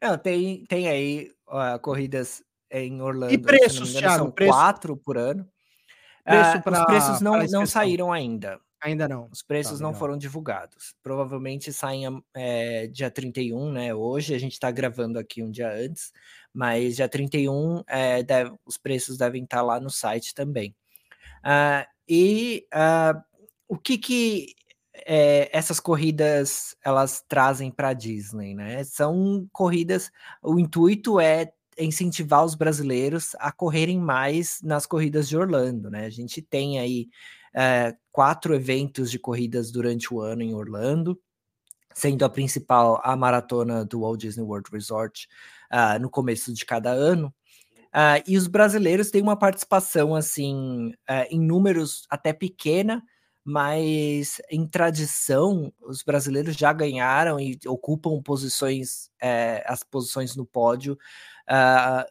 Não, 0.00 0.16
tem, 0.16 0.64
tem 0.64 0.88
aí 0.88 1.30
uh, 1.48 1.78
corridas 1.80 2.42
em 2.70 3.00
Orlando. 3.00 3.32
E 3.32 3.38
preços, 3.38 3.90
engano, 3.90 4.00
Thiago? 4.00 4.16
São 4.16 4.30
preço... 4.30 4.52
quatro 4.52 4.96
por 4.96 5.18
ano. 5.18 5.48
Preço 6.24 6.58
uh, 6.58 6.62
pra, 6.62 6.80
os 6.80 6.86
preços 6.86 7.20
não, 7.20 7.42
não 7.44 7.66
saíram 7.66 8.12
ainda. 8.12 8.60
Ainda 8.82 9.06
não. 9.06 9.28
Os 9.30 9.42
preços 9.42 9.78
tá, 9.78 9.84
não 9.84 9.92
foram 9.92 10.16
divulgados. 10.16 10.94
Provavelmente 11.02 11.72
saem 11.72 12.22
é, 12.34 12.86
dia 12.86 13.10
31, 13.10 13.72
né? 13.72 13.94
Hoje 13.94 14.34
a 14.34 14.38
gente 14.38 14.52
está 14.52 14.70
gravando 14.70 15.18
aqui 15.18 15.42
um 15.42 15.50
dia 15.50 15.70
antes, 15.70 16.12
mas 16.52 16.96
dia 16.96 17.08
31 17.08 17.82
é, 17.86 18.22
deve, 18.22 18.54
os 18.64 18.78
preços 18.78 19.18
devem 19.18 19.44
estar 19.44 19.58
tá 19.58 19.62
lá 19.62 19.78
no 19.78 19.90
site 19.90 20.34
também. 20.34 20.74
Uh, 21.44 21.86
e 22.08 22.66
uh, 22.74 23.20
o 23.68 23.76
que, 23.76 23.98
que 23.98 24.54
é, 25.06 25.50
essas 25.52 25.78
corridas 25.78 26.74
elas 26.84 27.22
trazem 27.28 27.70
para 27.70 27.88
a 27.88 27.94
Disney, 27.94 28.54
né? 28.54 28.82
São 28.84 29.46
corridas. 29.52 30.10
O 30.42 30.58
intuito 30.58 31.20
é 31.20 31.52
incentivar 31.82 32.44
os 32.44 32.54
brasileiros 32.54 33.34
a 33.38 33.50
correrem 33.52 33.98
mais 33.98 34.60
nas 34.62 34.86
corridas 34.86 35.28
de 35.28 35.36
Orlando, 35.36 35.90
né? 35.90 36.06
A 36.06 36.10
gente 36.10 36.42
tem 36.42 36.78
aí 36.78 37.08
é, 37.54 37.96
quatro 38.12 38.54
eventos 38.54 39.10
de 39.10 39.18
corridas 39.18 39.70
durante 39.70 40.12
o 40.12 40.20
ano 40.20 40.42
em 40.42 40.54
Orlando, 40.54 41.18
sendo 41.94 42.24
a 42.24 42.30
principal 42.30 43.00
a 43.04 43.16
maratona 43.16 43.84
do 43.84 44.00
Walt 44.00 44.20
Disney 44.20 44.44
World 44.44 44.70
Resort 44.72 45.28
uh, 45.72 46.00
no 46.00 46.08
começo 46.08 46.52
de 46.52 46.64
cada 46.64 46.90
ano. 46.90 47.34
Uh, 47.88 48.22
e 48.26 48.36
os 48.36 48.46
brasileiros 48.46 49.10
têm 49.10 49.20
uma 49.20 49.36
participação 49.36 50.14
assim 50.14 50.92
uh, 51.10 51.26
em 51.28 51.40
números 51.40 52.06
até 52.08 52.32
pequena, 52.32 53.02
mas 53.44 54.40
em 54.50 54.66
tradição 54.66 55.72
os 55.80 56.02
brasileiros 56.02 56.54
já 56.54 56.72
ganharam 56.72 57.40
e 57.40 57.58
ocupam 57.66 58.22
posições 58.22 59.10
eh, 59.20 59.64
as 59.66 59.82
posições 59.82 60.36
no 60.36 60.44
pódio 60.44 60.96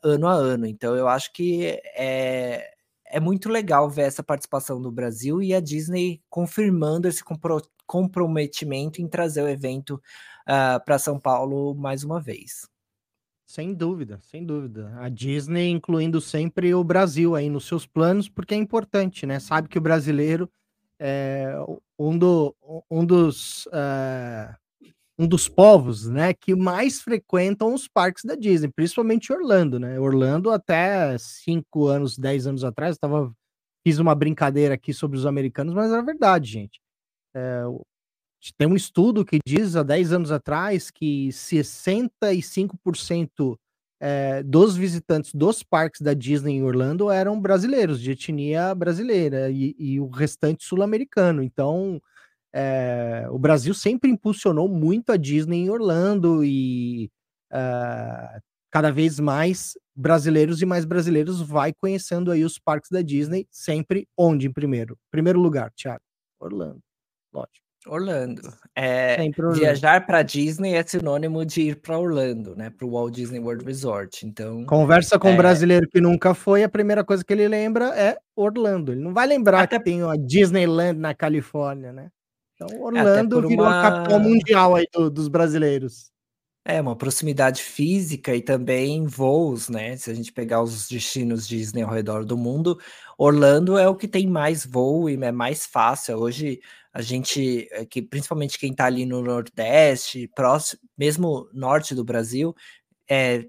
ano 0.03 0.27
a 0.27 0.33
ano. 0.33 0.65
Então 0.65 0.95
eu 0.95 1.07
acho 1.07 1.31
que 1.33 1.79
é, 1.95 2.71
é 3.05 3.19
muito 3.19 3.49
legal 3.49 3.89
ver 3.89 4.03
essa 4.03 4.23
participação 4.23 4.81
do 4.81 4.91
Brasil 4.91 5.41
e 5.41 5.53
a 5.53 5.59
Disney 5.59 6.21
confirmando 6.29 7.07
esse 7.07 7.23
compro 7.23 7.61
comprometimento 7.85 9.01
em 9.01 9.07
trazer 9.07 9.41
o 9.41 9.49
evento 9.49 9.95
uh, 9.95 9.99
ah, 10.45 10.79
para 10.85 10.99
São 10.99 11.19
Paulo 11.19 11.73
mais 11.73 12.03
uma 12.03 12.21
vez. 12.21 12.69
Sem 13.47 13.73
dúvida, 13.73 14.19
sem 14.21 14.45
dúvida. 14.45 14.93
A 14.99 15.09
Disney 15.09 15.71
incluindo 15.71 16.21
sempre 16.21 16.71
o 16.75 16.83
Brasil 16.83 17.33
aí 17.33 17.49
nos 17.49 17.65
seus 17.65 17.87
planos, 17.87 18.29
porque 18.29 18.53
é 18.53 18.57
importante, 18.57 19.25
né? 19.25 19.39
Sabe 19.39 19.67
que 19.67 19.79
o 19.79 19.81
brasileiro 19.81 20.47
é 20.99 21.55
um, 21.97 22.15
do, 22.15 22.55
um 22.91 23.03
dos 23.03 23.65
uh, 23.65 24.55
um 25.19 25.27
dos 25.27 25.49
povos, 25.49 26.07
né, 26.07 26.33
que 26.33 26.55
mais 26.55 27.01
frequentam 27.01 27.73
os 27.73 27.89
parques 27.89 28.23
da 28.23 28.35
Disney, 28.35 28.71
principalmente 28.73 29.33
Orlando, 29.33 29.77
né? 29.77 29.99
Orlando 29.99 30.49
até 30.49 31.17
5 31.17 31.87
anos, 31.87 32.17
10 32.17 32.47
anos 32.47 32.63
atrás, 32.63 32.97
tava 32.97 33.29
fiz 33.85 33.99
uma 33.99 34.15
brincadeira 34.15 34.75
aqui 34.75 34.93
sobre 34.93 35.17
os 35.17 35.25
americanos, 35.25 35.73
mas 35.73 35.91
é 35.91 36.01
verdade, 36.01 36.49
gente. 36.49 36.79
É, 37.35 37.63
tem 38.57 38.67
um 38.67 38.75
estudo 38.75 39.25
que 39.25 39.39
diz 39.45 39.75
há 39.75 39.83
10 39.83 40.13
anos 40.13 40.31
atrás 40.31 40.89
que 40.91 41.29
65% 41.29 43.57
é, 44.01 44.41
dos 44.43 44.77
visitantes 44.77 45.33
dos 45.33 45.61
parques 45.63 46.01
da 46.01 46.13
Disney 46.13 46.55
em 46.55 46.63
Orlando 46.63 47.11
eram 47.11 47.39
brasileiros, 47.39 48.01
de 48.01 48.11
etnia 48.11 48.73
brasileira, 48.73 49.49
e, 49.51 49.75
e 49.77 49.99
o 49.99 50.07
restante 50.07 50.63
sul-americano. 50.63 51.43
Então, 51.43 52.01
é, 52.53 53.27
o 53.29 53.37
Brasil 53.37 53.73
sempre 53.73 54.09
impulsionou 54.09 54.67
muito 54.67 55.11
a 55.11 55.17
Disney 55.17 55.65
em 55.65 55.69
Orlando 55.69 56.43
e 56.43 57.11
uh, 57.51 58.41
cada 58.71 58.91
vez 58.91 59.19
mais 59.19 59.73
brasileiros 59.95 60.61
e 60.61 60.65
mais 60.65 60.85
brasileiros 60.85 61.41
vai 61.41 61.73
conhecendo 61.73 62.31
aí 62.31 62.43
os 62.43 62.57
parques 62.57 62.89
da 62.89 63.01
Disney, 63.01 63.47
sempre 63.51 64.07
onde 64.17 64.47
em 64.47 64.53
primeiro? 64.53 64.97
Primeiro 65.11 65.39
lugar, 65.39 65.71
Thiago. 65.71 66.01
Orlando, 66.39 66.79
lógico. 67.33 67.69
Orlando. 67.87 68.41
É, 68.75 69.17
Orlando. 69.37 69.57
Viajar 69.57 70.05
para 70.05 70.21
Disney 70.21 70.73
é 70.73 70.83
sinônimo 70.83 71.45
de 71.45 71.61
ir 71.61 71.75
para 71.81 71.97
Orlando, 71.97 72.55
né? 72.55 72.69
Para 72.69 72.85
o 72.85 72.91
Walt 72.91 73.13
Disney 73.13 73.39
World 73.39 73.63
Resort. 73.63 74.25
Então. 74.25 74.65
Conversa 74.65 75.17
com 75.17 75.29
é... 75.29 75.31
um 75.31 75.37
brasileiro 75.37 75.87
que 75.87 76.01
nunca 76.01 76.33
foi, 76.33 76.63
a 76.63 76.69
primeira 76.69 77.05
coisa 77.05 77.23
que 77.23 77.31
ele 77.31 77.47
lembra 77.47 77.97
é 77.97 78.17
Orlando. 78.35 78.91
Ele 78.91 79.01
não 79.01 79.13
vai 79.13 79.25
lembrar 79.27 79.61
Até... 79.61 79.77
que 79.77 79.85
tem 79.85 80.03
a 80.03 80.15
Disneyland 80.15 80.99
na 80.99 81.13
Califórnia, 81.13 81.93
né? 81.93 82.09
Então, 82.61 82.77
é, 82.77 82.81
Orlando 82.81 83.47
virou 83.47 83.65
uma... 83.65 83.79
a 83.79 83.91
capital 83.91 84.19
mundial 84.19 84.75
aí 84.75 84.85
do, 84.93 85.09
dos 85.09 85.29
brasileiros. 85.29 86.11
É, 86.65 86.81
uma 86.81 86.95
proximidade 86.95 87.63
física 87.63 88.35
e 88.35 88.41
também 88.41 89.05
voos, 89.07 89.69
né? 89.69 89.95
Se 89.95 90.11
a 90.11 90.13
gente 90.13 90.31
pegar 90.31 90.61
os 90.61 90.89
destinos 90.89 91.47
Disney 91.47 91.81
ao 91.81 91.89
redor 91.89 92.25
do 92.25 92.37
mundo, 92.37 92.77
Orlando 93.17 93.77
é 93.77 93.87
o 93.87 93.95
que 93.95 94.07
tem 94.07 94.27
mais 94.27 94.65
voo 94.65 95.09
e 95.09 95.15
é 95.15 95.31
mais 95.31 95.65
fácil. 95.65 96.17
Hoje, 96.17 96.59
a 96.93 97.01
gente, 97.01 97.67
é 97.71 97.85
que 97.85 98.01
principalmente 98.01 98.59
quem 98.59 98.73
tá 98.73 98.85
ali 98.85 99.05
no 99.05 99.21
Nordeste, 99.21 100.27
próximo, 100.35 100.81
mesmo 100.97 101.49
norte 101.53 101.95
do 101.95 102.03
Brasil, 102.03 102.53
é, 103.09 103.45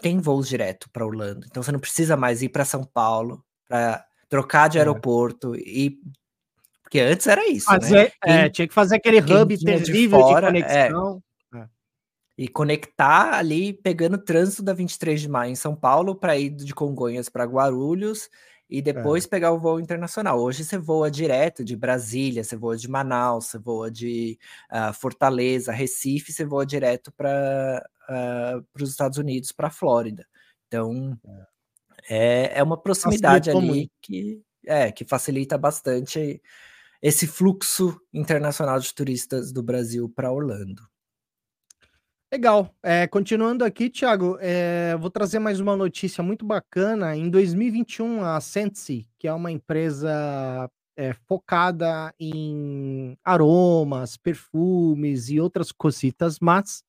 tem 0.00 0.18
voos 0.18 0.48
direto 0.48 0.90
para 0.90 1.06
Orlando. 1.06 1.46
Então, 1.46 1.62
você 1.62 1.70
não 1.70 1.80
precisa 1.80 2.16
mais 2.16 2.42
ir 2.42 2.48
para 2.48 2.64
São 2.64 2.84
Paulo 2.84 3.42
para 3.68 4.04
trocar 4.28 4.68
de 4.68 4.78
é. 4.78 4.80
aeroporto 4.80 5.54
e 5.54 6.00
porque 6.92 7.00
antes 7.00 7.26
era 7.26 7.48
isso, 7.48 7.72
né? 7.72 7.80
Fazer, 7.80 7.96
né? 7.96 8.10
Quem, 8.22 8.32
é, 8.34 8.50
tinha 8.50 8.68
que 8.68 8.74
fazer 8.74 8.96
aquele 8.96 9.18
hub 9.18 9.64
terrível 9.64 10.18
de, 10.18 10.24
fora, 10.24 10.52
de 10.52 10.58
é. 10.58 10.88
conexão. 10.90 11.22
É. 11.54 11.66
E 12.36 12.48
conectar 12.48 13.32
ali, 13.32 13.72
pegando 13.72 14.16
o 14.16 14.22
trânsito 14.22 14.62
da 14.62 14.74
23 14.74 15.22
de 15.22 15.26
maio 15.26 15.52
em 15.52 15.56
São 15.56 15.74
Paulo 15.74 16.14
para 16.14 16.36
ir 16.36 16.50
de 16.50 16.74
Congonhas 16.74 17.30
para 17.30 17.46
Guarulhos 17.46 18.28
e 18.68 18.82
depois 18.82 19.24
é. 19.24 19.28
pegar 19.28 19.52
o 19.52 19.58
voo 19.58 19.80
internacional. 19.80 20.38
Hoje 20.38 20.64
você 20.64 20.76
voa 20.76 21.10
direto 21.10 21.64
de 21.64 21.74
Brasília, 21.74 22.44
você 22.44 22.56
voa 22.56 22.76
de 22.76 22.90
Manaus, 22.90 23.46
você 23.46 23.58
voa 23.58 23.90
de 23.90 24.38
uh, 24.70 24.92
Fortaleza, 24.92 25.72
Recife, 25.72 26.30
você 26.30 26.44
voa 26.44 26.66
direto 26.66 27.10
para 27.10 27.82
uh, 28.02 28.12
ah, 28.12 28.62
os 28.78 28.90
Estados 28.90 29.16
Unidos, 29.16 29.50
para 29.50 29.68
a 29.68 29.70
Flórida. 29.70 30.26
Então 30.68 31.18
é, 32.10 32.52
é, 32.54 32.58
é 32.58 32.62
uma 32.62 32.76
proximidade 32.76 33.50
ali 33.50 33.90
que, 34.02 34.42
é, 34.66 34.92
que 34.92 35.06
facilita 35.06 35.56
bastante 35.56 36.38
esse 37.02 37.26
fluxo 37.26 38.00
internacional 38.14 38.78
de 38.78 38.94
turistas 38.94 39.52
do 39.52 39.62
Brasil 39.62 40.08
para 40.08 40.30
Orlando. 40.32 40.82
Legal. 42.32 42.74
É, 42.82 43.06
continuando 43.06 43.62
aqui, 43.62 43.90
Thiago, 43.90 44.38
é, 44.40 44.96
vou 44.98 45.10
trazer 45.10 45.38
mais 45.38 45.60
uma 45.60 45.76
notícia 45.76 46.22
muito 46.22 46.46
bacana. 46.46 47.14
Em 47.14 47.28
2021, 47.28 48.24
a 48.24 48.40
Sensi, 48.40 49.06
que 49.18 49.28
é 49.28 49.32
uma 49.34 49.52
empresa 49.52 50.70
é, 50.96 51.12
focada 51.28 52.14
em 52.18 53.18
aromas, 53.22 54.16
perfumes 54.16 55.28
e 55.28 55.40
outras 55.40 55.72
cositas, 55.72 56.38
mas 56.40 56.82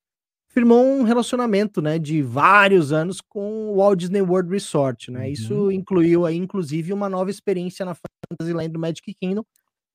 firmou 0.47 0.86
um 0.86 1.03
relacionamento, 1.03 1.82
né, 1.82 1.97
de 1.97 2.22
vários 2.22 2.93
anos 2.93 3.20
com 3.20 3.72
o 3.72 3.78
Walt 3.78 3.99
Disney 3.99 4.22
World 4.22 4.51
Resort, 4.51 5.09
né? 5.09 5.22
Uhum. 5.22 5.32
Isso 5.32 5.72
incluiu 5.72 6.26
aí, 6.26 6.38
inclusive, 6.38 6.93
uma 6.93 7.09
nova 7.09 7.32
experiência 7.32 7.84
na 7.84 7.95
Fantasyland 7.95 8.72
do 8.72 8.80
Magic 8.80 9.14
Kingdom, 9.16 9.43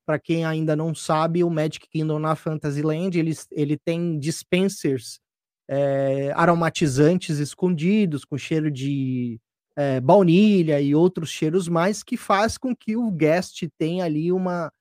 para 0.09 0.19
quem 0.19 0.43
ainda 0.43 0.75
não 0.75 0.95
sabe, 0.95 1.45
o 1.45 1.51
Magic 1.51 1.87
Kingdom 1.87 2.19
na 2.19 2.35
Fantasyland, 2.35 3.19
ele, 3.19 3.37
ele 3.53 3.77
tem 3.77 4.19
dispensers 4.19 5.21
é, 5.69 6.33
aromatizantes 6.35 7.37
escondidos, 7.37 8.25
com 8.25 8.39
cheiro 8.39 8.71
de 8.71 9.39
é, 9.77 10.01
baunilha 10.01 10.81
e 10.81 10.95
outros 10.95 11.29
cheiros 11.29 11.69
mais, 11.69 12.03
que 12.03 12.17
faz 12.17 12.57
com 12.57 12.75
que 12.75 12.97
o 12.97 13.11
guest 13.11 13.69
tenha 13.77 14.07
ali 14.07 14.33
uma, 14.33 14.73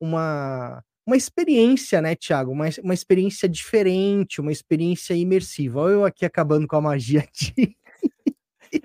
uma, 0.00 0.82
uma 1.06 1.16
experiência, 1.16 2.02
né, 2.02 2.16
Thiago? 2.16 2.50
Uma, 2.50 2.64
uma 2.82 2.94
experiência 2.94 3.48
diferente, 3.48 4.40
uma 4.40 4.50
experiência 4.50 5.14
imersiva. 5.14 5.78
Olha 5.78 5.92
eu 5.92 6.04
aqui 6.04 6.24
acabando 6.24 6.66
com 6.66 6.74
a 6.74 6.80
magia 6.80 7.24
de... 7.32 7.76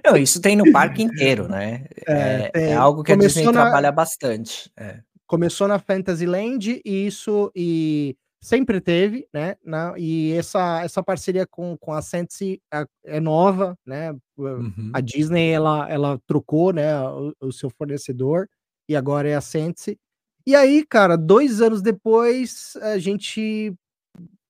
Não, 0.06 0.16
isso 0.16 0.40
tem 0.40 0.56
no 0.56 0.72
parque 0.72 1.02
inteiro, 1.02 1.48
né? 1.48 1.86
É, 2.06 2.52
é, 2.54 2.64
é 2.66 2.74
algo 2.76 3.04
que 3.04 3.14
a 3.14 3.16
Disney 3.16 3.46
na... 3.46 3.52
trabalha 3.54 3.92
bastante. 3.92 4.72
É 4.78 5.00
começou 5.28 5.68
na 5.68 5.78
Fantasyland 5.78 6.82
e 6.84 7.06
isso 7.06 7.52
e 7.56 8.16
sempre 8.42 8.80
teve, 8.80 9.28
né? 9.34 9.56
Na, 9.64 9.94
e 9.98 10.32
essa, 10.34 10.82
essa 10.82 11.04
parceria 11.04 11.46
com, 11.46 11.78
com 11.78 11.94
a 11.94 12.02
Sensi 12.02 12.62
é, 12.74 12.86
é 13.06 13.20
nova, 13.20 13.78
né? 13.86 14.16
Uhum. 14.38 14.92
A 14.94 15.02
Disney 15.02 15.50
ela, 15.50 15.90
ela 15.90 16.20
trocou, 16.26 16.72
né? 16.72 17.00
O, 17.02 17.34
o, 17.42 17.52
seu 17.52 17.70
fornecedor 17.70 18.48
e 18.88 18.96
agora 18.96 19.28
é 19.28 19.36
a 19.36 19.42
Sensi. 19.42 20.00
E 20.46 20.56
aí, 20.56 20.86
cara, 20.86 21.18
dois 21.18 21.62
anos 21.62 21.82
depois 21.82 22.78
a 22.82 22.98
gente 22.98 23.74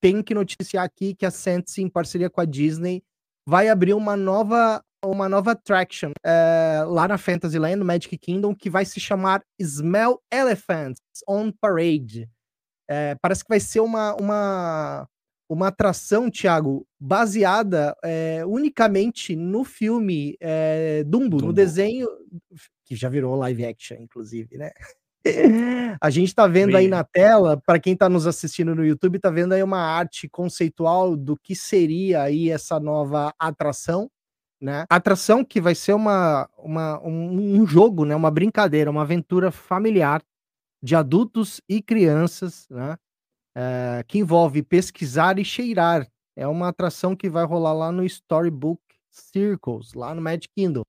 tem 0.00 0.22
que 0.22 0.32
noticiar 0.32 0.84
aqui 0.84 1.14
que 1.14 1.26
a 1.26 1.30
Sensi, 1.30 1.82
em 1.82 1.88
parceria 1.88 2.30
com 2.30 2.40
a 2.40 2.44
Disney, 2.44 3.02
vai 3.44 3.68
abrir 3.68 3.94
uma 3.94 4.16
nova 4.16 4.82
uma 5.04 5.28
nova 5.28 5.52
attraction 5.52 6.12
é, 6.24 6.82
lá 6.86 7.06
na 7.06 7.18
Fantasyland, 7.18 7.82
Magic 7.84 8.16
Kingdom, 8.18 8.54
que 8.54 8.68
vai 8.68 8.84
se 8.84 8.98
chamar 8.98 9.42
Smell 9.58 10.20
Elephants 10.32 11.00
on 11.26 11.52
Parade. 11.52 12.28
É, 12.88 13.14
parece 13.20 13.42
que 13.44 13.48
vai 13.48 13.60
ser 13.60 13.80
uma, 13.80 14.14
uma, 14.14 15.08
uma 15.48 15.68
atração, 15.68 16.30
Thiago, 16.30 16.86
baseada 16.98 17.94
é, 18.02 18.44
unicamente 18.46 19.36
no 19.36 19.62
filme 19.62 20.36
Dumbo, 21.06 21.28
Dumbo, 21.36 21.46
no 21.46 21.52
desenho, 21.52 22.08
que 22.84 22.96
já 22.96 23.08
virou 23.08 23.36
live 23.36 23.66
action, 23.66 23.98
inclusive, 24.00 24.56
né? 24.56 24.70
A 26.00 26.10
gente 26.10 26.28
está 26.28 26.46
vendo 26.46 26.76
aí 26.76 26.88
na 26.88 27.04
tela, 27.04 27.60
para 27.66 27.78
quem 27.78 27.92
está 27.92 28.08
nos 28.08 28.26
assistindo 28.26 28.74
no 28.74 28.84
YouTube, 28.84 29.16
está 29.16 29.30
vendo 29.30 29.52
aí 29.52 29.62
uma 29.62 29.80
arte 29.80 30.28
conceitual 30.28 31.16
do 31.16 31.36
que 31.36 31.54
seria 31.54 32.22
aí 32.22 32.50
essa 32.50 32.80
nova 32.80 33.34
atração, 33.38 34.10
né? 34.60 34.84
Atração 34.90 35.44
que 35.44 35.60
vai 35.60 35.74
ser 35.74 35.92
uma, 35.92 36.48
uma 36.58 37.00
um, 37.02 37.60
um 37.60 37.66
jogo, 37.66 38.04
né? 38.04 38.14
Uma 38.14 38.30
brincadeira, 38.30 38.90
uma 38.90 39.02
aventura 39.02 39.50
familiar 39.50 40.22
de 40.82 40.94
adultos 40.94 41.60
e 41.68 41.82
crianças, 41.82 42.66
né? 42.70 42.96
É, 43.56 44.04
que 44.06 44.18
envolve 44.18 44.62
pesquisar 44.62 45.38
e 45.38 45.44
cheirar. 45.44 46.06
É 46.36 46.46
uma 46.46 46.68
atração 46.68 47.16
que 47.16 47.28
vai 47.28 47.44
rolar 47.44 47.72
lá 47.72 47.90
no 47.90 48.04
Storybook 48.04 48.80
Circles, 49.10 49.94
lá 49.94 50.14
no 50.14 50.22
Magic 50.22 50.48
Kingdom. 50.54 50.82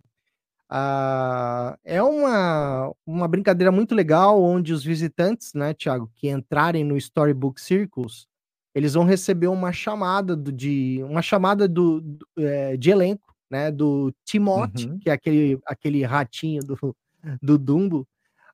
Uh, 0.72 1.76
é 1.84 2.02
uma, 2.04 2.94
uma 3.04 3.28
brincadeira 3.28 3.72
muito 3.72 3.96
legal, 3.96 4.40
onde 4.40 4.72
os 4.72 4.84
visitantes, 4.84 5.56
né, 5.56 5.74
Thiago, 5.74 6.12
que 6.14 6.30
entrarem 6.30 6.84
no 6.84 6.96
Storybook 6.96 7.60
Circles, 7.60 8.28
eles 8.76 8.94
vão 8.94 9.04
receber 9.04 9.48
uma 9.48 9.74
chamada 9.74 10.36
do, 10.36 10.52
de 10.52 11.02
uma 11.04 11.24
chamada 11.24 11.68
do, 11.68 12.02
do 12.02 12.28
é, 12.38 12.78
de 12.78 12.92
elenco, 12.92 13.29
né, 13.50 13.72
do 13.72 14.14
Timote, 14.26 14.88
uhum. 14.88 15.00
que 15.00 15.10
é 15.10 15.14
aquele, 15.14 15.60
aquele 15.66 16.04
ratinho 16.04 16.62
do, 16.62 16.96
do 17.42 17.58
Dumbo, 17.58 18.08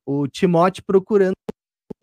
o 0.05 0.27
Timote 0.27 0.81
procurando 0.81 1.35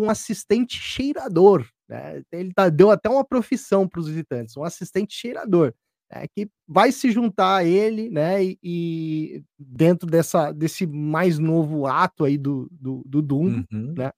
um 0.00 0.10
assistente 0.10 0.78
cheirador, 0.78 1.66
né? 1.88 2.22
Ele 2.32 2.52
tá, 2.52 2.68
deu 2.68 2.90
até 2.90 3.08
uma 3.08 3.24
profissão 3.24 3.86
para 3.86 4.00
os 4.00 4.08
visitantes, 4.08 4.56
um 4.56 4.64
assistente 4.64 5.14
cheirador 5.14 5.72
é, 6.12 6.28
que 6.28 6.48
vai 6.68 6.92
se 6.92 7.10
juntar 7.10 7.56
a 7.56 7.64
ele, 7.64 8.10
né? 8.10 8.44
E, 8.44 8.58
e, 8.62 9.44
dentro 9.58 10.06
dessa, 10.06 10.52
desse 10.52 10.86
mais 10.86 11.38
novo 11.38 11.86
ato 11.86 12.24
aí 12.24 12.36
do, 12.36 12.68
do, 12.70 13.02
do 13.06 13.22
Doom, 13.22 13.64
uhum. 13.72 13.94
né? 13.96 14.12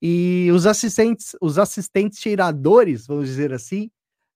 E 0.00 0.48
os 0.50 0.66
assistentes, 0.66 1.36
os 1.42 1.58
assistentes 1.58 2.18
cheiradores, 2.18 3.06
vamos 3.06 3.26
dizer 3.26 3.52
assim, 3.52 3.90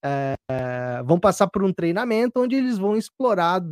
é, 0.04 1.02
vão 1.04 1.18
passar 1.18 1.46
por 1.48 1.64
um 1.64 1.72
treinamento 1.72 2.40
onde 2.40 2.54
eles 2.56 2.78
vão 2.78 2.96
explorar 2.96 3.62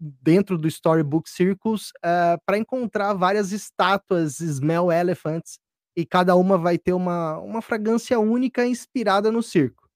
dentro 0.00 0.56
do 0.58 0.68
Storybook 0.68 1.28
Circles 1.28 1.90
é, 2.04 2.36
para 2.44 2.58
encontrar 2.58 3.14
várias 3.14 3.52
estátuas 3.52 4.40
Smell 4.40 4.90
Elephants 4.90 5.58
e 5.96 6.06
cada 6.06 6.36
uma 6.36 6.56
vai 6.56 6.78
ter 6.78 6.92
uma, 6.92 7.38
uma 7.38 7.60
fragrância 7.60 8.18
única 8.20 8.64
inspirada 8.66 9.32
no 9.32 9.42
circo. 9.42 9.88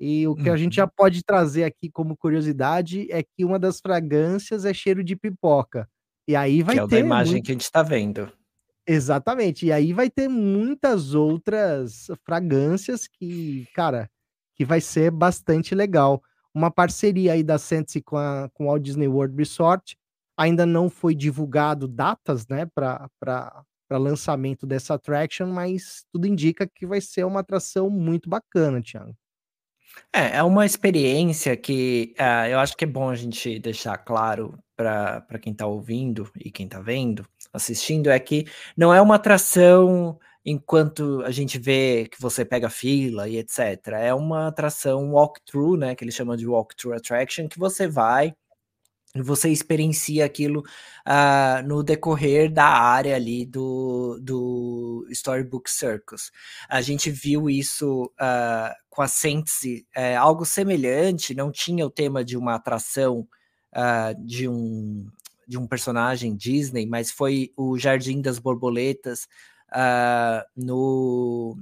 E 0.00 0.26
o 0.26 0.34
que 0.34 0.48
a 0.48 0.56
gente 0.56 0.76
já 0.76 0.84
uhum. 0.84 0.90
pode 0.96 1.22
trazer 1.22 1.64
aqui 1.64 1.90
como 1.90 2.16
curiosidade 2.16 3.06
é 3.12 3.22
que 3.22 3.44
uma 3.44 3.58
das 3.58 3.80
fragrâncias 3.80 4.64
é 4.64 4.72
cheiro 4.72 5.04
de 5.04 5.14
pipoca. 5.14 5.86
E 6.26 6.34
aí 6.34 6.62
vai 6.62 6.76
que 6.76 6.80
é 6.80 6.86
ter. 6.86 6.96
É 6.96 7.00
da 7.00 7.06
imagem 7.06 7.34
muito... 7.34 7.44
que 7.44 7.52
a 7.52 7.54
gente 7.54 7.64
está 7.64 7.82
vendo. 7.82 8.32
Exatamente. 8.86 9.66
E 9.66 9.72
aí 9.72 9.92
vai 9.92 10.08
ter 10.08 10.26
muitas 10.26 11.14
outras 11.14 12.06
fragrâncias 12.24 13.06
que, 13.06 13.68
cara, 13.74 14.10
que 14.60 14.64
vai 14.66 14.78
ser 14.78 15.10
bastante 15.10 15.74
legal. 15.74 16.22
Uma 16.52 16.70
parceria 16.70 17.32
aí 17.32 17.42
da 17.42 17.56
Sense 17.56 18.02
com, 18.02 18.18
a, 18.18 18.46
com 18.52 18.64
o 18.64 18.66
Walt 18.66 18.82
Disney 18.82 19.08
World 19.08 19.34
Resort. 19.34 19.96
Ainda 20.36 20.66
não 20.66 20.90
foi 20.90 21.14
divulgado 21.14 21.88
datas, 21.88 22.46
né, 22.46 22.66
para 22.74 23.08
lançamento 23.90 24.66
dessa 24.66 24.92
attraction, 24.92 25.46
mas 25.46 26.04
tudo 26.12 26.26
indica 26.26 26.68
que 26.68 26.86
vai 26.86 27.00
ser 27.00 27.24
uma 27.24 27.40
atração 27.40 27.88
muito 27.88 28.28
bacana, 28.28 28.82
Thiago. 28.82 29.16
É, 30.12 30.36
é 30.36 30.42
uma 30.42 30.66
experiência 30.66 31.56
que 31.56 32.14
uh, 32.20 32.46
eu 32.50 32.58
acho 32.58 32.76
que 32.76 32.84
é 32.84 32.86
bom 32.86 33.08
a 33.08 33.14
gente 33.14 33.58
deixar 33.60 33.96
claro 33.96 34.58
para 34.76 35.38
quem 35.40 35.54
está 35.54 35.66
ouvindo 35.66 36.30
e 36.36 36.50
quem 36.50 36.66
está 36.66 36.80
vendo, 36.80 37.26
assistindo, 37.50 38.10
é 38.10 38.20
que 38.20 38.44
não 38.76 38.92
é 38.92 39.00
uma 39.00 39.14
atração 39.14 40.18
enquanto 40.44 41.22
a 41.24 41.30
gente 41.30 41.58
vê 41.58 42.08
que 42.10 42.20
você 42.20 42.44
pega 42.44 42.70
fila 42.70 43.28
e 43.28 43.38
etc. 43.38 43.88
É 44.00 44.14
uma 44.14 44.48
atração 44.48 45.12
walkthrough, 45.12 45.76
né? 45.76 45.94
Que 45.94 46.04
eles 46.04 46.14
chamam 46.14 46.36
de 46.36 46.46
walkthrough 46.46 46.94
attraction, 46.96 47.48
que 47.48 47.58
você 47.58 47.86
vai 47.86 48.34
você 49.16 49.48
experiencia 49.48 50.24
aquilo 50.24 50.60
uh, 50.60 51.66
no 51.66 51.82
decorrer 51.82 52.52
da 52.52 52.66
área 52.66 53.16
ali 53.16 53.44
do, 53.44 54.18
do 54.22 55.06
Storybook 55.10 55.68
Circus. 55.68 56.30
A 56.68 56.80
gente 56.80 57.10
viu 57.10 57.50
isso 57.50 58.04
uh, 58.04 58.72
com 58.88 59.02
a 59.02 59.08
Sense, 59.08 59.86
é, 59.94 60.16
algo 60.16 60.44
semelhante, 60.44 61.34
não 61.34 61.50
tinha 61.50 61.84
o 61.84 61.90
tema 61.90 62.24
de 62.24 62.36
uma 62.36 62.54
atração 62.54 63.26
uh, 63.74 64.24
de, 64.24 64.48
um, 64.48 65.08
de 65.46 65.58
um 65.58 65.66
personagem 65.66 66.36
Disney, 66.36 66.86
mas 66.86 67.10
foi 67.10 67.52
o 67.56 67.76
Jardim 67.76 68.20
das 68.20 68.38
Borboletas 68.38 69.26
no 70.56 71.56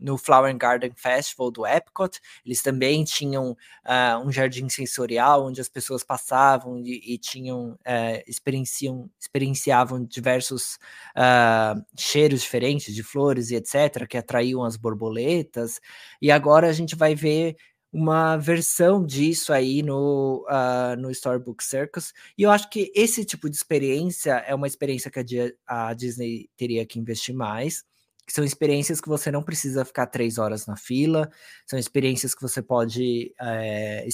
no 0.00 0.16
Flower 0.16 0.56
Garden 0.56 0.92
Festival 0.96 1.50
do 1.50 1.66
Epcot, 1.66 2.18
eles 2.44 2.62
também 2.62 3.04
tinham 3.04 3.50
uh, 3.50 4.26
um 4.26 4.32
jardim 4.32 4.68
sensorial 4.68 5.46
onde 5.46 5.60
as 5.60 5.68
pessoas 5.68 6.02
passavam 6.02 6.78
e, 6.78 7.14
e 7.14 7.18
tinham 7.18 7.72
uh, 7.72 8.22
experienciam, 8.26 9.10
experienciavam 9.20 10.02
diversos 10.04 10.78
uh, 11.16 11.84
cheiros 11.96 12.40
diferentes 12.40 12.94
de 12.94 13.02
flores 13.02 13.50
e 13.50 13.56
etc 13.56 14.06
que 14.08 14.16
atraíam 14.16 14.64
as 14.64 14.76
borboletas. 14.76 15.80
E 16.20 16.30
agora 16.30 16.68
a 16.68 16.72
gente 16.72 16.96
vai 16.96 17.14
ver 17.14 17.56
uma 17.92 18.36
versão 18.36 19.04
disso 19.04 19.52
aí 19.52 19.82
no, 19.82 20.46
uh, 20.48 20.96
no 21.00 21.10
Storybook 21.10 21.62
Circus. 21.64 22.12
E 22.38 22.42
eu 22.42 22.50
acho 22.50 22.70
que 22.70 22.92
esse 22.94 23.24
tipo 23.24 23.50
de 23.50 23.56
experiência 23.56 24.34
é 24.46 24.54
uma 24.54 24.66
experiência 24.66 25.10
que 25.10 25.20
a, 25.66 25.88
a 25.88 25.94
Disney 25.94 26.48
teria 26.56 26.86
que 26.86 26.98
investir 26.98 27.34
mais 27.34 27.84
são 28.32 28.44
experiências 28.44 29.00
que 29.00 29.08
você 29.08 29.30
não 29.30 29.42
precisa 29.42 29.84
ficar 29.84 30.06
três 30.06 30.38
horas 30.38 30.66
na 30.66 30.76
fila, 30.76 31.28
são 31.66 31.78
experiências 31.78 32.34
que 32.34 32.42
você 32.42 32.62
pode 32.62 33.34
é, 33.40 34.06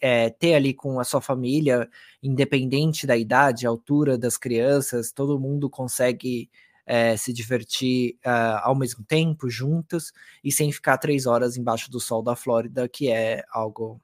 é, 0.00 0.30
ter 0.30 0.54
ali 0.54 0.72
com 0.72 1.00
a 1.00 1.04
sua 1.04 1.20
família, 1.20 1.88
independente 2.22 3.06
da 3.06 3.16
idade, 3.16 3.66
altura 3.66 4.16
das 4.16 4.36
crianças, 4.36 5.12
todo 5.12 5.40
mundo 5.40 5.68
consegue 5.68 6.48
é, 6.86 7.16
se 7.16 7.32
divertir 7.32 8.16
uh, 8.26 8.60
ao 8.62 8.74
mesmo 8.74 9.04
tempo, 9.04 9.48
juntas, 9.48 10.12
e 10.42 10.52
sem 10.52 10.70
ficar 10.72 10.98
três 10.98 11.26
horas 11.26 11.56
embaixo 11.56 11.90
do 11.90 12.00
sol 12.00 12.22
da 12.22 12.36
Flórida, 12.36 12.88
que 12.88 13.10
é 13.10 13.44
algo 13.50 14.00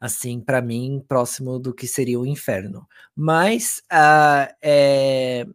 assim, 0.00 0.40
para 0.40 0.62
mim, 0.62 1.04
próximo 1.06 1.58
do 1.58 1.74
que 1.74 1.86
seria 1.86 2.18
o 2.18 2.26
inferno. 2.26 2.88
Mas 3.14 3.82
uh, 3.92 4.52
é, 4.62 5.46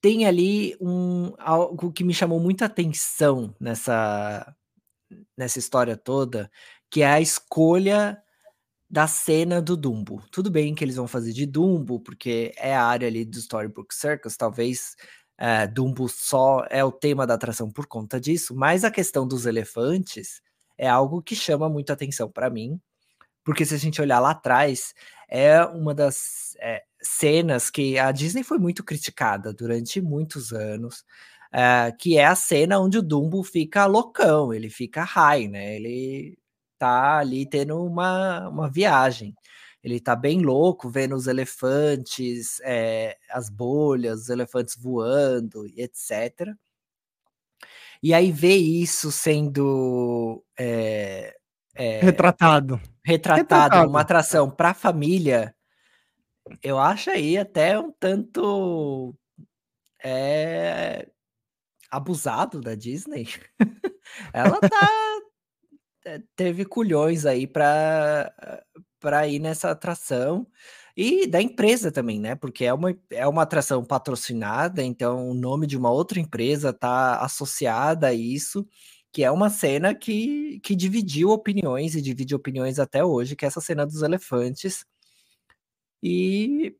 tem 0.00 0.26
ali 0.26 0.76
um 0.80 1.32
algo 1.38 1.92
que 1.92 2.04
me 2.04 2.12
chamou 2.12 2.40
muita 2.40 2.66
atenção 2.66 3.54
nessa 3.60 4.54
nessa 5.36 5.58
história 5.58 5.96
toda, 5.96 6.50
que 6.90 7.02
é 7.02 7.06
a 7.06 7.20
escolha 7.20 8.22
da 8.94 9.08
cena 9.08 9.60
do 9.60 9.76
Dumbo. 9.76 10.22
Tudo 10.30 10.52
bem 10.52 10.72
que 10.72 10.84
eles 10.84 10.94
vão 10.94 11.08
fazer 11.08 11.32
de 11.32 11.44
Dumbo, 11.46 11.98
porque 11.98 12.52
é 12.56 12.76
a 12.76 12.84
área 12.84 13.08
ali 13.08 13.24
do 13.24 13.36
Storybook 13.38 13.92
Circus, 13.92 14.36
talvez 14.36 14.94
é, 15.36 15.66
Dumbo 15.66 16.08
só 16.08 16.64
é 16.70 16.84
o 16.84 16.92
tema 16.92 17.26
da 17.26 17.34
atração 17.34 17.68
por 17.72 17.88
conta 17.88 18.20
disso, 18.20 18.54
mas 18.54 18.84
a 18.84 18.92
questão 18.92 19.26
dos 19.26 19.46
elefantes 19.46 20.40
é 20.78 20.88
algo 20.88 21.20
que 21.20 21.34
chama 21.34 21.68
muita 21.68 21.92
atenção 21.92 22.30
para 22.30 22.48
mim, 22.48 22.80
porque 23.42 23.66
se 23.66 23.74
a 23.74 23.78
gente 23.78 24.00
olhar 24.00 24.20
lá 24.20 24.30
atrás, 24.30 24.94
é 25.28 25.60
uma 25.64 25.92
das 25.92 26.56
é, 26.60 26.84
cenas 27.02 27.70
que 27.70 27.98
a 27.98 28.12
Disney 28.12 28.44
foi 28.44 28.58
muito 28.58 28.84
criticada 28.84 29.52
durante 29.52 30.00
muitos 30.00 30.52
anos, 30.52 31.04
é, 31.52 31.92
que 31.98 32.16
é 32.16 32.26
a 32.26 32.36
cena 32.36 32.78
onde 32.78 32.98
o 32.98 33.02
Dumbo 33.02 33.42
fica 33.42 33.86
loucão, 33.86 34.54
ele 34.54 34.70
fica 34.70 35.02
high, 35.02 35.48
né? 35.48 35.74
Ele 35.74 36.38
tá 36.78 37.18
ali 37.18 37.46
tendo 37.46 37.84
uma, 37.84 38.48
uma 38.48 38.70
viagem. 38.70 39.34
Ele 39.82 40.00
tá 40.00 40.16
bem 40.16 40.40
louco, 40.40 40.88
vendo 40.88 41.14
os 41.14 41.26
elefantes, 41.26 42.58
é, 42.62 43.18
as 43.30 43.50
bolhas, 43.50 44.22
os 44.22 44.28
elefantes 44.30 44.76
voando 44.76 45.66
e 45.66 45.82
etc. 45.82 46.54
E 48.02 48.14
aí 48.14 48.32
ver 48.32 48.56
isso 48.56 49.12
sendo 49.12 50.42
é, 50.58 51.36
é, 51.74 52.00
retratado. 52.00 52.80
retratado, 53.04 53.40
retratado, 53.42 53.88
uma 53.88 54.00
atração 54.00 54.50
para 54.50 54.70
a 54.70 54.74
família, 54.74 55.54
eu 56.62 56.78
acho 56.78 57.10
aí 57.10 57.36
até 57.36 57.78
um 57.78 57.90
tanto 57.92 59.14
é, 60.02 61.08
abusado 61.90 62.60
da 62.60 62.74
Disney. 62.74 63.28
Ela 64.32 64.60
tá 64.60 65.20
teve 66.36 66.64
culhões 66.64 67.26
aí 67.26 67.46
para 67.46 68.32
para 69.00 69.28
ir 69.28 69.38
nessa 69.38 69.70
atração 69.70 70.46
e 70.96 71.26
da 71.26 71.42
empresa 71.42 71.92
também, 71.92 72.18
né? 72.20 72.34
Porque 72.36 72.64
é 72.64 72.72
uma, 72.72 72.96
é 73.10 73.26
uma 73.26 73.42
atração 73.42 73.84
patrocinada, 73.84 74.82
então 74.82 75.28
o 75.28 75.34
nome 75.34 75.66
de 75.66 75.76
uma 75.76 75.90
outra 75.90 76.20
empresa 76.20 76.70
está 76.70 77.18
associada 77.18 78.08
a 78.08 78.14
isso, 78.14 78.66
que 79.12 79.22
é 79.24 79.30
uma 79.30 79.50
cena 79.50 79.94
que, 79.94 80.60
que 80.62 80.74
dividiu 80.76 81.30
opiniões 81.30 81.94
e 81.94 82.02
divide 82.02 82.34
opiniões 82.34 82.78
até 82.78 83.04
hoje, 83.04 83.36
que 83.36 83.44
é 83.44 83.48
essa 83.48 83.60
cena 83.60 83.84
dos 83.86 84.02
elefantes. 84.02 84.86
E 86.02 86.76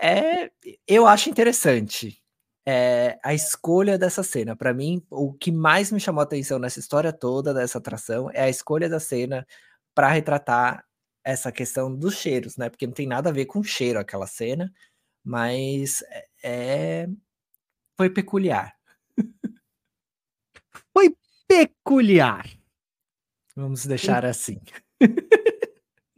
é, 0.00 0.50
eu 0.86 1.06
acho 1.06 1.30
interessante 1.30 2.21
é, 2.66 3.18
a 3.22 3.34
escolha 3.34 3.98
dessa 3.98 4.22
cena. 4.22 4.54
Para 4.56 4.72
mim, 4.72 5.04
o 5.10 5.32
que 5.32 5.50
mais 5.50 5.90
me 5.90 6.00
chamou 6.00 6.20
a 6.20 6.24
atenção 6.24 6.58
nessa 6.58 6.80
história 6.80 7.12
toda 7.12 7.52
dessa 7.52 7.78
atração 7.78 8.30
é 8.32 8.42
a 8.42 8.48
escolha 8.48 8.88
da 8.88 9.00
cena 9.00 9.46
para 9.94 10.08
retratar 10.08 10.84
essa 11.24 11.52
questão 11.52 11.94
dos 11.94 12.16
cheiros, 12.16 12.56
né? 12.56 12.68
Porque 12.68 12.86
não 12.86 12.94
tem 12.94 13.06
nada 13.06 13.30
a 13.30 13.32
ver 13.32 13.46
com 13.46 13.62
cheiro 13.62 13.98
aquela 13.98 14.26
cena, 14.26 14.72
mas 15.24 16.02
é, 16.02 16.26
é 16.42 17.08
foi 17.96 18.10
peculiar. 18.10 18.74
Foi 20.92 21.14
peculiar. 21.48 22.46
Vamos 23.54 23.86
deixar 23.86 24.24
assim. 24.24 24.60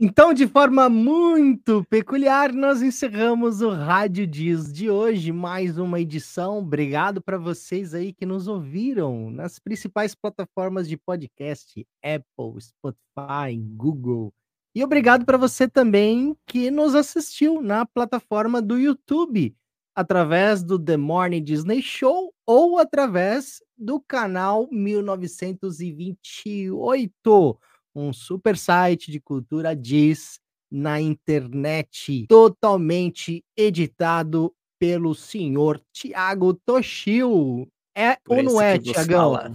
Então, 0.06 0.34
de 0.34 0.46
forma 0.46 0.90
muito 0.90 1.82
peculiar, 1.88 2.52
nós 2.52 2.82
encerramos 2.82 3.62
o 3.62 3.70
Rádio 3.70 4.26
Diz 4.26 4.70
de 4.70 4.90
hoje, 4.90 5.32
mais 5.32 5.78
uma 5.78 5.98
edição. 5.98 6.58
Obrigado 6.58 7.22
para 7.22 7.38
vocês 7.38 7.94
aí 7.94 8.12
que 8.12 8.26
nos 8.26 8.46
ouviram 8.46 9.30
nas 9.30 9.58
principais 9.58 10.14
plataformas 10.14 10.86
de 10.86 10.98
podcast, 10.98 11.86
Apple, 12.04 12.60
Spotify, 12.60 13.56
Google. 13.74 14.30
E 14.74 14.84
obrigado 14.84 15.24
para 15.24 15.38
você 15.38 15.66
também 15.66 16.36
que 16.46 16.70
nos 16.70 16.94
assistiu 16.94 17.62
na 17.62 17.86
plataforma 17.86 18.60
do 18.60 18.78
YouTube, 18.78 19.56
através 19.94 20.62
do 20.62 20.78
The 20.78 20.98
Morning 20.98 21.42
Disney 21.42 21.80
Show 21.80 22.30
ou 22.46 22.78
através 22.78 23.62
do 23.74 23.98
canal 24.02 24.68
1928 24.70 27.58
um 27.94 28.12
super 28.12 28.56
site 28.56 29.10
de 29.10 29.20
cultura 29.20 29.74
diz 29.74 30.40
na 30.70 31.00
internet, 31.00 32.26
totalmente 32.28 33.44
editado 33.56 34.52
pelo 34.78 35.14
senhor 35.14 35.80
Tiago 35.92 36.54
Toshio. 36.54 37.68
É 37.96 38.16
Por 38.24 38.38
ou 38.38 38.42
não 38.42 38.60
é, 38.60 38.78
Tiagão? 38.78 39.52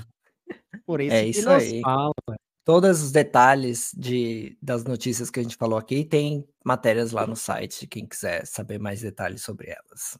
Por 0.86 1.02
isso 1.02 1.14
é 1.14 1.28
isso 1.28 1.50
aí. 1.50 1.82
Fala. 1.82 2.14
Todos 2.64 3.02
os 3.02 3.12
detalhes 3.12 3.92
de, 3.98 4.58
das 4.62 4.84
notícias 4.84 5.30
que 5.30 5.40
a 5.40 5.44
gente 5.44 5.56
falou 5.56 5.78
aqui 5.78 6.06
tem 6.06 6.48
matérias 6.64 7.12
lá 7.12 7.26
no 7.26 7.36
site, 7.36 7.88
quem 7.88 8.06
quiser 8.06 8.46
saber 8.46 8.80
mais 8.80 9.02
detalhes 9.02 9.42
sobre 9.42 9.70
elas. 9.70 10.18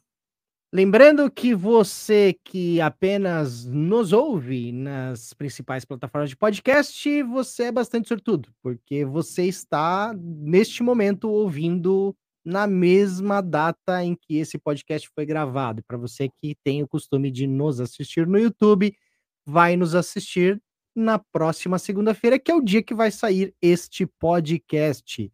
Lembrando 0.72 1.28
que 1.28 1.52
você 1.52 2.32
que 2.44 2.80
apenas 2.80 3.64
nos 3.64 4.12
ouve 4.12 4.70
nas 4.70 5.34
principais 5.34 5.84
plataformas 5.84 6.30
de 6.30 6.36
podcast, 6.36 7.22
você 7.24 7.64
é 7.64 7.72
bastante 7.72 8.06
sortudo, 8.06 8.54
porque 8.62 9.04
você 9.04 9.46
está 9.46 10.14
neste 10.16 10.84
momento 10.84 11.28
ouvindo 11.28 12.16
na 12.44 12.68
mesma 12.68 13.40
data 13.40 14.04
em 14.04 14.14
que 14.14 14.36
esse 14.36 14.58
podcast 14.58 15.10
foi 15.12 15.26
gravado. 15.26 15.82
Para 15.82 15.98
você 15.98 16.28
que 16.28 16.54
tem 16.62 16.84
o 16.84 16.88
costume 16.88 17.32
de 17.32 17.48
nos 17.48 17.80
assistir 17.80 18.24
no 18.24 18.38
YouTube, 18.38 18.94
vai 19.44 19.76
nos 19.76 19.96
assistir 19.96 20.62
na 20.94 21.18
próxima 21.18 21.80
segunda-feira, 21.80 22.38
que 22.38 22.48
é 22.48 22.54
o 22.54 22.62
dia 22.62 22.80
que 22.80 22.94
vai 22.94 23.10
sair 23.10 23.52
este 23.60 24.06
podcast. 24.06 25.32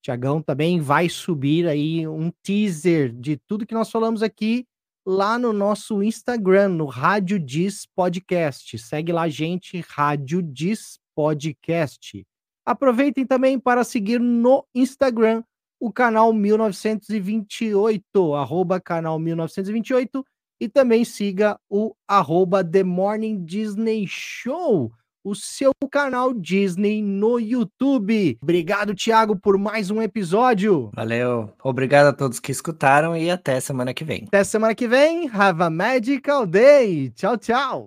Tiagão 0.00 0.40
também 0.40 0.80
vai 0.80 1.10
subir 1.10 1.68
aí 1.68 2.08
um 2.08 2.32
teaser 2.42 3.12
de 3.12 3.36
tudo 3.36 3.66
que 3.66 3.74
nós 3.74 3.90
falamos 3.90 4.22
aqui 4.22 4.66
lá 5.10 5.38
no 5.38 5.54
nosso 5.54 6.02
Instagram, 6.02 6.68
no 6.68 6.84
Rádio 6.84 7.38
Diz 7.38 7.86
Podcast. 7.86 8.78
Segue 8.78 9.10
lá, 9.10 9.26
gente, 9.26 9.82
Rádio 9.88 10.42
Diz 10.42 11.00
Podcast. 11.14 12.26
Aproveitem 12.62 13.24
também 13.24 13.58
para 13.58 13.84
seguir 13.84 14.20
no 14.20 14.66
Instagram 14.74 15.42
o 15.80 15.90
canal 15.90 16.30
1928, 16.34 18.34
arroba 18.34 18.78
canal 18.78 19.18
1928, 19.18 20.22
e 20.60 20.68
também 20.68 21.06
siga 21.06 21.58
o 21.70 21.94
arroba 22.06 22.62
The 22.62 22.84
Morning 22.84 23.46
Disney 23.46 24.06
Show 24.06 24.92
o 25.24 25.34
seu 25.34 25.72
canal 25.90 26.32
Disney 26.32 27.02
no 27.02 27.38
YouTube. 27.38 28.38
Obrigado, 28.42 28.94
Thiago, 28.94 29.36
por 29.36 29.58
mais 29.58 29.90
um 29.90 30.02
episódio. 30.02 30.90
Valeu. 30.94 31.52
Obrigado 31.62 32.06
a 32.06 32.12
todos 32.12 32.40
que 32.40 32.52
escutaram 32.52 33.16
e 33.16 33.30
até 33.30 33.60
semana 33.60 33.94
que 33.94 34.04
vem. 34.04 34.24
Até 34.26 34.44
semana 34.44 34.74
que 34.74 34.88
vem. 34.88 35.28
Have 35.32 35.62
a 35.62 35.70
magical 35.70 36.46
day. 36.46 37.10
Tchau, 37.10 37.36
tchau. 37.36 37.86